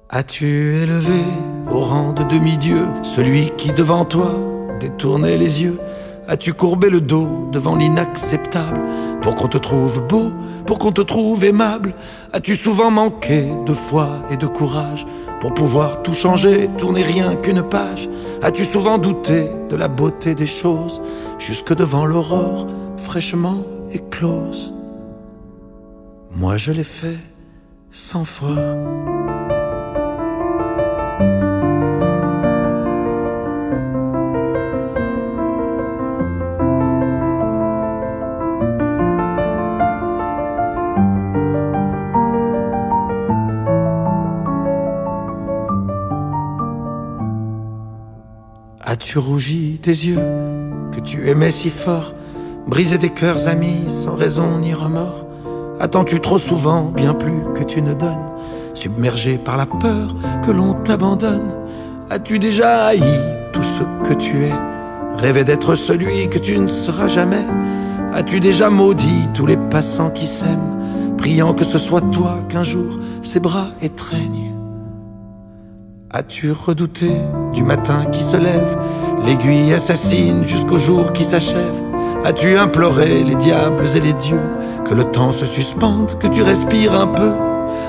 As-tu 0.09 0.75
élevé 0.75 1.21
au 1.69 1.81
rang 1.81 2.13
de 2.13 2.23
demi-dieu 2.23 2.87
celui 3.03 3.51
qui 3.57 3.71
devant 3.73 4.05
toi 4.05 4.33
détournait 4.79 5.37
les 5.37 5.61
yeux? 5.61 5.79
As-tu 6.27 6.53
courbé 6.53 6.89
le 6.89 7.01
dos 7.01 7.49
devant 7.51 7.75
l'inacceptable 7.75 8.81
pour 9.21 9.35
qu'on 9.35 9.47
te 9.47 9.59
trouve 9.59 10.01
beau, 10.07 10.31
pour 10.65 10.79
qu'on 10.79 10.91
te 10.91 11.01
trouve 11.01 11.43
aimable? 11.43 11.93
As-tu 12.33 12.55
souvent 12.55 12.89
manqué 12.89 13.45
de 13.65 13.73
foi 13.73 14.09
et 14.31 14.37
de 14.37 14.47
courage 14.47 15.05
pour 15.39 15.53
pouvoir 15.53 16.01
tout 16.01 16.15
changer, 16.15 16.67
tourner 16.77 17.03
rien 17.03 17.35
qu'une 17.35 17.61
page? 17.61 18.09
As-tu 18.41 18.63
souvent 18.63 18.97
douté 18.97 19.47
de 19.69 19.75
la 19.75 19.87
beauté 19.87 20.33
des 20.33 20.47
choses 20.47 21.01
jusque 21.37 21.75
devant 21.75 22.05
l'aurore 22.05 22.65
fraîchement 22.97 23.63
éclose? 23.93 24.73
Moi 26.31 26.57
je 26.57 26.71
l'ai 26.71 26.83
fait 26.83 27.19
cent 27.91 28.25
fois. 28.25 28.55
As-tu 48.95 49.19
rougi 49.19 49.77
des 49.83 50.07
yeux 50.07 50.21
que 50.93 51.01
tu 51.01 51.27
aimais 51.27 51.51
si 51.51 51.69
fort, 51.69 52.13
brisé 52.65 52.97
des 52.97 53.09
cœurs 53.09 53.49
amis 53.49 53.83
sans 53.89 54.15
raison 54.15 54.59
ni 54.59 54.73
remords? 54.73 55.27
Attends-tu 55.81 56.21
trop 56.21 56.37
souvent 56.37 56.93
bien 56.95 57.13
plus 57.13 57.43
que 57.53 57.65
tu 57.65 57.81
ne 57.81 57.93
donnes, 57.93 58.31
submergé 58.73 59.37
par 59.37 59.57
la 59.57 59.65
peur 59.65 60.15
que 60.45 60.51
l'on 60.51 60.73
t'abandonne? 60.73 61.51
As-tu 62.09 62.39
déjà 62.39 62.85
haï 62.85 63.03
tout 63.51 63.63
ce 63.63 63.83
que 64.07 64.13
tu 64.13 64.45
es, 64.45 64.53
rêvé 65.17 65.43
d'être 65.43 65.75
celui 65.75 66.29
que 66.29 66.39
tu 66.39 66.57
ne 66.57 66.69
seras 66.69 67.09
jamais? 67.09 67.45
As-tu 68.13 68.39
déjà 68.39 68.69
maudit 68.69 69.27
tous 69.33 69.45
les 69.45 69.57
passants 69.57 70.09
qui 70.09 70.25
s'aiment, 70.25 71.17
priant 71.17 71.53
que 71.53 71.65
ce 71.65 71.79
soit 71.79 72.09
toi 72.13 72.37
qu'un 72.47 72.63
jour 72.63 72.97
ses 73.23 73.41
bras 73.41 73.67
étreignent? 73.81 74.54
As-tu 76.15 76.53
redouté 76.53 77.11
du 77.51 77.61
matin 77.61 78.05
qui 78.05 78.23
se 78.23 78.37
lève, 78.37 78.77
l'aiguille 79.25 79.73
assassine 79.73 80.47
jusqu'au 80.47 80.77
jour 80.77 81.11
qui 81.11 81.25
s'achève? 81.25 81.75
As-tu 82.23 82.55
imploré 82.55 83.21
les 83.21 83.35
diables 83.35 83.85
et 83.97 83.99
les 83.99 84.13
dieux 84.13 84.49
que 84.85 84.93
le 84.93 85.03
temps 85.03 85.33
se 85.33 85.45
suspende, 85.45 86.17
que 86.17 86.27
tu 86.27 86.41
respires 86.41 86.93
un 86.93 87.07
peu? 87.07 87.33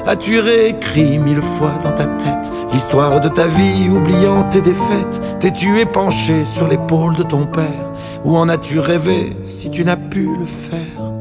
As-tu 0.09 0.41
réécrit 0.41 1.19
mille 1.21 1.41
fois 1.41 1.71
dans 1.85 1.93
ta 1.93 2.07
tête 2.07 2.53
l'histoire 2.73 3.21
de 3.21 3.29
ta 3.29 3.47
vie, 3.47 3.89
oubliant 3.89 4.43
tes 4.43 4.61
défaites? 4.61 5.23
T'es-tu 5.39 5.79
épanché 5.79 6.45
sur 6.45 6.67
l'épaule 6.67 7.15
de 7.15 7.23
ton 7.23 7.47
père? 7.47 7.93
Ou 8.25 8.37
en 8.37 8.49
as-tu 8.49 8.81
rêvé 8.81 9.37
si 9.45 9.71
tu 9.71 9.85
n'as 9.85 9.95
pu 9.95 10.29
le 10.37 10.47
faire? 10.47 11.13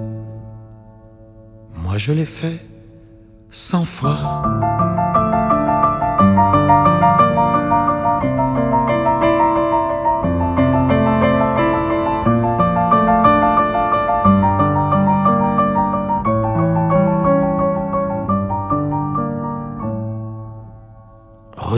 Moi 1.83 1.99
je 1.99 2.13
l'ai 2.13 2.25
fait 2.25 2.65
cent 3.51 3.85
fois. 3.85 4.41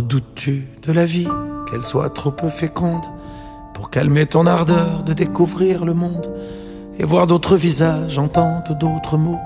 Redoutes-tu 0.07 0.69
de 0.83 0.93
la 0.93 1.03
vie 1.03 1.27
qu'elle 1.69 1.81
soit 1.81 2.09
trop 2.09 2.31
peu 2.31 2.47
féconde 2.47 3.03
pour 3.73 3.89
calmer 3.89 4.25
ton 4.25 4.45
ardeur 4.45 5.03
de 5.03 5.11
découvrir 5.11 5.83
le 5.83 5.93
monde 5.93 6.33
et 6.97 7.03
voir 7.03 7.27
d'autres 7.27 7.57
visages, 7.57 8.17
entendre 8.17 8.73
d'autres 8.73 9.17
mots, 9.17 9.41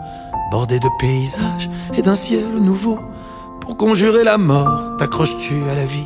bordés 0.52 0.78
de 0.78 0.88
paysages 1.00 1.68
et 1.96 2.04
d'un 2.04 2.16
ciel 2.16 2.48
nouveau? 2.60 3.00
Pour 3.60 3.76
conjurer 3.76 4.24
la 4.24 4.38
mort, 4.38 4.98
t'accroches-tu 4.98 5.56
à 5.72 5.74
la 5.74 5.86
vie 5.86 6.06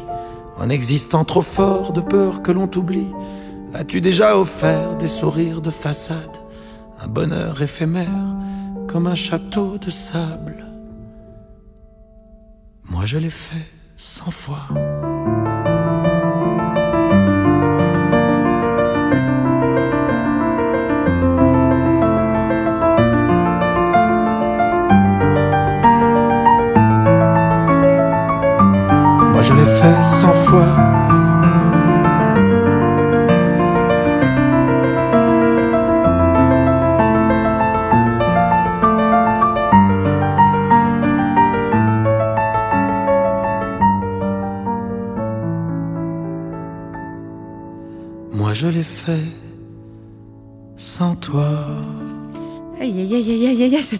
en 0.55 0.69
existant 0.69 1.25
trop 1.25 1.41
fort 1.41 1.91
de 1.91 1.99
peur 1.99 2.41
que 2.41 2.53
l'on 2.53 2.67
t'oublie? 2.67 3.11
As-tu 3.73 3.99
déjà 3.99 4.37
offert 4.37 4.95
des 4.95 5.09
sourires 5.09 5.59
de 5.59 5.69
façade, 5.69 6.37
un 7.01 7.09
bonheur 7.09 7.61
éphémère 7.61 8.37
comme 8.87 9.07
un 9.07 9.15
château 9.15 9.77
de 9.77 9.91
sable? 9.91 10.65
Moi 12.89 13.01
je 13.03 13.17
l'ai 13.17 13.29
fait 13.29 13.74
cent 13.97 14.31
fois. 14.31 14.67
Moi 29.31 29.41
je 29.41 29.53
l'ai 29.53 29.65
fait 29.65 30.03
cent 30.03 30.33
fois. 30.33 30.94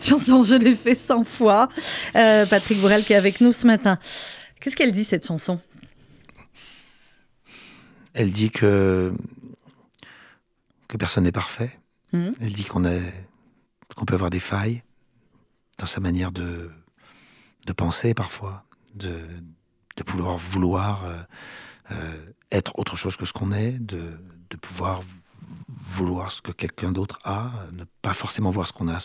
Chanson, 0.05 0.43
je 0.43 0.55
l'ai 0.55 0.75
fait 0.75 0.95
100 0.95 1.23
fois. 1.25 1.67
Euh, 2.15 2.45
Patrick 2.45 2.79
Bourrel 2.79 3.03
qui 3.05 3.13
est 3.13 3.17
avec 3.17 3.41
nous 3.41 3.51
ce 3.51 3.67
matin. 3.67 3.99
Qu'est-ce 4.59 4.75
qu'elle 4.75 4.91
dit, 4.91 5.03
cette 5.03 5.27
chanson? 5.27 5.59
Elle 8.13 8.31
dit 8.31 8.49
que, 8.49 9.13
que 10.87 10.97
personne 10.97 11.25
n'est 11.25 11.31
parfait. 11.31 11.77
Mhm. 12.13 12.31
Elle 12.39 12.53
dit 12.53 12.63
qu'on 12.63 12.83
qu'on 13.95 14.05
peut 14.05 14.13
avoir 14.13 14.29
des 14.29 14.39
failles 14.39 14.83
dans 15.77 15.85
sa 15.85 15.99
manière 15.99 16.31
de, 16.31 16.71
de 17.65 17.73
penser 17.73 18.13
parfois, 18.13 18.63
de, 18.93 19.19
de 19.97 20.03
pouvoir 20.03 20.37
vouloir 20.37 21.05
euh, 21.05 21.17
euh, 21.91 22.25
être 22.51 22.77
autre 22.79 22.95
chose 22.95 23.15
que 23.17 23.25
ce 23.25 23.33
qu'on 23.33 23.51
est, 23.51 23.71
de, 23.73 24.19
de 24.49 24.57
pouvoir 24.57 25.01
vouloir 25.67 26.31
ce 26.31 26.41
que 26.41 26.51
quelqu'un 26.51 26.91
d'autre 26.91 27.19
a, 27.23 27.51
ne 27.73 27.83
pas 28.01 28.13
forcément 28.13 28.49
voir 28.49 28.67
ce 28.67 28.73
qu'on 28.73 28.87
a, 28.87 28.99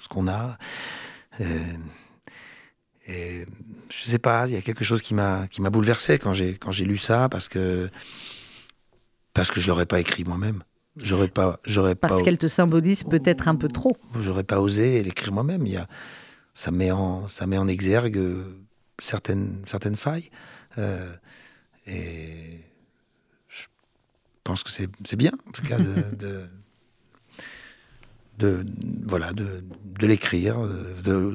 ce 0.00 0.08
qu'on 0.08 0.28
a. 0.28 0.58
Euh, 1.40 1.44
et 3.06 3.46
je 3.90 4.04
sais 4.04 4.18
pas, 4.18 4.46
il 4.46 4.54
y 4.54 4.56
a 4.56 4.62
quelque 4.62 4.84
chose 4.84 5.02
qui 5.02 5.14
m'a 5.14 5.46
qui 5.48 5.62
m'a 5.62 5.70
bouleversé 5.70 6.18
quand 6.18 6.34
j'ai 6.34 6.54
quand 6.54 6.70
j'ai 6.70 6.84
lu 6.84 6.96
ça 6.96 7.28
parce 7.28 7.48
que 7.48 7.90
parce 9.34 9.50
que 9.50 9.60
je 9.60 9.68
l'aurais 9.68 9.86
pas 9.86 10.00
écrit 10.00 10.24
moi-même. 10.24 10.62
J'aurais 10.96 11.28
pas 11.28 11.60
j'aurais 11.64 11.94
pas 11.94 12.08
Parce 12.08 12.22
qu'elle 12.22 12.38
te 12.38 12.48
symbolise 12.48 13.04
peut-être 13.04 13.48
un 13.48 13.54
peu 13.54 13.68
trop. 13.68 13.96
j'aurais 14.18 14.44
pas 14.44 14.60
osé 14.60 15.02
l'écrire 15.02 15.32
moi-même. 15.32 15.66
Il 15.66 15.72
y 15.72 15.76
a 15.76 15.86
ça 16.54 16.70
met 16.70 16.90
en 16.90 17.28
ça 17.28 17.46
met 17.46 17.58
en 17.58 17.68
exergue 17.68 18.20
certaines 18.98 19.62
certaines 19.66 19.96
failles 19.96 20.30
euh, 20.78 21.10
et 21.86 22.60
je 23.48 23.66
pense 24.44 24.62
que 24.62 24.70
c'est 24.70 24.88
c'est 25.04 25.16
bien 25.16 25.32
en 25.48 25.52
tout 25.52 25.62
cas 25.62 25.78
de, 25.78 26.04
de 26.16 26.48
de 28.40 28.64
voilà 29.06 29.32
de, 29.32 29.62
de 30.00 30.06
l'écrire 30.06 30.56
de 31.04 31.34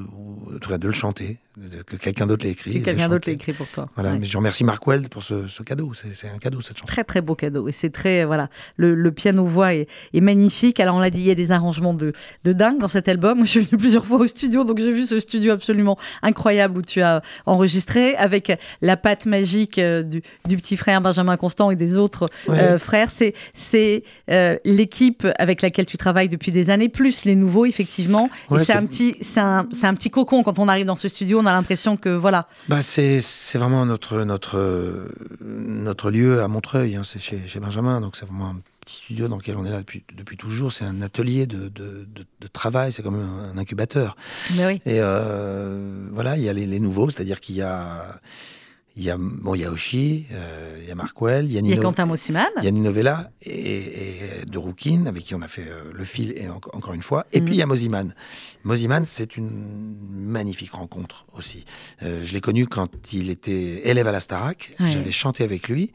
en 0.54 0.60
tout 0.60 0.70
cas, 0.70 0.78
de 0.78 0.88
le 0.88 0.94
chanter. 0.94 1.28
de- 1.28 1.45
que 1.88 1.96
quelqu'un 1.96 2.26
d'autre 2.28 2.46
l'ait 2.46 2.52
écrit 2.52 2.80
Que 2.80 2.86
quelqu'un 2.86 3.08
d'autre 3.10 3.28
l'a 3.28 3.32
chanter. 3.32 3.32
écrit 3.32 3.54
pour 3.54 3.68
toi. 3.68 3.88
voilà 3.96 4.12
Ouais. 4.12 4.20
mais 4.20 4.26
je 4.26 4.38
remercie 4.38 4.64
Mark 4.64 4.86
Weld 4.88 5.10
pour 5.10 5.24
ce, 5.24 5.48
ce 5.48 5.64
cadeau 5.64 5.92
c'est 5.94 6.28
un 6.28 6.38
cadeau 6.38 6.62
cette 6.62 6.78
chanson 6.78 6.86
Très 6.88 7.04
très 7.04 7.22
beau 7.22 7.36
cadeau 7.36 7.68
et 7.68 7.72
c'est 7.72 7.90
très 7.92 8.26
voilà 8.26 8.50
le, 8.78 8.94
le 8.96 9.12
piano 9.12 9.46
voix 9.46 9.74
est, 9.74 9.88
est 10.14 10.22
magnifique 10.22 10.80
alors 10.80 10.96
on 10.96 11.00
l'a 11.00 11.10
dit 11.10 11.20
il 11.20 11.26
y 11.28 11.32
a 11.32 11.36
des 11.36 11.52
arrangements 11.52 11.94
de, 11.94 12.14
de 12.44 12.54
dingue 12.54 12.80
dans 12.80 12.88
cet 12.88 13.08
album 13.08 13.38
Moi, 13.38 13.46
je 13.46 13.52
suis 13.52 13.60
venue 13.62 13.78
plusieurs 13.80 14.06
fois 14.06 14.18
au 14.20 14.28
studio 14.28 14.64
donc 14.64 14.80
j'ai 14.80 14.92
vu 14.92 15.06
ce 15.06 15.20
studio 15.20 15.54
absolument 15.54 15.98
incroyable 16.22 16.78
où 16.78 16.82
tu 16.82 17.02
as 17.02 17.22
enregistré 17.46 18.16
avec 18.16 18.52
la 18.82 18.98
patte 18.98 19.26
magique 19.26 19.80
euh, 19.80 20.04
du, 20.04 20.22
du 20.46 20.58
petit 20.58 20.78
frère 20.78 21.02
Benjamin 21.02 21.38
Constant 21.38 21.72
et 21.72 21.76
des 21.76 21.96
autres 21.96 22.26
Ouais. 22.48 22.60
euh, 22.60 22.80
frères 22.80 23.12
c'est 23.12 23.34
c'est 23.54 24.04
euh, 24.30 24.58
l'équipe 24.66 25.26
avec 25.40 25.62
laquelle 25.62 25.86
tu 25.86 25.98
travailles 25.98 26.30
depuis 26.30 26.52
des 26.52 26.70
années 26.70 26.90
plus 26.90 27.24
les 27.26 27.36
nouveaux 27.36 27.66
effectivement 27.66 28.30
Ouais, 28.50 28.62
et 28.62 28.66
c'est 28.66 28.74
un 28.74 28.86
petit 28.86 29.16
c'est 29.22 29.40
un, 29.40 29.68
c'est 29.72 29.88
un 29.88 29.94
petit 29.96 30.10
cocon 30.10 30.44
quand 30.44 30.60
on 30.60 30.68
arrive 30.68 30.86
dans 30.86 30.96
ce 30.96 31.08
studio 31.08 31.42
on 31.46 31.48
a 31.48 31.54
l'impression 31.54 31.96
que 31.98 32.10
voilà 32.10 32.48
Bah, 32.68 32.82
c'est, 32.82 33.22
c'est 33.22 33.58
vraiment 33.58 33.86
notre, 33.86 34.24
notre, 34.24 35.08
notre 35.42 36.12
lieu 36.12 36.42
à 36.42 36.48
Montreuil, 36.48 36.96
hein, 36.96 37.04
c'est 37.06 37.20
chez, 37.20 37.48
chez 37.48 37.60
Benjamin, 37.60 38.02
donc 38.02 38.16
c'est 38.16 38.26
vraiment 38.26 38.48
un 38.50 38.58
petit 38.82 38.96
studio 38.98 39.28
dans 39.28 39.38
lequel 39.38 39.56
on 39.58 39.66
est 39.66 39.72
là 39.72 39.80
depuis, 39.80 40.04
depuis 40.16 40.38
toujours. 40.38 40.72
C'est 40.72 40.86
un 40.86 41.02
atelier 41.02 41.48
de, 41.48 41.70
de, 41.70 42.06
de- 42.14 42.26
de 42.42 42.48
travail, 42.48 42.92
c'est 42.92 43.02
comme 43.02 43.16
un, 43.20 43.52
un 43.54 43.58
incubateur. 43.58 44.16
mais 44.56 44.66
oui 44.68 44.74
Et 44.86 45.00
euh, 45.02 46.08
voilà, 46.12 46.38
il 46.38 46.44
y 46.44 46.50
a 46.50 46.54
les, 46.54 46.66
les 46.68 46.80
nouveaux, 46.80 47.10
c'est-à-dire 47.10 47.40
qu'il 47.40 47.56
y 47.56 47.62
a, 47.64 48.20
il 48.98 49.04
y 49.04 49.10
a, 49.10 49.18
bon, 49.18 49.56
il 49.56 49.62
y 49.62 49.66
a 49.66 49.72
Oshi, 49.72 50.26
euh, 50.32 50.78
il 50.82 50.88
y 50.88 50.92
a 50.92 50.96
Markwell, 50.96 51.46
il 51.46 51.52
y 51.52 51.58
a 51.58 51.60
il 51.60 51.68
y 51.68 51.72
a 51.72 51.76
Nino, 51.76 51.82
Quentin 51.82 52.06
Mossiman 52.06 52.48
il 52.60 52.64
y 52.64 52.68
a 52.68 52.72
Nino 52.72 52.92
Vella 52.92 53.30
et, 53.42 53.52
et 54.42 54.46
de 54.50 54.58
Rookin, 54.58 55.06
avec 55.06 55.24
qui 55.26 55.36
on 55.36 55.42
a 55.42 55.50
fait 55.50 55.68
euh, 55.68 55.92
le 55.94 56.04
fil 56.06 56.34
et 56.38 56.48
en- 56.48 56.62
encore 56.74 56.94
une 56.94 57.02
fois. 57.04 57.26
Et 57.34 57.40
Mhm. 57.40 57.46
puis 57.46 57.56
il 57.56 57.58
y 57.58 57.62
a 57.62 57.66
Moziman. 57.66 58.14
Moziman, 58.64 59.06
c'est 59.06 59.36
une 59.36 59.98
magnifique 60.12 60.72
rencontre 60.72 61.26
aussi. 61.34 61.66
Euh, 62.04 62.24
je 62.24 62.34
l'ai 62.34 62.42
connu 62.42 62.68
quand 62.68 63.12
il 63.14 63.30
était 63.30 63.88
élève 63.90 64.08
à 64.08 64.12
la 64.14 64.22
Starac. 64.22 64.74
Ouais. 64.80 64.88
J'avais 64.88 65.12
chanté 65.12 65.44
avec 65.44 65.68
lui 65.68 65.92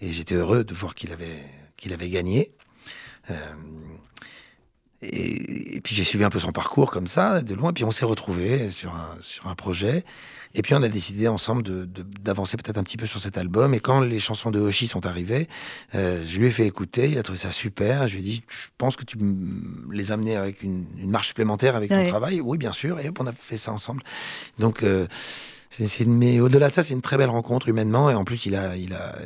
et 0.00 0.10
j'étais 0.12 0.34
heureux 0.36 0.64
de 0.64 0.72
voir 0.72 0.94
qu'il 0.94 1.12
avait, 1.12 1.42
qu'il 1.76 1.92
avait 1.92 2.08
gagné. 2.08 2.52
Et, 5.02 5.76
et 5.76 5.80
puis 5.80 5.94
j'ai 5.94 6.02
suivi 6.02 6.24
un 6.24 6.30
peu 6.30 6.40
son 6.40 6.50
parcours 6.50 6.90
comme 6.90 7.06
ça, 7.06 7.40
de 7.42 7.54
loin. 7.54 7.72
Puis 7.72 7.84
on 7.84 7.90
s'est 7.90 8.04
retrouvés 8.04 8.70
sur 8.70 8.94
un, 8.94 9.16
sur 9.20 9.46
un 9.46 9.54
projet. 9.54 10.04
Et 10.58 10.62
puis 10.62 10.74
on 10.74 10.82
a 10.82 10.88
décidé 10.88 11.28
ensemble 11.28 11.62
de- 11.62 11.84
de- 11.84 12.02
d'avancer 12.20 12.56
peut-être 12.56 12.78
un 12.78 12.82
petit 12.82 12.96
peu 12.96 13.06
sur 13.06 13.20
cet 13.20 13.38
album. 13.38 13.74
Et 13.74 13.80
quand 13.80 14.00
les 14.00 14.18
chansons 14.18 14.50
de 14.50 14.58
Hoshi 14.58 14.88
sont 14.88 15.06
arrivées, 15.06 15.46
euh, 15.94 16.22
je 16.26 16.38
lui 16.40 16.48
ai 16.48 16.50
fait 16.50 16.66
écouter. 16.66 17.08
Il 17.08 17.16
a 17.18 17.22
trouvé 17.22 17.38
ça 17.38 17.52
super. 17.52 18.08
Je 18.08 18.14
lui 18.14 18.20
ai 18.20 18.24
dit, 18.24 18.42
je 18.48 18.66
pense 18.76 18.96
que 18.96 19.04
tu 19.04 19.16
les 19.92 20.10
amener 20.10 20.34
avec 20.36 20.64
une, 20.64 20.84
une 20.98 21.10
marche 21.10 21.28
supplémentaire 21.28 21.76
avec 21.76 21.90
Ouais. 21.92 22.02
ton 22.04 22.08
travail? 22.10 22.40
Oui, 22.40 22.58
bien 22.58 22.72
sûr. 22.72 22.98
Et 22.98 23.08
hop, 23.08 23.18
on 23.20 23.26
a 23.28 23.32
fait 23.32 23.56
ça 23.56 23.72
ensemble. 23.72 24.02
Donc, 24.58 24.82
euh, 24.82 25.06
mais 26.06 26.40
au-delà 26.40 26.68
de 26.70 26.74
ça, 26.74 26.82
c'est 26.82 26.94
une 26.94 27.02
très 27.02 27.16
belle 27.16 27.30
rencontre 27.30 27.68
humainement. 27.68 28.10
Et 28.10 28.14
en 28.14 28.24
plus, 28.24 28.46
il 28.46 28.54
a, 28.56 28.76
il 28.76 28.94
a, 28.94 29.16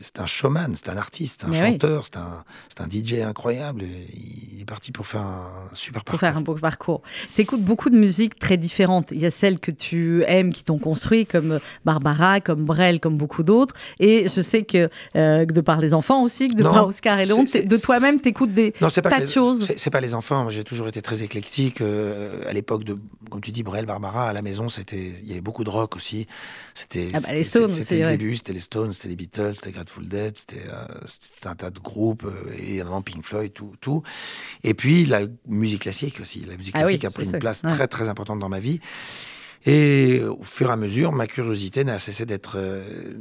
c'est 0.00 0.20
un 0.20 0.26
showman, 0.26 0.72
c'est 0.74 0.88
un 0.88 0.96
artiste, 0.96 1.44
un 1.44 1.48
Mais 1.48 1.60
oui. 1.62 1.72
chanteur, 1.72 2.04
c'est 2.06 2.16
un, 2.16 2.44
c'est 2.68 2.80
un 2.80 2.88
DJ 2.88 3.20
incroyable. 3.20 3.82
Il 3.82 4.60
est 4.60 4.64
parti 4.64 4.92
pour 4.92 5.06
faire 5.06 5.20
un 5.22 5.50
super 5.72 6.04
pour 6.04 6.12
parcours. 6.12 6.20
faire 6.20 6.36
un 6.36 6.40
beau 6.40 6.54
parcours. 6.54 7.02
Tu 7.34 7.42
écoutes 7.42 7.62
beaucoup 7.62 7.90
de 7.90 7.98
musiques 7.98 8.38
très 8.38 8.56
différentes. 8.56 9.10
Il 9.10 9.18
y 9.20 9.26
a 9.26 9.30
celles 9.30 9.58
que 9.60 9.70
tu 9.70 10.22
aimes, 10.26 10.52
qui 10.52 10.64
t'ont 10.64 10.78
construit, 10.78 11.26
comme 11.26 11.58
Barbara, 11.84 12.40
comme 12.40 12.64
Brel, 12.64 13.00
comme 13.00 13.16
beaucoup 13.16 13.42
d'autres. 13.42 13.74
Et 14.00 14.28
je 14.28 14.40
sais 14.40 14.62
que, 14.64 14.88
euh, 15.16 15.44
de 15.44 15.60
par 15.60 15.80
les 15.80 15.94
enfants 15.94 16.22
aussi, 16.22 16.48
que 16.48 16.54
de 16.54 16.62
Non, 16.62 16.72
par 16.72 16.86
Oscar 16.88 17.18
et 17.18 17.24
Léon, 17.26 17.44
c'est- 17.46 17.62
de 17.64 17.76
c'est- 17.76 17.82
toi-même, 17.84 18.20
tu 18.20 18.28
écoutes 18.28 18.54
des 18.54 18.72
Non, 18.80 18.88
c'est 18.88 19.02
pas 19.02 19.10
tas 19.10 19.16
de 19.20 19.22
les, 19.26 19.28
choses. 19.30 19.64
C'est, 19.66 19.78
c'est 19.78 19.90
pas 19.90 20.00
les 20.00 20.14
enfants. 20.14 20.48
J'ai 20.48 20.64
toujours 20.64 20.88
été 20.88 21.02
très 21.02 21.22
éclectique. 21.22 21.80
euh, 21.80 22.42
à 22.48 22.52
l'époque 22.52 22.84
de, 22.84 22.96
comme 23.30 23.40
tu 23.40 23.50
dis, 23.52 23.62
Brel, 23.62 23.84
Barbara, 23.86 24.28
à 24.28 24.32
la 24.32 24.42
maison, 24.42 24.68
c'était, 24.68 25.12
il 25.22 25.28
y 25.28 25.32
avait 25.32 25.40
beaucoup 25.40 25.64
de 25.64 25.70
rock 25.70 25.87
aussi. 25.96 26.26
C'était, 26.74 27.08
Ah 27.14 27.20
bah, 27.20 27.32
les 27.32 27.44
Stones 27.44 27.68
c'était 27.70 27.80
aussi, 27.82 27.94
le 27.96 28.04
ouais. 28.06 28.16
début. 28.16 28.36
C'était 28.36 28.52
les 28.52 28.60
Stones, 28.60 28.92
c'était 28.92 29.08
les 29.08 29.16
Beatles, 29.16 29.54
c'était 29.56 29.72
Grateful 29.72 30.08
Dead, 30.08 30.36
c'était, 30.36 30.64
euh, 30.68 30.84
un 31.50 31.54
tas 31.54 31.70
de 31.70 31.78
groupes 31.80 32.24
euh, 32.24 32.52
et 32.58 32.70
évidemment 32.76 33.02
Pink 33.02 33.24
Floyd, 33.24 33.52
tout, 33.52 33.72
tout. 33.80 34.02
Et 34.64 34.74
puis 34.74 35.04
la 35.06 35.22
musique 35.46 35.82
classique 35.82 36.20
aussi. 36.20 36.40
La 36.48 36.56
musique 36.56 36.74
Ah 36.76 36.80
oui, 36.86 36.98
classique 36.98 37.04
a 37.04 37.10
pris 37.10 37.24
une 37.24 37.38
place 37.38 37.62
Ouais. 37.64 37.70
très 37.74 37.88
très 37.88 38.08
importante 38.08 38.38
dans 38.38 38.48
ma 38.48 38.60
vie. 38.60 38.80
Et 39.66 40.20
au 40.22 40.42
fur 40.44 40.68
et 40.68 40.72
à 40.72 40.76
mesure, 40.76 41.12
ma 41.12 41.26
curiosité 41.26 41.82
n'a 41.84 41.98
cessé 41.98 42.24
d'être 42.24 42.52
euh, 42.56 43.14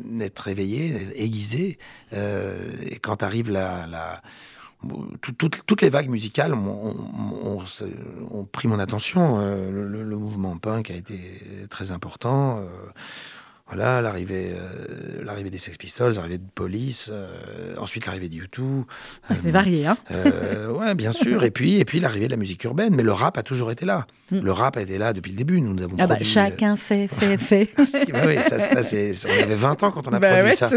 éveillée, 0.45 0.95
aiguisée. 1.15 1.79
Euh, 2.13 2.71
et 2.83 2.99
quand 2.99 3.23
arrive 3.23 3.49
la, 3.49 3.87
la 3.87 4.21
tout- 5.21 5.33
toutes- 5.33 5.81
les 5.81 5.89
vagues 5.89 6.09
musicales 6.09 6.53
ont, 6.53 8.45
pris 8.51 8.67
mon 8.67 8.79
attention. 8.79 9.39
Euh, 9.39 9.71
le, 9.71 10.03
le 10.03 10.17
mouvement 10.17 10.57
punk 10.57 10.91
a 10.91 10.95
été 10.95 11.19
très 11.69 11.91
important. 11.91 12.59
Voilà, 13.67 14.01
l'arrivée, 14.01 14.53
euh, 14.53 15.23
l'arrivée 15.25 15.49
des 15.49 15.57
Sex 15.57 15.77
Pistols, 15.77 16.13
l'arrivée 16.13 16.37
de 16.37 16.47
Police, 16.55 17.09
euh, 17.11 17.75
ensuite 17.77 18.05
l'arrivée 18.05 18.29
de 18.29 18.35
U2. 18.35 18.85
Ah, 19.29 19.33
C'est 19.41 19.51
varié, 19.51 19.85
hein 19.85 19.97
Euh, 20.11 20.71
ouais, 20.71 20.95
bien 20.95 21.11
sûr. 21.11 21.43
Et 21.43 21.51
puis, 21.51 21.75
et 21.77 21.83
puis 21.83 21.99
l'arrivée 21.99 22.27
de 22.27 22.31
la 22.31 22.37
musique 22.37 22.63
urbaine. 22.63 22.95
Mais 22.95 23.03
le 23.03 23.11
rap 23.11 23.37
a 23.37 23.43
toujours 23.43 23.69
été 23.69 23.85
là. 23.85 24.07
Mm. 24.31 24.39
Le 24.39 24.51
rap 24.53 24.77
a 24.77 24.81
été 24.81 24.97
là 24.97 25.11
depuis 25.11 25.31
le 25.31 25.37
début. 25.37 25.59
Nous, 25.59 25.73
nous 25.73 25.83
avons 25.83 25.97
Ah 25.99 26.07
bah, 26.07 26.15
produit, 26.15 26.25
euh, 26.25 26.33
chacun 26.33 26.77
fait, 26.77 27.09
fait, 27.09 27.37
fait. 27.37 27.69
bah 28.13 28.21
oui, 28.25 28.37
ça, 28.41 28.57
ça, 28.57 28.83
c'est, 28.83 29.11
on 29.25 29.43
avait 29.43 29.55
20 29.55 29.83
ans 29.83 29.91
quand 29.91 30.07
on 30.07 30.13
a 30.13 30.19
Bah 30.19 30.29
produit 30.29 30.49
ouais, 30.51 30.55
ça. 30.55 30.69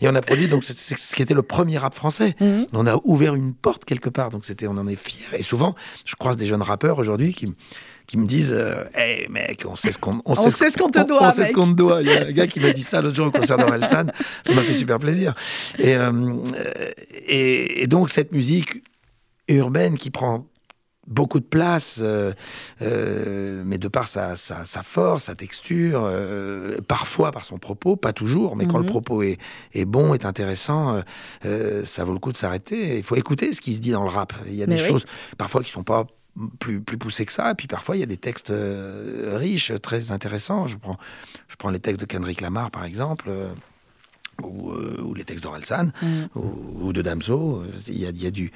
Et 0.00 0.08
on 0.08 0.14
a 0.14 0.22
produit 0.22 0.48
donc 0.48 0.64
c'est, 0.64 0.76
c'est 0.76 0.96
ce 0.96 1.14
qui 1.14 1.20
était 1.20 1.34
le 1.34 1.42
premier 1.42 1.76
rap 1.76 1.94
français. 1.94 2.34
Mhm. 2.40 2.66
On 2.72 2.86
a 2.86 2.98
ouvert 3.04 3.34
une 3.34 3.52
porte 3.52 3.84
quelque 3.84 4.08
part, 4.08 4.30
donc 4.30 4.46
c'était, 4.46 4.66
on 4.66 4.78
en 4.78 4.86
est 4.86 4.96
fiers. 4.96 5.38
Et 5.38 5.42
souvent, 5.42 5.74
je 6.06 6.14
croise 6.14 6.38
des 6.38 6.46
jeunes 6.46 6.62
rappeurs 6.62 6.98
aujourd'hui 6.98 7.34
qui, 7.34 7.54
qui 8.08 8.16
me 8.18 8.26
disent, 8.26 8.52
euh, 8.56 8.84
hey 8.94 9.28
mec, 9.28 9.64
on 9.68 9.76
sait 9.76 9.92
ce 9.92 9.98
qu'on, 9.98 10.20
On 10.24 10.34
sait 10.34 10.70
ce 10.70 10.76
qu'on 10.78 10.88
te 10.90 10.98
on- 10.98 11.04
doit, 11.04 11.28
on 11.28 11.30
sait 11.30 11.44
ce 11.46 11.52
qu'on 11.52 11.68
te 11.68 11.74
doit. 11.76 12.00
Il 12.02 12.08
y 12.08 12.12
a 12.12 12.22
un 12.26 12.32
gars 12.32 12.46
qui 12.46 12.58
m'a 12.58 12.72
dit 12.72 12.82
ça 12.82 13.00
l'autre 13.02 13.14
jour 13.14 13.26
au 13.26 13.30
concert 13.30 13.58
d'Orelsan, 13.58 14.06
ça 14.46 14.54
m'a 14.54 14.62
fait 14.62 14.72
super 14.72 14.98
plaisir. 14.98 15.34
Et, 15.78 15.94
euh, 15.94 16.10
euh, 16.56 16.90
et, 17.26 17.82
et 17.82 17.86
donc 17.86 18.10
cette 18.10 18.32
musique 18.32 18.82
urbaine 19.48 19.98
qui 19.98 20.08
prend 20.10 20.46
beaucoup 21.06 21.38
de 21.40 21.44
place, 21.44 22.00
euh, 22.02 22.32
mais 23.64 23.78
de 23.78 23.88
par 23.88 24.08
sa, 24.08 24.36
sa, 24.36 24.64
sa 24.64 24.82
force, 24.82 25.24
sa 25.24 25.34
texture, 25.34 26.10
parfois 26.86 27.32
par 27.32 27.44
son 27.44 27.58
propos, 27.58 27.96
pas 27.96 28.12
toujours, 28.12 28.56
mais 28.56 28.66
quand 28.66 28.78
Mhm. 28.78 28.84
le 28.84 28.88
propos 28.90 29.22
est, 29.22 29.38
est 29.74 29.84
bon, 29.86 30.14
est 30.14 30.24
intéressant, 30.24 31.02
ça 31.84 32.04
vaut 32.04 32.12
le 32.12 32.18
coup 32.18 32.32
de 32.32 32.36
s'arrêter. 32.36 32.96
Il 32.98 33.02
faut 33.02 33.16
écouter 33.16 33.52
ce 33.52 33.60
qui 33.60 33.74
se 33.74 33.80
dit 33.80 33.90
dans 33.92 34.02
le 34.02 34.10
rap. 34.10 34.32
Il 34.46 34.54
y 34.54 34.62
a 34.62 34.66
Mais 34.66 34.76
des 34.76 34.82
oui. 34.82 34.88
choses 34.88 35.06
parfois 35.38 35.62
qui 35.62 35.70
sont 35.70 35.82
pas 35.84 36.06
plus, 36.58 36.80
plus 36.80 36.98
poussées 36.98 37.26
que 37.26 37.32
ça, 37.32 37.50
et 37.50 37.54
puis 37.54 37.66
parfois 37.66 37.96
il 37.96 38.00
y 38.00 38.02
a 38.02 38.06
des 38.06 38.16
textes 38.16 38.50
euh, 38.50 39.36
riches, 39.38 39.72
très 39.82 40.10
intéressants. 40.12 40.66
Je 40.66 40.76
prends, 40.76 40.98
je 41.48 41.56
prends 41.56 41.70
les 41.70 41.80
textes 41.80 42.00
de 42.00 42.06
Kendrick 42.06 42.40
Lamar, 42.40 42.70
par 42.70 42.84
exemple. 42.84 43.26
euh, 43.28 43.52
ou, 44.40 44.70
euh, 44.70 45.02
ou 45.02 45.14
les 45.14 45.24
textes 45.24 45.42
d'Orelsan, 45.42 45.90
Mhm. 46.00 46.28
ou, 46.36 46.86
ou 46.86 46.92
de 46.92 47.02
Damso, 47.02 47.64
il 47.88 47.98
y 47.98 48.06
a, 48.06 48.10
il 48.10 48.22
y 48.22 48.26
a 48.26 48.30
du, 48.30 48.52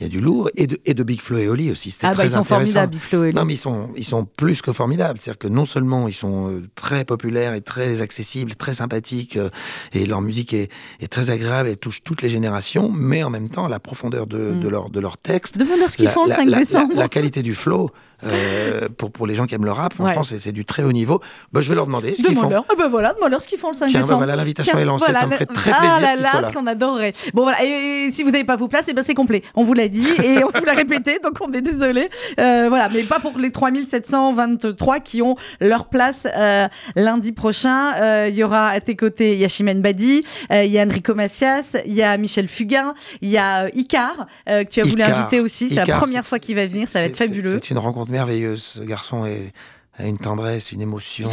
il 0.00 0.02
y 0.02 0.06
a 0.06 0.08
du 0.08 0.20
lourd 0.20 0.50
et 0.56 0.66
de, 0.66 0.80
et 0.84 0.92
de 0.94 1.02
Big 1.04 1.20
Flo 1.20 1.38
et 1.38 1.48
Oli 1.48 1.70
aussi. 1.70 1.92
C'était 1.92 2.06
Ah 2.06 2.10
bah 2.10 2.14
très 2.16 2.26
ils 2.26 2.30
sont 2.30 2.38
intéressant. 2.38 2.54
formidables, 2.72 2.92
Big 2.94 3.00
Flo 3.00 3.18
et 3.18 3.28
Oli. 3.28 3.34
Non, 3.36 3.44
mais 3.44 3.54
ils 3.54 3.58
sont, 3.58 3.90
ils 3.96 4.04
sont 4.04 4.24
plus 4.24 4.60
que 4.60 4.72
formidables. 4.72 5.20
C'est-à-dire 5.20 5.38
que 5.38 5.46
non 5.48 5.64
seulement 5.64 6.08
ils 6.08 6.12
sont 6.12 6.50
euh, 6.50 6.62
très 6.74 7.04
populaires 7.04 7.54
et 7.54 7.60
très 7.60 8.00
accessibles, 8.00 8.56
très 8.56 8.74
sympathiques, 8.74 9.36
euh, 9.36 9.50
et 9.92 10.04
leur 10.06 10.20
musique 10.20 10.52
est, 10.52 10.68
est 11.00 11.06
très 11.06 11.30
agréable 11.30 11.68
et 11.68 11.76
touche 11.76 12.02
toutes 12.02 12.22
les 12.22 12.28
générations, 12.28 12.90
mais 12.90 13.22
en 13.22 13.30
même 13.30 13.48
temps, 13.50 13.68
la 13.68 13.78
profondeur 13.78 14.26
de, 14.26 14.38
Mm. 14.52 14.60
de 14.60 14.68
leur, 14.68 14.90
de 14.90 14.98
leur 15.00 15.16
texte, 15.16 15.56
ce 15.88 15.96
qu'ils 15.96 16.08
font 16.08 16.26
la- 16.26 16.36
5 16.36 16.48
la- 16.48 16.58
décembre. 16.58 16.94
la- 16.94 17.02
la 17.02 17.08
qualité 17.08 17.42
du 17.42 17.54
flow, 17.54 17.90
euh, 18.24 18.88
pour, 18.96 19.10
pour 19.12 19.26
les 19.26 19.34
gens 19.34 19.46
qui 19.46 19.54
aiment 19.54 19.64
le 19.64 19.72
rap, 19.72 19.94
franchement, 19.94 20.18
Ouais. 20.18 20.24
c'est 20.24 20.38
c'est 20.38 20.52
du 20.52 20.64
très 20.64 20.82
haut 20.82 20.92
niveau. 20.92 21.20
Bah, 21.52 21.60
je 21.60 21.68
vais 21.68 21.74
leur 21.74 21.86
demander 21.86 22.12
ce 22.14 22.22
qu'ils 22.22 22.26
font. 22.34 22.48
Demande-leur. 22.48 22.64
Ah 22.70 22.74
bah 22.78 22.88
voilà, 22.88 23.14
demande-leur 23.14 23.42
ce 23.42 23.48
qu'ils 23.48 23.58
font 23.58 23.70
le 23.70 23.74
5 23.76 23.88
Tiens, 23.88 24.02
bah 24.06 24.16
voilà, 24.16 24.36
l'invitation 24.36 24.78
est 24.78 24.84
lancée, 24.84 25.06
voilà, 25.06 25.20
ça 25.20 25.26
me 25.26 25.32
ferait 25.32 25.46
très 25.46 25.70
ah 25.72 25.78
plaisir 25.78 26.00
là 26.00 26.14
qu'ils 26.14 26.22
là, 26.22 26.40
là. 26.40 26.48
ce 26.48 26.52
qu'on 26.52 26.66
adorerait. 26.66 27.12
Bon 27.32 27.42
voilà, 27.42 27.64
et, 27.64 28.10
si 28.12 28.22
vous 28.22 28.30
n'avez 28.30 28.44
pas 28.44 28.56
vos 28.56 28.68
places, 28.68 28.88
et 28.88 28.92
ben 28.92 29.02
c'est 29.02 29.14
complet. 29.14 29.42
On 29.54 29.64
vous 29.64 29.74
l'a 29.74 29.88
dit 29.88 30.06
et 30.22 30.44
on 30.44 30.50
vous 30.54 30.64
l'a 30.64 30.72
répété, 30.72 31.18
donc 31.24 31.38
on 31.40 31.52
est 31.52 31.60
désolé. 31.60 32.08
Euh, 32.38 32.66
voilà, 32.68 32.88
mais 32.88 33.02
pas 33.02 33.20
pour 33.20 33.38
les 33.38 33.50
3723 33.50 35.00
qui 35.00 35.22
ont 35.22 35.36
leur 35.60 35.86
place 35.86 36.26
euh, 36.36 36.68
lundi 36.96 37.32
prochain. 37.32 38.26
Il 38.28 38.34
y 38.34 38.44
aura 38.44 38.68
à 38.68 38.80
tes 38.80 38.96
côtés, 38.96 39.34
il 39.34 39.40
y 39.40 39.44
a 39.44 39.48
Chimène 39.48 39.82
Badi, 39.82 40.22
il 40.50 40.66
y 40.66 40.78
a 40.78 40.84
Enrico 40.84 41.14
Macias, 41.14 41.76
il 41.86 41.94
y 41.94 42.02
a 42.02 42.16
Michel 42.16 42.48
Fugain, 42.48 42.94
il 43.22 43.30
y 43.30 43.38
a 43.38 43.68
Icar 43.74 44.26
que 44.46 44.64
tu 44.64 44.80
as 44.80 44.84
voulu 44.84 45.02
inviter 45.02 45.40
aussi. 45.40 45.68
C'est 45.70 45.84
la 45.86 45.96
première 45.96 46.26
fois 46.26 46.38
qu'il 46.38 46.56
va 46.56 46.66
venir, 46.66 46.88
ça 46.88 47.00
va 47.00 47.06
être 47.06 47.16
fabuleux. 47.16 47.58
C'est 47.62 47.70
une 47.70 47.78
rencontre 47.78 48.10
merveilleuse. 48.18 48.62
Ce 48.62 48.80
garçon 48.80 49.26
est, 49.26 49.52
a 49.98 50.06
une 50.06 50.18
tendresse, 50.18 50.72
une 50.72 50.80
émotion 50.80 51.28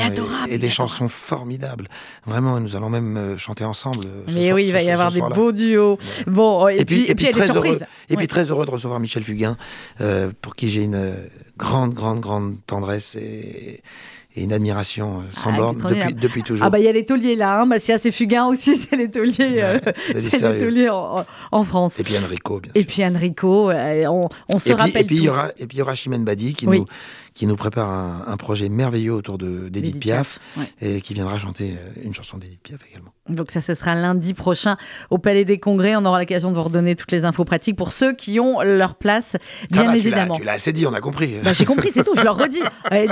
et- 0.50 0.58
des 0.58 0.70
chansons 0.70 1.08
formidables. 1.08 1.88
Vraiment, 2.28 2.60
nous 2.60 2.76
allons 2.76 2.90
même 2.90 3.18
euh, 3.18 3.38
chanter 3.38 3.64
ensemble. 3.64 4.06
euh, 4.06 4.24
ce 4.28 4.34
Mais 4.34 4.42
soir- 4.44 4.56
oui, 4.56 4.64
il 4.66 4.68
ce- 4.68 4.74
va 4.74 4.82
y 4.82 4.86
ce- 4.86 4.90
avoir 4.92 5.12
des 5.12 5.22
beaux 5.22 5.52
duos. 5.52 5.98
Bon, 6.28 6.68
et, 6.68 6.82
Et 6.82 6.86
puis, 6.86 7.06
et 7.08 7.16
très 7.32 7.50
heureux, 7.56 7.80
et 8.10 8.16
puis 8.18 8.28
très 8.28 8.50
heureux 8.52 8.66
de 8.66 8.72
recevoir 8.72 9.00
Michel 9.00 9.24
Fugain, 9.24 9.58
euh, 10.02 10.32
pour 10.42 10.56
qui 10.56 10.70
j'ai 10.70 10.84
une 10.84 11.14
grande, 11.62 11.94
grande, 11.94 12.20
grande 12.20 12.56
tendresse 12.66 13.16
et, 13.16 13.82
et 14.36 14.44
une 14.44 14.52
admiration 14.54 15.20
euh, 15.20 15.24
sans 15.40 15.52
Ah, 15.54 15.58
borne 15.58 15.78
depuis, 16.20 16.42
toujours. 16.44 16.66
Ah 16.66 16.70
bah 16.70 16.80
il 16.80 16.86
y 16.86 16.88
a 16.88 16.92
les 16.92 17.06
tauliers 17.06 17.36
là, 17.36 17.62
hein. 17.62 17.66
Macias 17.66 18.02
et 18.06 18.12
Fugain 18.12 18.48
aussi, 18.48 18.76
c'est 18.78 18.96
les 18.96 19.10
tauliers, 19.12 19.62
euh, 19.62 19.80
Ouais, 19.86 19.94
vas-y, 20.14 20.30
c'est 20.30 20.52
les 20.54 20.60
tauliers 20.60 20.90
en, 20.90 21.64
France. 21.64 22.00
Et 22.00 22.04
puis 22.04 22.18
Enrico, 22.18 22.60
bien 22.60 22.72
Et 22.76 22.80
sûr. 22.82 22.88
puis 22.88 23.06
Enrico, 23.06 23.70
euh, 23.70 24.06
on, 24.08 24.30
on 24.54 24.60
se 24.60 24.70
et 24.70 24.74
puis, 24.74 24.82
rappelle 24.82 25.02
et 25.02 25.06
puis 25.06 25.16
il 25.18 25.24
y 25.24 25.30
aura 25.30 25.50
et 25.58 25.68
puis 25.68 25.78
il 25.78 25.80
y 25.80 25.82
aura 25.82 25.96
Chimène 25.96 26.26
Badi 26.26 26.54
qui 26.54 26.66
Oui. 26.68 26.80
nous 26.80 26.86
qui 27.34 27.48
nous 27.48 27.56
prépare 27.56 27.88
un, 27.90 28.26
un 28.28 28.36
projet 28.36 28.68
merveilleux 28.68 29.14
autour 29.14 29.38
de 29.38 29.70
d'Edith 29.70 30.02
Piaf, 30.02 30.38
ouais. 30.58 30.66
et 30.82 31.00
qui 31.02 31.14
viendra 31.14 31.40
chanter 31.40 31.78
euh, 31.80 32.02
une 32.04 32.14
chanson 32.14 32.38
d'Edith 32.38 32.60
Piaf 32.62 32.82
également. 32.92 33.14
Donc 33.30 33.52
ça, 33.52 33.62
ce 33.62 33.74
sera 33.74 33.96
lundi 33.96 34.34
prochain 34.34 34.76
au 35.10 35.18
Palais 35.18 35.46
des 35.46 35.58
Congrès. 35.58 35.96
On 35.96 36.04
aura 36.04 36.20
l'occasion 36.20 36.52
de 36.52 36.56
vous 36.58 36.64
redonner 36.64 36.94
toutes 36.98 37.14
les 37.14 37.24
infos 37.24 37.46
pratiques 37.46 37.78
pour 37.78 37.94
ceux 37.94 38.14
qui 38.14 38.42
ont 38.42 38.60
leur 38.62 38.96
place, 38.96 39.38
bien 39.72 39.84
tu 39.84 39.88
l'as- 39.88 39.96
évidemment. 39.96 40.36
Tu 40.36 40.44
l'as 40.44 40.52
assez 40.54 40.74
dit, 40.74 40.86
on 40.86 40.94
a 40.94 41.00
compris. 41.00 41.36
Bah, 41.42 41.51
j'ai 41.54 41.66
compris, 41.66 41.92
c'est 41.94 42.04
tout, 42.04 42.14
je 42.16 42.22
leur 42.24 42.38
redis. 42.38 42.62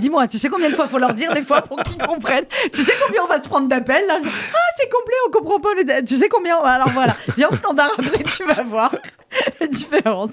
Dis-moi, 0.01 0.27
tu 0.27 0.37
sais 0.37 0.49
combien 0.49 0.69
de 0.69 0.75
fois 0.75 0.87
faut 0.87 0.97
leur 0.99 1.13
dire 1.13 1.33
des 1.33 1.41
fois 1.43 1.61
pour 1.61 1.77
qu'ils 1.83 1.97
comprennent 1.97 2.45
Tu 2.73 2.81
sais 2.83 2.93
combien 3.05 3.23
on 3.23 3.27
va 3.27 3.41
se 3.41 3.47
prendre 3.47 3.67
d'appels 3.67 4.05
là 4.07 4.19
Ah, 4.23 4.57
c'est 4.77 4.89
complet, 4.89 5.15
on 5.27 5.31
comprend 5.31 5.59
pas. 5.59 5.69
Le... 5.75 6.03
Tu 6.05 6.15
sais 6.15 6.29
combien 6.29 6.57
Alors 6.57 6.89
voilà, 6.89 7.15
viens 7.37 7.49
standard 7.51 7.91
après, 7.97 8.23
tu 8.23 8.43
vas 8.45 8.63
voir 8.63 8.95
la 9.61 9.67
différence. 9.67 10.31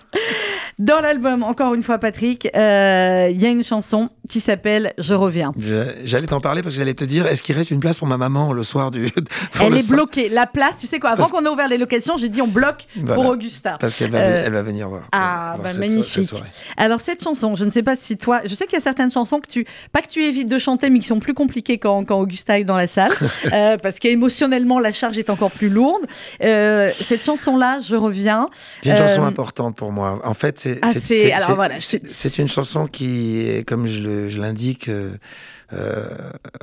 Dans 0.78 1.00
l'album, 1.00 1.42
encore 1.42 1.74
une 1.74 1.82
fois, 1.82 1.98
Patrick, 1.98 2.48
euh, 2.57 3.28
il 3.30 3.40
y 3.40 3.46
a 3.46 3.50
une 3.50 3.62
chanson 3.64 4.09
qui 4.28 4.40
s'appelle 4.40 4.92
Je 4.98 5.14
reviens. 5.14 5.52
Je- 5.59 5.84
J'allais 6.04 6.26
t'en 6.26 6.40
parler 6.40 6.62
parce 6.62 6.74
que 6.74 6.78
j'allais 6.80 6.94
te 6.94 7.04
dire, 7.04 7.26
est-ce 7.26 7.42
qu'il 7.42 7.54
reste 7.57 7.70
une 7.70 7.80
place 7.80 7.98
pour 7.98 8.07
ma 8.07 8.16
maman 8.16 8.52
le 8.52 8.62
soir 8.62 8.90
du. 8.90 9.07
Elle 9.61 9.70
le 9.70 9.76
est 9.76 9.80
soir- 9.80 9.96
bloquée. 9.96 10.28
La 10.28 10.46
place, 10.46 10.76
tu 10.78 10.86
sais 10.86 10.98
quoi, 10.98 11.11
avant 11.11 11.24
Parce- 11.28 11.32
qu'on 11.32 11.44
ait 11.44 11.48
ouvert 11.48 11.68
les 11.68 11.78
locations, 11.78 12.16
j'ai 12.16 12.28
dit 12.28 12.40
on 12.42 12.46
bloque 12.48 12.86
Voilà. 12.96 13.14
pour 13.14 13.26
Augusta. 13.32 13.76
Parce 13.80 13.94
qu'elle 13.94 14.11
va, 14.11 14.18
Euh, 14.18 14.42
elle 14.46 14.52
va 14.52 14.62
venir 14.62 14.88
voir. 14.88 15.02
ah, 15.12 15.52
voir 15.57 15.62
bah, 15.64 15.68
cette- 15.70 15.78
magnifique. 15.80 16.26
cette. 16.28 16.42
Alors 16.76 17.00
cette 17.00 17.22
chanson, 17.22 17.54
je 17.54 17.64
ne 17.64 17.70
sais 17.70 17.82
pas 17.87 17.97
si 17.97 18.16
toi, 18.16 18.41
je 18.45 18.55
sais 18.55 18.66
qu'il 18.66 18.74
y 18.74 18.76
a 18.76 18.80
certaines 18.80 19.11
chansons 19.12 19.41
que 19.41 19.47
tu, 19.49 19.64
pas 19.93 20.03
que 20.03 20.09
tu 20.09 20.22
évites 20.24 20.49
de 20.49 20.59
chanter, 20.59 20.91
mais 20.91 20.99
qui 20.99 21.07
sont 21.07 21.20
plus 21.20 21.32
compliquées 21.34 21.78
quand, 21.78 22.05
quand 22.05 22.18
Augusta 22.18 22.59
est 22.59 22.64
dans 22.64 22.76
la 22.76 22.89
salle, 22.89 23.12
euh, 23.53 23.78
parce 23.78 23.99
qu'émotionnellement 23.99 24.78
la 24.80 24.93
charge 24.93 25.16
est 25.16 25.30
encore 25.30 25.53
plus 25.53 25.68
lourde. 25.70 26.03
Euh, 26.43 26.91
cette 27.01 27.24
chanson-là, 27.24 27.78
je 27.80 27.97
reviens. 27.97 28.51
C'est 28.82 28.91
une 28.91 28.97
Euh, 28.97 29.09
chanson 29.09 29.22
importante 29.22 29.76
pour 29.76 29.93
moi. 29.93 30.20
En 30.24 30.34
fait, 30.34 30.59
c'est 30.59 30.80
Ah, 30.82 31.55
voilà, 31.55 31.76
une 32.39 32.49
chanson 32.49 32.87
qui, 32.87 33.64
comme 33.66 33.87
je 33.87 34.39
l'indique, 34.39 34.89
euh, 34.89 35.12
euh, 35.72 36.09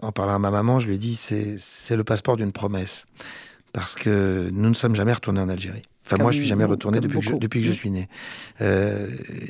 en 0.02 0.12
parlant 0.12 0.36
à 0.36 0.40
ma 0.40 0.52
maman, 0.52 0.80
je 0.80 0.88
lui 0.88 0.96
ai 0.96 0.98
dit, 0.98 1.16
c'est 1.16 1.96
le 1.96 2.04
passeport 2.04 2.38
d'une 2.38 2.52
promesse. 2.52 3.06
Parce 3.74 3.96
que 3.96 4.50
nous 4.54 4.70
ne 4.70 4.74
sommes 4.76 4.96
jamais 4.96 5.14
retournés 5.14 5.42
en 5.42 5.50
Algérie. 5.50 5.82
Enfin, 6.06 6.18
moi, 6.18 6.32
je 6.32 6.38
suis 6.38 6.46
jamais 6.46 6.66
retourné 6.66 7.00
comme 7.00 7.08
depuis 7.08 7.20
que, 7.20 7.26
je, 7.26 7.30
beaucoup. 7.32 7.40
depuis 7.42 7.62
que 7.62 7.66
je 7.68 7.72
Mm. 7.72 7.76
suis 7.76 7.90
né. 7.92 8.08
Euh, 8.62 9.08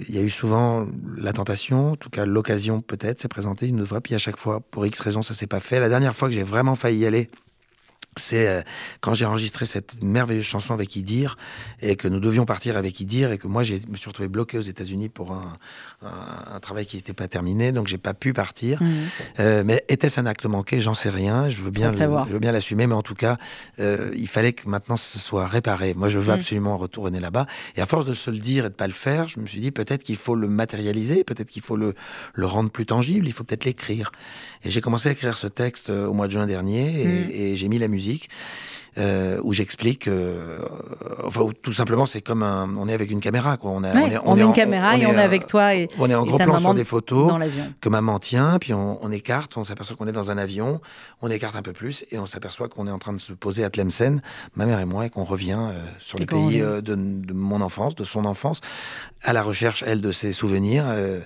Il 0.08 0.16
y 0.16 0.18
a 0.18 0.22
eu 0.22 0.30
souvent 0.30 0.88
la 1.18 1.34
tentation, 1.34 1.92
en 1.92 1.96
tout 1.96 2.10
cas 2.10 2.26
l'occasion 2.26 2.80
peut-être, 2.82 3.22
s'est 3.22 3.28
présentée 3.28 3.68
une 3.68 3.82
autre 3.82 3.90
fois, 3.90 4.02
puis 4.02 4.16
à 4.16 4.20
chaque 4.20 4.38
fois, 4.38 4.60
pour 4.62 4.86
X 4.86 5.00
raisons, 5.00 5.22
ça 5.24 5.34
s'est 5.34 5.48
pas 5.48 5.60
fait. 5.60 5.80
La 5.80 5.90
dernière 5.90 6.16
fois 6.16 6.28
que 6.30 6.34
j'ai 6.36 6.44
vraiment 6.44 6.76
failli 6.76 7.00
y 7.00 7.06
aller, 7.06 7.30
c'est 8.18 8.48
euh, 8.48 8.62
quand 9.02 9.14
j'ai 9.14 9.26
enregistré 9.26 9.66
cette 9.66 10.02
merveilleuse 10.02 10.46
chanson 10.46 10.74
avec 10.74 10.96
Idir 10.96 11.38
et 11.82 11.96
que 11.96 12.08
nous 12.08 12.20
devions 12.20 12.46
partir 12.46 12.78
avec 12.78 13.00
Idir 13.00 13.32
et 13.32 13.38
que 13.38 13.48
moi 13.48 13.64
je 13.64 13.76
me 13.90 13.96
suis 13.96 14.08
retrouvé 14.10 14.30
bloqué 14.30 14.58
aux 14.58 14.62
États-Unis 14.62 15.10
pour 15.10 15.32
un, 15.32 15.58
un- 16.04 16.56
un 16.56 16.60
travail 16.60 16.86
qui 16.86 16.98
n'était 16.98 17.14
pas 17.14 17.28
terminé, 17.28 17.72
donc 17.72 17.88
j'ai 17.88 17.98
pas 17.98 18.14
pu 18.14 18.34
partir. 18.34 18.82
Mhm. 18.82 18.94
Euh, 19.40 19.64
mais 19.66 19.84
était-ce 19.90 20.20
un 20.20 20.26
acte 20.26 20.46
manqué? 20.46 20.80
J'en 20.82 20.94
sais 20.94 21.10
rien. 21.10 21.50
Je 21.50 21.62
veux 21.62 21.72
bien, 21.72 21.92
le- 21.92 21.98
je 21.98 22.34
veux 22.34 22.40
bien 22.40 22.52
l'assumer, 22.52 22.88
mais 22.88 22.96
en 22.96 23.02
tout 23.02 23.16
cas, 23.16 23.38
euh, 23.80 24.12
il 24.16 24.28
fallait 24.28 24.54
que 24.54 24.68
maintenant 24.70 24.98
ce 24.98 25.20
soit 25.20 25.48
réparé. 25.48 25.94
Moi, 25.94 26.10
je 26.10 26.20
veux 26.20 26.32
Mm. 26.34 26.40
absolument 26.40 26.78
retourner 26.78 27.20
là-bas. 27.20 27.48
Et 27.76 27.82
à 27.82 27.86
force 27.86 28.06
de 28.06 28.14
se 28.14 28.30
le 28.32 28.40
dire 28.40 28.66
et 28.66 28.70
de 28.70 28.74
pas 28.74 28.88
le 28.88 28.94
faire, 28.94 29.28
je 29.28 29.40
me 29.40 29.46
suis 29.48 29.60
dit 29.60 29.72
peut-être 29.72 30.04
qu'il 30.04 30.16
faut 30.18 30.36
le 30.36 30.48
matérialiser, 30.48 31.24
peut-être 31.24 31.50
qu'il 31.50 31.62
faut 31.62 31.76
le, 31.76 31.94
le 32.34 32.46
rendre 32.46 32.70
plus 32.70 32.86
tangible. 32.86 33.26
Il 33.28 33.34
faut 33.34 33.44
peut-être 33.44 33.66
l'écrire. 33.66 34.12
Et 34.64 34.70
j'ai 34.70 34.82
commencé 34.82 35.10
à 35.10 35.12
écrire 35.14 35.38
ce 35.38 35.48
texte 35.48 35.90
euh, 35.90 36.06
au 36.08 36.14
mois 36.14 36.28
de 36.28 36.32
juin 36.32 36.46
dernier, 36.46 37.02
et, 37.02 37.06
Mm. 37.06 37.30
et 37.32 37.56
j'ai 37.56 37.68
mis 37.70 37.80
la 37.80 37.88
musique 37.88 38.03
musique 38.04 38.30
euh, 38.98 39.40
où 39.44 39.54
j'explique, 39.54 40.08
euh, 40.08 40.60
enfin, 41.24 41.42
où 41.42 41.54
tout 41.54 41.74
simplement, 41.74 42.06
c'est 42.06 42.22
comme 42.22 42.44
un, 42.44 42.70
on 42.78 42.88
est 42.88 42.94
avec 42.94 43.10
une 43.12 43.20
caméra, 43.20 43.58
quoi. 43.58 43.72
On, 43.72 43.84
a, 43.84 43.94
Ouais, 43.94 44.18
on, 44.26 44.36
est 44.36 44.40
a 44.40 44.44
une 44.44 44.50
en- 44.50 44.54
caméra 44.54 44.98
et 44.98 45.06
on 45.06 45.14
est 45.14 45.18
avec 45.22 45.48
toi 45.48 45.74
et, 45.76 45.88
On 45.98 46.10
est 46.10 46.16
en 46.16 46.26
gros 46.26 46.38
plan 46.38 46.58
sur 46.58 46.74
des 46.74 46.84
photos 46.84 47.28
dans 47.28 47.40
que 47.82 47.90
maman 47.90 48.20
tient, 48.20 48.58
puis 48.60 48.74
on, 48.74 49.04
on 49.04 49.12
écarte, 49.12 49.58
on 49.58 49.64
s'aperçoit 49.64 49.96
qu'on 49.96 50.08
est 50.08 50.12
dans 50.12 50.32
un 50.32 50.38
avion, 50.38 50.80
on 51.22 51.30
écarte 51.30 51.56
un 51.56 51.62
peu 51.62 51.74
plus 51.74 52.06
et 52.12 52.20
on 52.20 52.26
s'aperçoit 52.26 52.68
qu'on 52.70 52.88
est 52.88 52.92
en 52.92 53.00
train 53.00 53.14
de 53.14 53.22
se 53.22 53.34
poser 53.34 53.64
à 53.64 53.70
Tlemcen, 53.70 54.22
ma 54.56 54.66
mère 54.66 54.80
et 54.80 54.86
moi, 54.86 55.06
et 55.06 55.10
qu'on 55.10 55.24
revient 55.24 55.58
euh, 55.60 55.84
sur 56.00 56.20
le 56.20 56.26
pays 56.26 56.58
est- 56.58 56.62
euh, 56.62 56.82
de, 56.82 56.96
de 56.96 57.34
mon 57.34 57.62
enfance, 57.62 57.96
de 57.96 58.04
son 58.04 58.26
enfance, 58.26 58.62
à 59.24 59.34
la 59.34 59.42
recherche, 59.44 59.84
elle, 59.88 60.02
de 60.02 60.12
ses 60.12 60.34
souvenirs, 60.34 60.86
euh, 60.90 61.22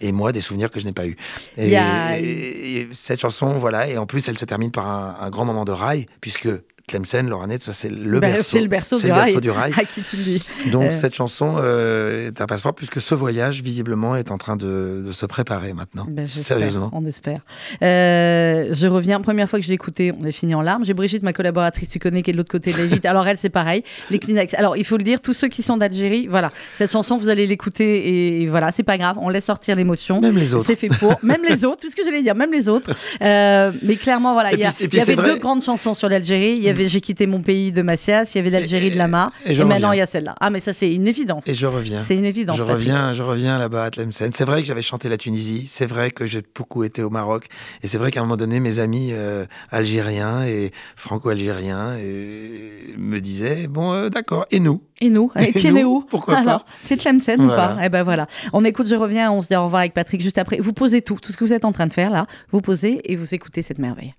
et 0.00 0.12
moi, 0.12 0.32
des 0.32 0.40
souvenirs 0.40 0.70
que 0.70 0.80
je 0.80 0.84
n'ai 0.84 0.92
pas 0.92 1.06
eus. 1.06 1.16
Et, 1.56 1.66
Il 1.66 1.70
y 1.70 1.76
a- 1.76 2.18
et- 2.18 2.80
et 2.80 2.88
cette 2.92 3.20
chanson, 3.20 3.56
voilà, 3.58 3.88
et 3.88 3.96
en 3.98 4.06
plus, 4.06 4.28
elle 4.28 4.36
se 4.38 4.44
termine 4.44 4.70
par 4.70 4.86
un, 4.86 5.16
un 5.20 5.30
grand 5.30 5.44
moment 5.44 5.64
de 5.64 5.72
rail, 5.72 6.06
puisque 6.20 6.48
Tlemcen, 6.90 7.28
Loranet, 7.28 7.58
tout 7.58 7.64
ça, 7.64 7.72
c'est 7.72 7.88
le 7.88 8.20
Bah, 8.20 8.30
berceau. 8.30 8.60
le 8.60 8.68
berceau, 8.68 8.96
du, 9.00 9.08
le 9.08 9.12
berceau 9.12 9.32
rail, 9.32 9.40
du 9.40 9.50
rail. 9.50 9.72
À 9.76 9.84
qui 9.84 10.02
tu 10.02 10.16
dis 10.18 10.40
Donc 10.70 10.84
Euh. 10.84 10.90
cette 10.92 11.16
chanson 11.16 11.56
euh, 11.58 12.28
est 12.28 12.40
un 12.40 12.46
passeport 12.46 12.76
puisque 12.76 13.00
ce 13.00 13.12
voyage 13.16 13.60
visiblement 13.60 14.14
est 14.14 14.30
en 14.30 14.38
train 14.38 14.54
de, 14.54 15.02
de 15.04 15.10
se 15.12 15.26
préparer 15.26 15.72
maintenant. 15.72 16.06
Ben, 16.08 16.26
Sérieusement. 16.26 16.90
On 16.92 17.04
espère. 17.04 17.40
Euh, 17.82 18.68
je 18.72 18.86
reviens, 18.86 19.20
première 19.20 19.50
fois 19.50 19.58
que 19.58 19.64
je 19.64 19.68
l'ai 19.68 19.74
écouté, 19.74 20.12
on 20.16 20.24
a 20.24 20.30
fini 20.30 20.54
en 20.54 20.62
larmes. 20.62 20.84
J'ai 20.84 20.94
Brigitte, 20.94 21.24
ma 21.24 21.32
collaboratrice, 21.32 21.88
tu 21.90 21.98
connais, 21.98 22.22
qui 22.22 22.30
est 22.30 22.32
de 22.34 22.38
l'autre 22.38 22.52
côté 22.52 22.70
de 22.70 22.78
la. 22.78 23.10
Alors 23.10 23.26
elle, 23.26 23.36
c'est 23.38 23.48
pareil. 23.50 23.82
Les 24.12 24.20
Kleenex. 24.20 24.54
Alors 24.54 24.76
il 24.76 24.84
faut 24.84 24.96
le 24.96 25.02
dire, 25.02 25.20
tous 25.20 25.32
ceux 25.32 25.48
qui 25.48 25.64
sont 25.64 25.76
d'Algérie, 25.78 26.28
voilà, 26.28 26.52
cette 26.74 26.92
chanson, 26.92 27.18
vous 27.18 27.28
allez 27.28 27.48
l'écouter 27.48 27.96
et, 28.08 28.42
et 28.42 28.46
voilà, 28.46 28.70
c'est 28.70 28.84
pas 28.84 28.96
grave, 28.96 29.16
on 29.20 29.28
laisse 29.28 29.46
sortir 29.46 29.74
l'émotion. 29.74 30.20
Même 30.20 30.36
les 30.36 30.54
autres. 30.54 30.66
C'est 30.66 30.76
fait 30.76 30.86
pour. 31.00 31.16
Même 31.24 31.42
les 31.48 31.64
autres, 31.64 31.80
tout 31.80 31.90
ce 31.90 31.96
que 31.96 32.04
j'allais 32.04 32.22
dire, 32.22 32.36
même 32.36 32.52
les 32.52 32.68
autres. 32.68 32.92
Mais 33.20 33.96
clairement, 34.00 34.34
voilà, 34.34 34.52
il 34.52 34.60
y, 34.60 34.64
avait 34.64 35.14
vrai- 35.16 35.30
deux 35.34 35.38
grandes 35.38 35.64
chansons 35.64 35.94
sur 35.94 36.08
l'Algérie. 36.08 36.54
Il 36.56 36.62
y 36.62 36.68
avait 36.68 36.75
J'ai 36.86 37.00
quitté 37.00 37.26
mon 37.26 37.40
pays 37.42 37.72
de 37.72 37.82
Macias, 37.82 38.30
il 38.34 38.38
y 38.38 38.40
avait 38.40 38.50
l'Algérie 38.50 38.90
de 38.90 38.96
Lama. 38.98 39.32
et 39.44 39.54
Et, 39.54 39.64
maintenant, 39.64 39.92
il 39.92 39.98
y 39.98 40.00
a 40.00 40.06
celle-là. 40.06 40.34
Ah, 40.40 40.50
mais 40.50 40.60
ça, 40.60 40.72
c'est 40.72 40.92
une 40.92 41.08
évidence. 41.08 41.46
Et 41.48 41.54
je 41.54 41.66
reviens. 41.66 42.00
C'est 42.00 42.14
une 42.14 42.24
évidence. 42.24 42.56
Je 42.56 42.62
Patrick. 42.62 42.78
reviens, 42.78 43.12
je 43.12 43.22
reviens 43.22 43.58
là-bas 43.58 43.84
à 43.84 43.90
Tlemcen. 43.90 44.30
C'est 44.32 44.44
vrai 44.44 44.60
que 44.62 44.68
j'avais 44.68 44.82
chanté 44.82 45.08
la 45.08 45.16
Tunisie. 45.16 45.66
C'est 45.66 45.86
vrai 45.86 46.10
que 46.10 46.26
j'ai 46.26 46.42
beaucoup 46.54 46.84
été 46.84 47.02
au 47.02 47.10
Maroc. 47.10 47.46
Et 47.82 47.88
c'est 47.88 47.98
vrai 47.98 48.10
qu'à 48.10 48.20
un 48.20 48.24
moment 48.24 48.36
donné, 48.36 48.60
mes 48.60 48.78
amis 48.78 49.10
euh, 49.12 49.46
algériens 49.70 50.44
et 50.44 50.72
franco-algériens 50.96 51.96
et 51.96 52.94
me 52.98 53.20
disaient 53.20 53.66
bon, 53.68 53.92
euh, 53.92 54.08
d'accord. 54.08 54.46
Et 54.50 54.60
nous? 54.60 54.82
Et 55.00 55.08
nous? 55.10 55.30
Et 55.38 55.56
Et 55.66 55.72
nous 55.72 55.88
où? 55.88 56.00
Pourquoi 56.02 56.34
pas? 56.34 56.40
Alors, 56.40 56.66
de 56.90 56.94
Tlemcen 56.94 57.40
ou 57.44 57.48
pas? 57.48 57.76
Eh 57.82 57.88
ben 57.88 58.02
voilà. 58.02 58.26
On 58.52 58.64
écoute, 58.64 58.86
je 58.86 58.94
reviens, 58.94 59.30
on 59.32 59.42
se 59.42 59.48
dit 59.48 59.56
au 59.56 59.64
revoir 59.64 59.80
avec 59.80 59.94
Patrick 59.94 60.20
juste 60.20 60.38
après. 60.38 60.58
Vous 60.58 60.72
posez 60.72 61.02
tout, 61.02 61.18
tout 61.20 61.32
ce 61.32 61.36
que 61.36 61.44
vous 61.44 61.52
êtes 61.52 61.64
en 61.64 61.72
train 61.72 61.86
de 61.86 61.92
faire 61.92 62.10
là, 62.10 62.26
vous 62.52 62.60
posez 62.60 63.00
et 63.10 63.16
vous 63.16 63.34
écoutez 63.34 63.62
cette 63.62 63.78
merveille. 63.78 64.14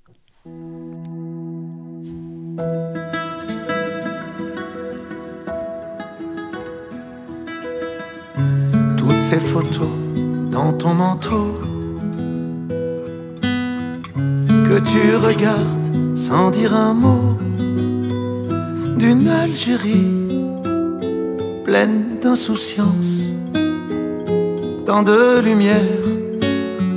Toutes 8.98 9.20
ces 9.20 9.40
photos 9.40 9.90
dans 10.52 10.74
ton 10.74 10.94
manteau 10.94 11.60
que 14.66 14.80
tu 14.80 15.16
regardes 15.16 16.16
sans 16.16 16.52
dire 16.52 16.76
un 16.76 16.94
mot 16.94 17.38
d'une 18.98 19.28
Algérie 19.28 20.42
pleine 21.64 22.18
d'insouciance, 22.22 23.34
tant 24.86 25.04
de 25.04 25.40
lumière 25.40 26.06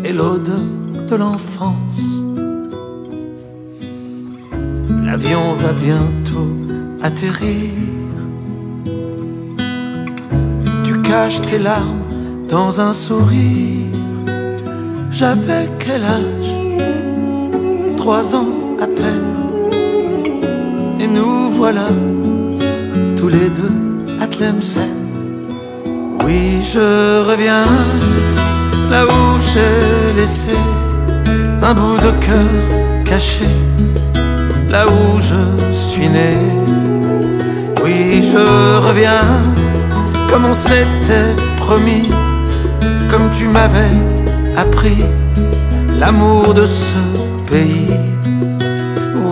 et 0.05 0.13
l'odeur 0.13 0.61
de 1.09 1.17
l'enfance. 1.17 2.10
L'avion 5.23 5.53
va 5.53 5.73
bientôt 5.75 6.49
atterrir. 7.03 7.68
Tu 10.83 11.03
caches 11.03 11.43
tes 11.43 11.59
larmes 11.59 12.01
dans 12.49 12.81
un 12.81 12.95
sourire. 12.95 13.99
J'avais 15.11 15.68
quel 15.79 16.03
âge? 16.05 16.55
Trois 17.99 18.35
ans 18.35 18.49
à 18.81 18.87
peine. 18.87 19.71
Et 21.01 21.07
nous 21.07 21.51
voilà 21.51 21.89
tous 23.16 23.29
les 23.29 23.51
deux 23.51 23.77
à 24.21 24.27
Tlemcen. 24.27 24.89
Oui, 26.25 26.62
je 26.62 27.29
reviens 27.31 27.66
là 28.91 29.05
où 29.05 29.39
j'ai 29.39 30.18
laissé 30.18 30.57
un 31.62 31.75
bout 31.75 31.99
de 31.99 32.11
cœur 32.25 33.05
caché, 33.05 33.49
là 34.71 34.87
où 34.87 35.21
je 35.21 35.77
suis 35.77 36.09
né. 36.09 36.37
Oui, 37.83 38.23
je 38.23 38.79
reviens 38.89 39.43
comme 40.31 40.45
on 40.45 40.55
s'était 40.55 41.35
promis, 41.57 42.09
comme 43.11 43.29
tu 43.37 43.47
m'avais 43.49 43.95
appris 44.57 45.05
l'amour 45.99 46.55
de 46.55 46.66
ce 46.66 47.03
pays. 47.51 47.91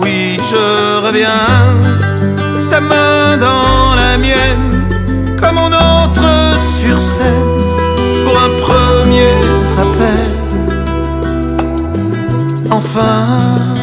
Oui, 0.01 0.37
je 0.51 1.05
reviens, 1.05 1.77
ta 2.69 2.81
main 2.81 3.37
dans 3.37 3.95
la 3.95 4.17
mienne, 4.17 4.87
comme 5.39 5.57
on 5.57 5.71
entre 5.71 6.27
sur 6.59 6.99
scène 6.99 7.59
pour 8.25 8.37
un 8.37 8.49
premier 8.59 9.33
rappel. 9.77 10.39
Enfin. 12.71 13.78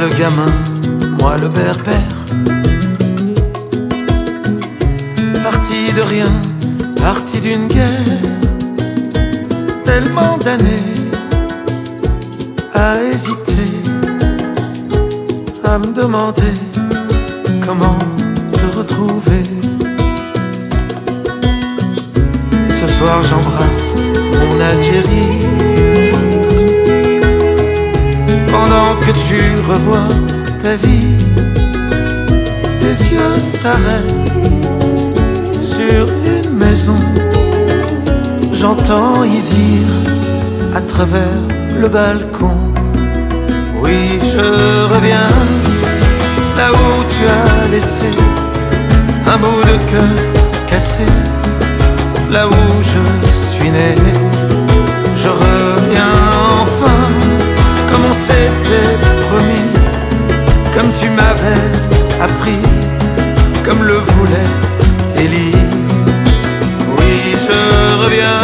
Le 0.00 0.08
gamin, 0.18 0.52
moi 1.18 1.36
le 1.36 1.48
berbère. 1.48 2.16
Parti 5.42 5.92
de 5.92 6.02
rien, 6.08 6.32
parti 6.96 7.38
d'une 7.40 7.66
guerre. 7.68 8.22
Tellement 9.84 10.38
d'années 10.38 10.94
à 12.72 13.02
hésiter, 13.02 13.72
à 15.64 15.78
me 15.78 15.92
demander 15.92 16.54
comment 17.66 17.98
te 18.52 18.78
retrouver. 18.78 19.44
Ce 22.80 22.86
soir 22.86 23.22
j'embrasse 23.28 23.96
mon 24.40 24.60
Algérie 24.60 25.40
pendant 28.50 28.99
que 29.12 29.18
tu 29.18 29.40
revois 29.68 30.08
ta 30.62 30.76
vie, 30.76 31.16
tes 32.78 32.96
yeux 33.12 33.40
s'arrêtent 33.40 34.32
sur 35.60 36.06
une 36.34 36.56
maison. 36.56 36.96
J'entends 38.52 39.24
y 39.24 39.40
dire 39.42 39.92
à 40.74 40.80
travers 40.80 41.40
le 41.80 41.88
balcon. 41.88 42.56
Oui, 43.82 44.20
je 44.22 44.44
reviens 44.94 45.32
là 46.56 46.70
où 46.72 47.04
tu 47.08 47.22
as 47.26 47.68
laissé 47.68 48.10
un 49.26 49.38
bout 49.38 49.62
de 49.62 49.76
cœur 49.90 50.14
cassé, 50.66 51.06
là 52.30 52.46
où 52.46 52.82
je 52.82 53.30
suis 53.32 53.70
né. 53.70 53.94
Je 55.16 55.28
reviens 55.28 55.79
on 58.10 58.12
s'était 58.12 58.98
promis, 59.28 59.66
comme 60.74 60.90
tu 61.00 61.08
m'avais 61.10 61.66
appris, 62.20 62.58
comme 63.64 63.82
le 63.84 63.94
voulait 63.94 64.50
Élie. 65.16 65.54
Oui, 66.96 67.36
je 67.46 68.02
reviens, 68.02 68.40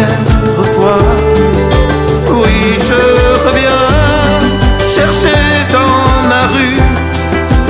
la 0.00 0.06
première 0.06 0.66
fois. 0.74 0.98
Oui, 2.30 2.78
je 2.78 3.46
reviens 3.46 3.84
chercher 4.88 5.36
dans 5.70 6.28
ma 6.28 6.46
rue 6.54 6.80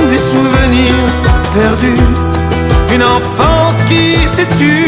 des 0.09 0.17
souvenirs 0.17 0.93
perdus, 1.53 2.03
une 2.93 3.03
enfance 3.03 3.83
qui 3.87 4.27
s'est 4.27 4.47
tue. 4.57 4.84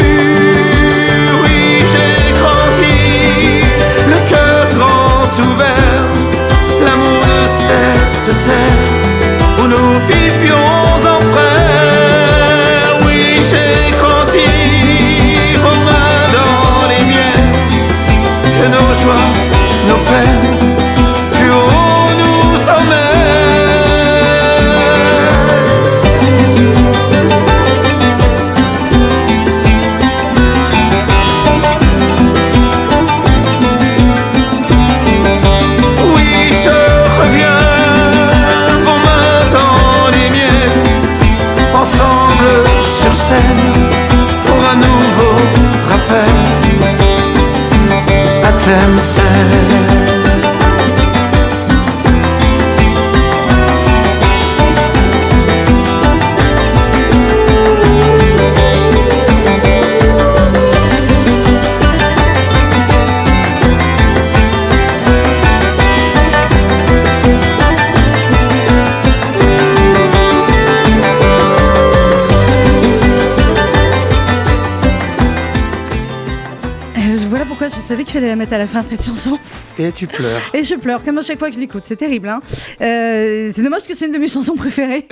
Cette 78.98 79.06
chanson. 79.14 79.38
Et 79.78 79.92
tu 79.92 80.06
pleures. 80.06 80.40
Et 80.54 80.64
je 80.64 80.74
pleure 80.74 81.04
comme 81.04 81.18
à 81.18 81.22
chaque 81.22 81.38
fois 81.38 81.48
que 81.48 81.54
je 81.54 81.60
l'écoute. 81.60 81.84
C'est 81.86 81.96
terrible. 81.96 82.28
Hein 82.28 82.40
Euh, 82.80 83.50
c'est 83.54 83.62
dommage 83.62 83.86
que 83.86 83.94
c'est 83.94 84.06
une 84.06 84.12
de 84.12 84.18
mes 84.18 84.28
chansons 84.28 84.56
préférées. 84.56 85.06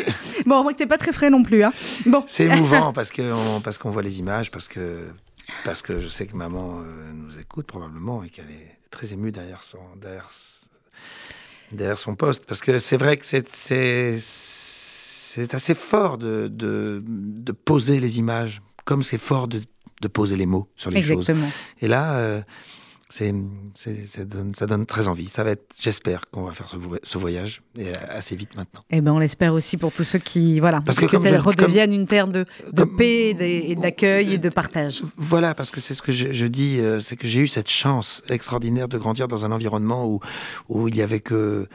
Bon, 0.45 0.63
moi 0.63 0.73
que 0.73 0.79
t'es 0.79 0.87
pas 0.87 0.99
très 0.99 1.13
frais 1.13 1.31
non 1.31 1.43
plus. 1.43 1.63
Hein. 1.65 1.73
Bon. 2.05 2.25
C'est 2.27 2.45
émouvant 2.47 2.93
parce 2.99 3.11
que 3.11 3.23
on- 3.33 3.61
parce 3.61 3.79
qu'on 3.79 3.91
voit 3.91 4.03
les 4.03 4.19
images, 4.19 4.51
parce 4.51 4.69
que 4.69 5.07
parce 5.65 5.83
que 5.83 5.99
je 6.01 6.09
sais 6.09 6.27
que 6.27 6.37
maman 6.37 6.81
euh, 6.81 7.13
nous 7.15 7.39
écoute 7.39 7.67
probablement 7.67 8.25
et 8.25 8.29
qu'elle 8.31 8.51
est 8.51 8.79
très 8.91 9.13
émue 9.13 9.31
derrière 9.33 9.63
son 9.63 9.79
derrière, 11.73 11.99
son 11.99 12.15
poste. 12.17 12.45
Parce 12.47 12.61
que 12.63 12.79
c'est 12.79 12.97
vrai 12.97 13.17
que 13.17 13.25
c'est 13.27 13.47
c'est 14.19 15.55
assez 15.55 15.75
fort 15.75 16.19
de, 16.19 16.49
de 16.49 17.03
de 17.07 17.53
poser 17.53 18.01
les 18.01 18.19
images, 18.19 18.63
comme 18.85 19.03
c'est 19.03 19.19
fort 19.19 19.49
de 19.49 19.63
de 20.03 20.09
poser 20.09 20.37
les 20.37 20.47
mots 20.47 20.69
sur 20.77 20.91
les 20.91 21.03
choses. 21.03 21.19
Exactement. 21.31 21.51
Et 21.81 21.89
là. 21.89 22.15
euh, 22.17 22.41
c'est, 23.09 23.33
ça, 23.75 24.25
donne, 24.25 24.55
ça 24.55 24.67
donne 24.67 24.85
très 24.87 25.07
envie. 25.09 25.27
Ça 25.29 25.45
va 25.45 25.51
être, 25.53 25.75
j'espère 25.81 26.23
qu'on 26.31 26.43
va 26.45 26.53
faire 26.53 26.69
ce, 26.69 26.77
vo- 26.77 26.99
ce 27.03 27.19
voyage 27.19 27.63
et 27.79 27.93
assez 28.09 28.35
vite 28.37 28.57
maintenant. 28.57 28.83
Eh 28.91 29.01
ben, 29.01 29.13
on 29.13 29.19
l'espère 29.19 29.55
aussi 29.55 29.77
pour 29.77 29.93
tous 29.93 30.05
ceux 30.05 30.19
qui, 30.19 30.59
voilà, 30.61 30.81
Parce 30.85 30.99
que, 30.99 31.07
ça 31.09 31.41
redevienne 31.41 31.93
une 31.93 32.07
terre 32.07 32.27
de, 32.29 32.45
de 32.73 32.83
comme- 32.83 32.97
paix 32.97 33.31
et 33.39 33.71
et 33.71 33.75
d'accueil 33.77 34.35
et 34.35 34.39
de 34.39 34.49
partage. 34.49 35.03
Voilà, 35.17 35.55
parce 35.55 35.71
que 35.71 35.81
c'est 35.81 35.95
ce 35.95 36.03
que 36.03 36.13
je, 36.13 36.33
je 36.33 36.47
dis, 36.47 36.79
euh, 36.81 36.99
c'est 37.01 37.17
que 37.17 37.27
j'ai 37.29 37.41
eu 37.41 37.47
cette 37.47 37.71
chance 37.71 38.23
extraordinaire 38.29 38.89
de 38.89 38.99
grandir 38.99 39.29
dans 39.29 39.45
un 39.45 39.53
environnement 39.53 40.07
où, 40.09 40.21
où 40.69 40.89
il 40.89 40.97
y 40.97 41.03
avait 41.03 41.21
que, 41.21 41.69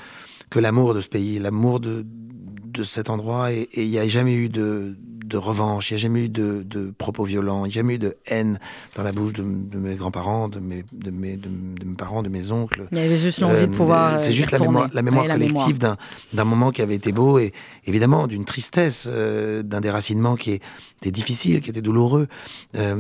que 0.49 0.59
l'amour 0.59 0.93
de 0.93 1.01
ce 1.01 1.07
pays, 1.07 1.39
l'amour 1.39 1.79
de, 1.79 2.05
de 2.05 2.83
cet 2.83 3.09
endroit, 3.09 3.51
et 3.53 3.69
et 3.73 3.83
il 3.83 3.89
n'y 3.89 3.99
a 3.99 4.07
jamais 4.07 4.35
eu 4.35 4.49
de, 4.49 4.97
de 5.31 5.37
revanche, 5.37 5.89
il 5.89 5.93
n'y 5.93 5.99
a 5.99 6.01
jamais 6.03 6.25
eu 6.25 6.29
de, 6.29 6.61
de 6.65 6.91
propos 6.97 7.23
violents, 7.23 7.63
il 7.65 7.69
n'y 7.69 7.73
a 7.73 7.75
jamais 7.75 7.95
eu 7.95 7.99
de 7.99 8.17
haine 8.27 8.59
dans 8.95 9.03
la 9.03 9.11
bouche 9.13 9.31
de, 9.33 9.41
de 9.43 9.77
mes 9.77 9.95
grands-parents, 9.95 10.49
de 10.49 10.59
mes, 10.59 10.83
de, 10.91 11.09
mes, 11.09 11.37
de, 11.37 11.47
de 11.47 11.85
mes 11.85 11.95
parents, 11.95 12.21
de 12.21 12.27
mes 12.29 12.51
oncles. 12.51 12.87
Il 12.91 12.97
y 12.97 13.01
avait 13.01 13.17
juste 13.17 13.39
l'envie 13.39 13.65
de 13.67 13.73
Euh, 13.73 13.77
pouvoir. 13.77 14.19
C'est 14.19 14.29
euh, 14.29 14.33
juste 14.33 14.51
la 14.51 14.59
mémoire, 14.59 14.83
retourner. 14.83 14.95
la 14.95 15.01
mémoire 15.01 15.23
Ouais, 15.25 15.29
la 15.29 15.35
collective 15.37 15.77
d'un 15.79 16.43
moment 16.43 16.71
qui 16.71 16.81
avait 16.81 16.95
été 16.95 17.11
beau 17.13 17.39
et 17.39 17.53
évidemment 17.85 18.27
d'une 18.27 18.43
tristesse, 18.45 19.07
euh, 19.09 19.63
d'un 19.63 19.79
déracinement 19.81 20.35
qui 20.35 20.59
était 20.99 21.11
difficile, 21.11 21.61
qui 21.61 21.69
était 21.69 21.81
douloureux. 21.81 22.27
Euh, 22.75 22.95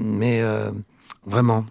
mais 0.00 0.40
vraiment, 1.26 1.66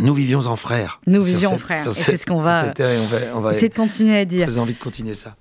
nous 0.00 0.14
vivions 0.14 0.40
en 0.46 0.56
frères. 0.56 1.00
Nous 1.06 1.20
vivions 1.22 1.54
en 1.54 1.58
frères. 1.58 1.92
c'est 1.92 2.16
ce 2.16 2.26
qu'on 2.26 2.42
va- 2.42 2.72
on 2.78 3.06
va, 3.06 3.18
on 3.36 3.40
va 3.40 3.52
Essayer 3.52 3.68
de 3.68 3.74
continuer 3.74 4.16
à 4.18 4.24
dire. 4.24 4.46
très 4.48 4.58
envie 4.58 4.74
de 4.74 4.78
continuer 4.78 5.14
ça. 5.14 5.36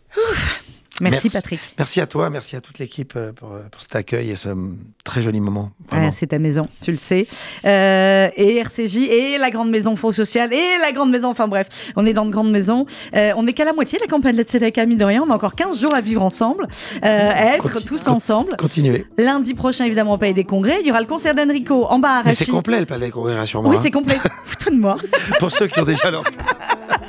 Merci, 1.01 1.27
Merci. 1.27 1.29
Patrick. 1.29 1.59
Merci 1.77 2.01
à 2.01 2.07
toi, 2.07 2.29
merci 2.29 2.55
à 2.55 2.61
toute 2.61 2.79
l'équipe 2.79 3.13
euh, 3.15 3.31
pour, 3.33 3.49
pour 3.71 3.81
cet 3.81 3.95
accueil 3.95 4.31
et 4.31 4.35
ce 4.35 4.49
hum, 4.49 4.77
très 5.03 5.21
joli 5.21 5.39
moment. 5.39 5.71
Ouais, 5.93 6.09
c'est 6.11 6.27
ta 6.27 6.39
maison, 6.39 6.67
tu 6.81 6.91
le 6.91 6.97
sais. 6.97 7.27
Euh, 7.65 8.29
et 8.35 8.57
RCJ 8.57 8.97
et 8.97 9.37
la 9.37 9.49
grande 9.49 9.69
maison 9.69 9.95
Fonds 9.95 10.11
Social 10.11 10.53
et 10.53 10.77
la 10.81 10.91
grande 10.91 11.11
maison. 11.11 11.29
Enfin 11.29 11.47
bref, 11.47 11.67
on 11.95 12.05
est 12.05 12.13
dans 12.13 12.25
de 12.25 12.31
grandes 12.31 12.51
maisons. 12.51 12.85
Euh, 13.15 13.31
on 13.35 13.43
n'est 13.43 13.53
qu'à 13.53 13.65
la 13.65 13.73
moitié 13.73 13.97
de 13.97 14.03
la 14.03 14.09
campagne 14.09 14.33
de 14.33 14.37
la 14.37 14.43
Tzedaka, 14.43 14.85
mine 14.85 14.97
de 14.97 15.05
rien. 15.05 15.23
On 15.25 15.31
a 15.31 15.35
encore 15.35 15.55
15 15.55 15.79
jours 15.79 15.95
à 15.95 16.01
vivre 16.01 16.21
ensemble, 16.21 16.67
euh, 17.03 17.31
à 17.33 17.55
être 17.55 17.83
tous 17.83 18.07
ensemble. 18.07 18.55
Continuez. 18.57 19.05
Lundi 19.17 19.53
prochain, 19.53 19.85
évidemment, 19.85 20.13
au 20.13 20.17
Palais 20.17 20.33
des 20.33 20.43
Congrès. 20.43 20.77
Il 20.81 20.87
y 20.87 20.91
aura 20.91 21.01
le 21.01 21.07
concert 21.07 21.33
d'Enrico 21.33 21.85
en 21.85 21.99
bas 21.99 22.17
à 22.17 22.23
Mais 22.25 22.33
c'est 22.33 22.45
complet 22.45 22.79
le 22.79 22.85
palais 22.85 23.07
des 23.07 23.11
congrès, 23.11 23.35
rassure-moi. 23.35 23.71
Oui, 23.71 23.77
hein. 23.77 23.81
c'est 23.81 23.91
complet. 23.91 24.17
Fous-toi 24.45 24.71
de 24.71 24.77
moi. 24.77 24.97
Pour 25.39 25.51
ceux 25.51 25.67
qui 25.67 25.79
ont 25.79 25.85
déjà 25.85 26.11
leur 26.11 26.23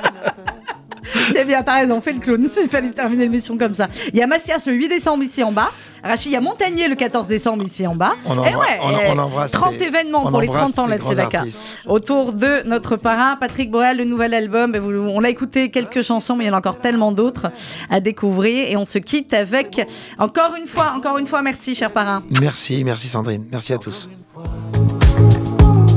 C'est 1.33 1.45
bien, 1.45 1.63
t'as 1.63 1.79
raison, 1.79 2.01
fais 2.01 2.13
le 2.13 2.19
clown. 2.19 2.47
J'ai 2.55 2.67
failli 2.67 2.91
terminer 2.91 3.23
l'émission 3.23 3.57
comme 3.57 3.75
ça. 3.75 3.87
Il 4.13 4.17
y 4.19 4.21
a 4.21 4.27
Massias 4.27 4.63
le 4.67 4.73
8 4.73 4.87
décembre 4.87 5.23
ici 5.23 5.43
en 5.43 5.51
bas. 5.51 5.71
Rachid, 6.03 6.27
il 6.31 6.33
y 6.33 6.37
a 6.37 6.41
Montagnier 6.41 6.87
le 6.87 6.95
14 6.95 7.27
décembre 7.27 7.63
ici 7.65 7.85
en 7.85 7.93
bas. 7.95 8.13
On, 8.25 8.33
Eh 8.35 8.37
embra- 8.37 8.57
ouais, 8.59 8.79
on, 8.81 8.89
eh, 8.91 9.11
on 9.11 9.17
embrasse 9.19 9.51
30 9.51 9.73
ces- 9.77 9.83
événements 9.85 10.25
on 10.25 10.31
pour 10.31 10.39
les 10.39 10.47
embrasse 10.47 10.71
30 10.73 10.79
ans 10.79 10.85
de 10.85 10.91
la 10.91 10.97
Tzedaka. 10.97 11.43
Autour 11.87 12.31
de 12.31 12.61
notre 12.65 12.95
parrain, 12.95 13.35
Patrick 13.37 13.69
Boel, 13.69 13.97
le 13.97 14.05
nouvel 14.05 14.33
album. 14.33 14.75
On 15.13 15.19
l'a 15.19 15.29
écouté 15.29 15.69
quelques 15.71 16.01
chansons, 16.01 16.35
mais 16.37 16.45
il 16.45 16.47
y 16.47 16.51
en 16.51 16.53
a 16.53 16.59
encore 16.59 16.79
tellement 16.79 17.11
d'autres 17.11 17.47
à 17.89 17.99
découvrir. 17.99 18.69
Et 18.69 18.77
on 18.77 18.85
se 18.85 18.97
quitte 18.99 19.33
avec, 19.33 19.85
encore 20.17 20.55
une 20.57 20.67
fois, 20.67 20.93
encore 20.95 21.17
une 21.17 21.27
fois, 21.27 21.41
merci, 21.41 21.75
cher 21.75 21.91
parrain. 21.91 22.23
Merci, 22.39 22.83
merci 22.85 23.07
Sandrine, 23.09 23.43
merci 23.51 23.73
à 23.73 23.77
tous. 23.77 24.07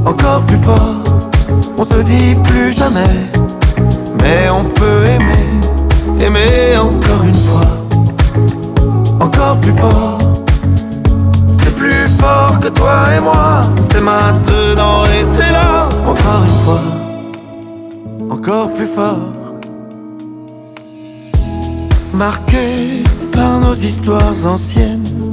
encore 0.04 0.44
plus 0.46 0.56
fort. 0.58 0.96
On 1.78 1.84
se 1.84 2.02
dit 2.02 2.34
plus 2.44 2.72
jamais, 2.72 3.06
mais 4.22 4.48
on 4.50 4.64
peut 4.64 5.04
aimer, 5.04 6.24
aimer 6.24 6.78
encore 6.78 7.24
une 7.24 7.34
fois, 7.34 7.70
encore 9.20 9.58
plus 9.60 9.72
fort. 9.72 10.18
C'est 11.60 11.74
plus 11.74 12.08
fort 12.20 12.58
que 12.60 12.68
toi 12.68 13.04
et 13.16 13.20
moi, 13.20 13.62
c'est 13.90 14.00
maintenant 14.00 15.04
et 15.06 15.24
c'est 15.24 15.52
là, 15.52 15.88
encore 16.06 16.42
une 16.44 16.58
fois, 16.64 16.82
encore 18.30 18.72
plus 18.72 18.86
fort. 18.86 19.32
Marqué 22.14 23.02
par 23.32 23.60
nos 23.60 23.74
histoires 23.74 24.46
anciennes, 24.46 25.32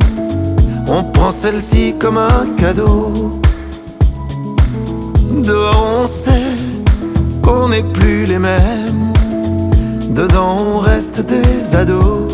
on 0.88 1.04
prend 1.04 1.32
celle-ci 1.32 1.94
comme 2.00 2.18
un 2.18 2.48
cadeau. 2.58 3.12
Dehors 5.44 6.02
on 6.04 6.08
sait 6.08 6.69
qu'on 7.50 7.70
n'est 7.70 7.84
plus 7.98 8.26
les 8.26 8.40
mêmes. 8.40 9.14
Dedans 10.10 10.58
on 10.74 10.80
reste 10.80 11.22
des 11.22 11.76
ados. 11.76 12.32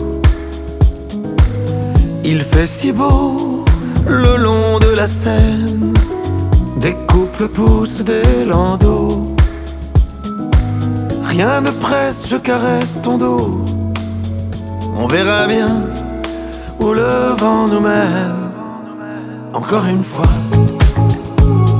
Il 2.23 2.41
fait 2.41 2.67
si 2.67 2.91
beau 2.91 3.63
le 4.07 4.35
long 4.37 4.79
de 4.79 4.91
la 4.95 5.07
Seine. 5.07 5.93
Des 6.77 6.95
couples 7.07 7.47
poussent 7.47 8.03
des 8.03 8.45
landaux. 8.45 9.35
Rien 11.23 11.61
ne 11.61 11.71
presse, 11.71 12.27
je 12.29 12.37
caresse 12.37 12.97
ton 13.01 13.17
dos. 13.17 13.65
On 14.97 15.07
verra 15.07 15.47
bien 15.47 15.73
où 16.79 16.93
le 16.93 17.33
vent 17.37 17.67
nous 17.67 17.79
mène. 17.79 18.43
Encore 19.53 19.85
une 19.87 20.03
fois 20.03 20.33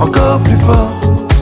encore 0.00 0.40
plus 0.40 0.56
fort. 0.56 1.25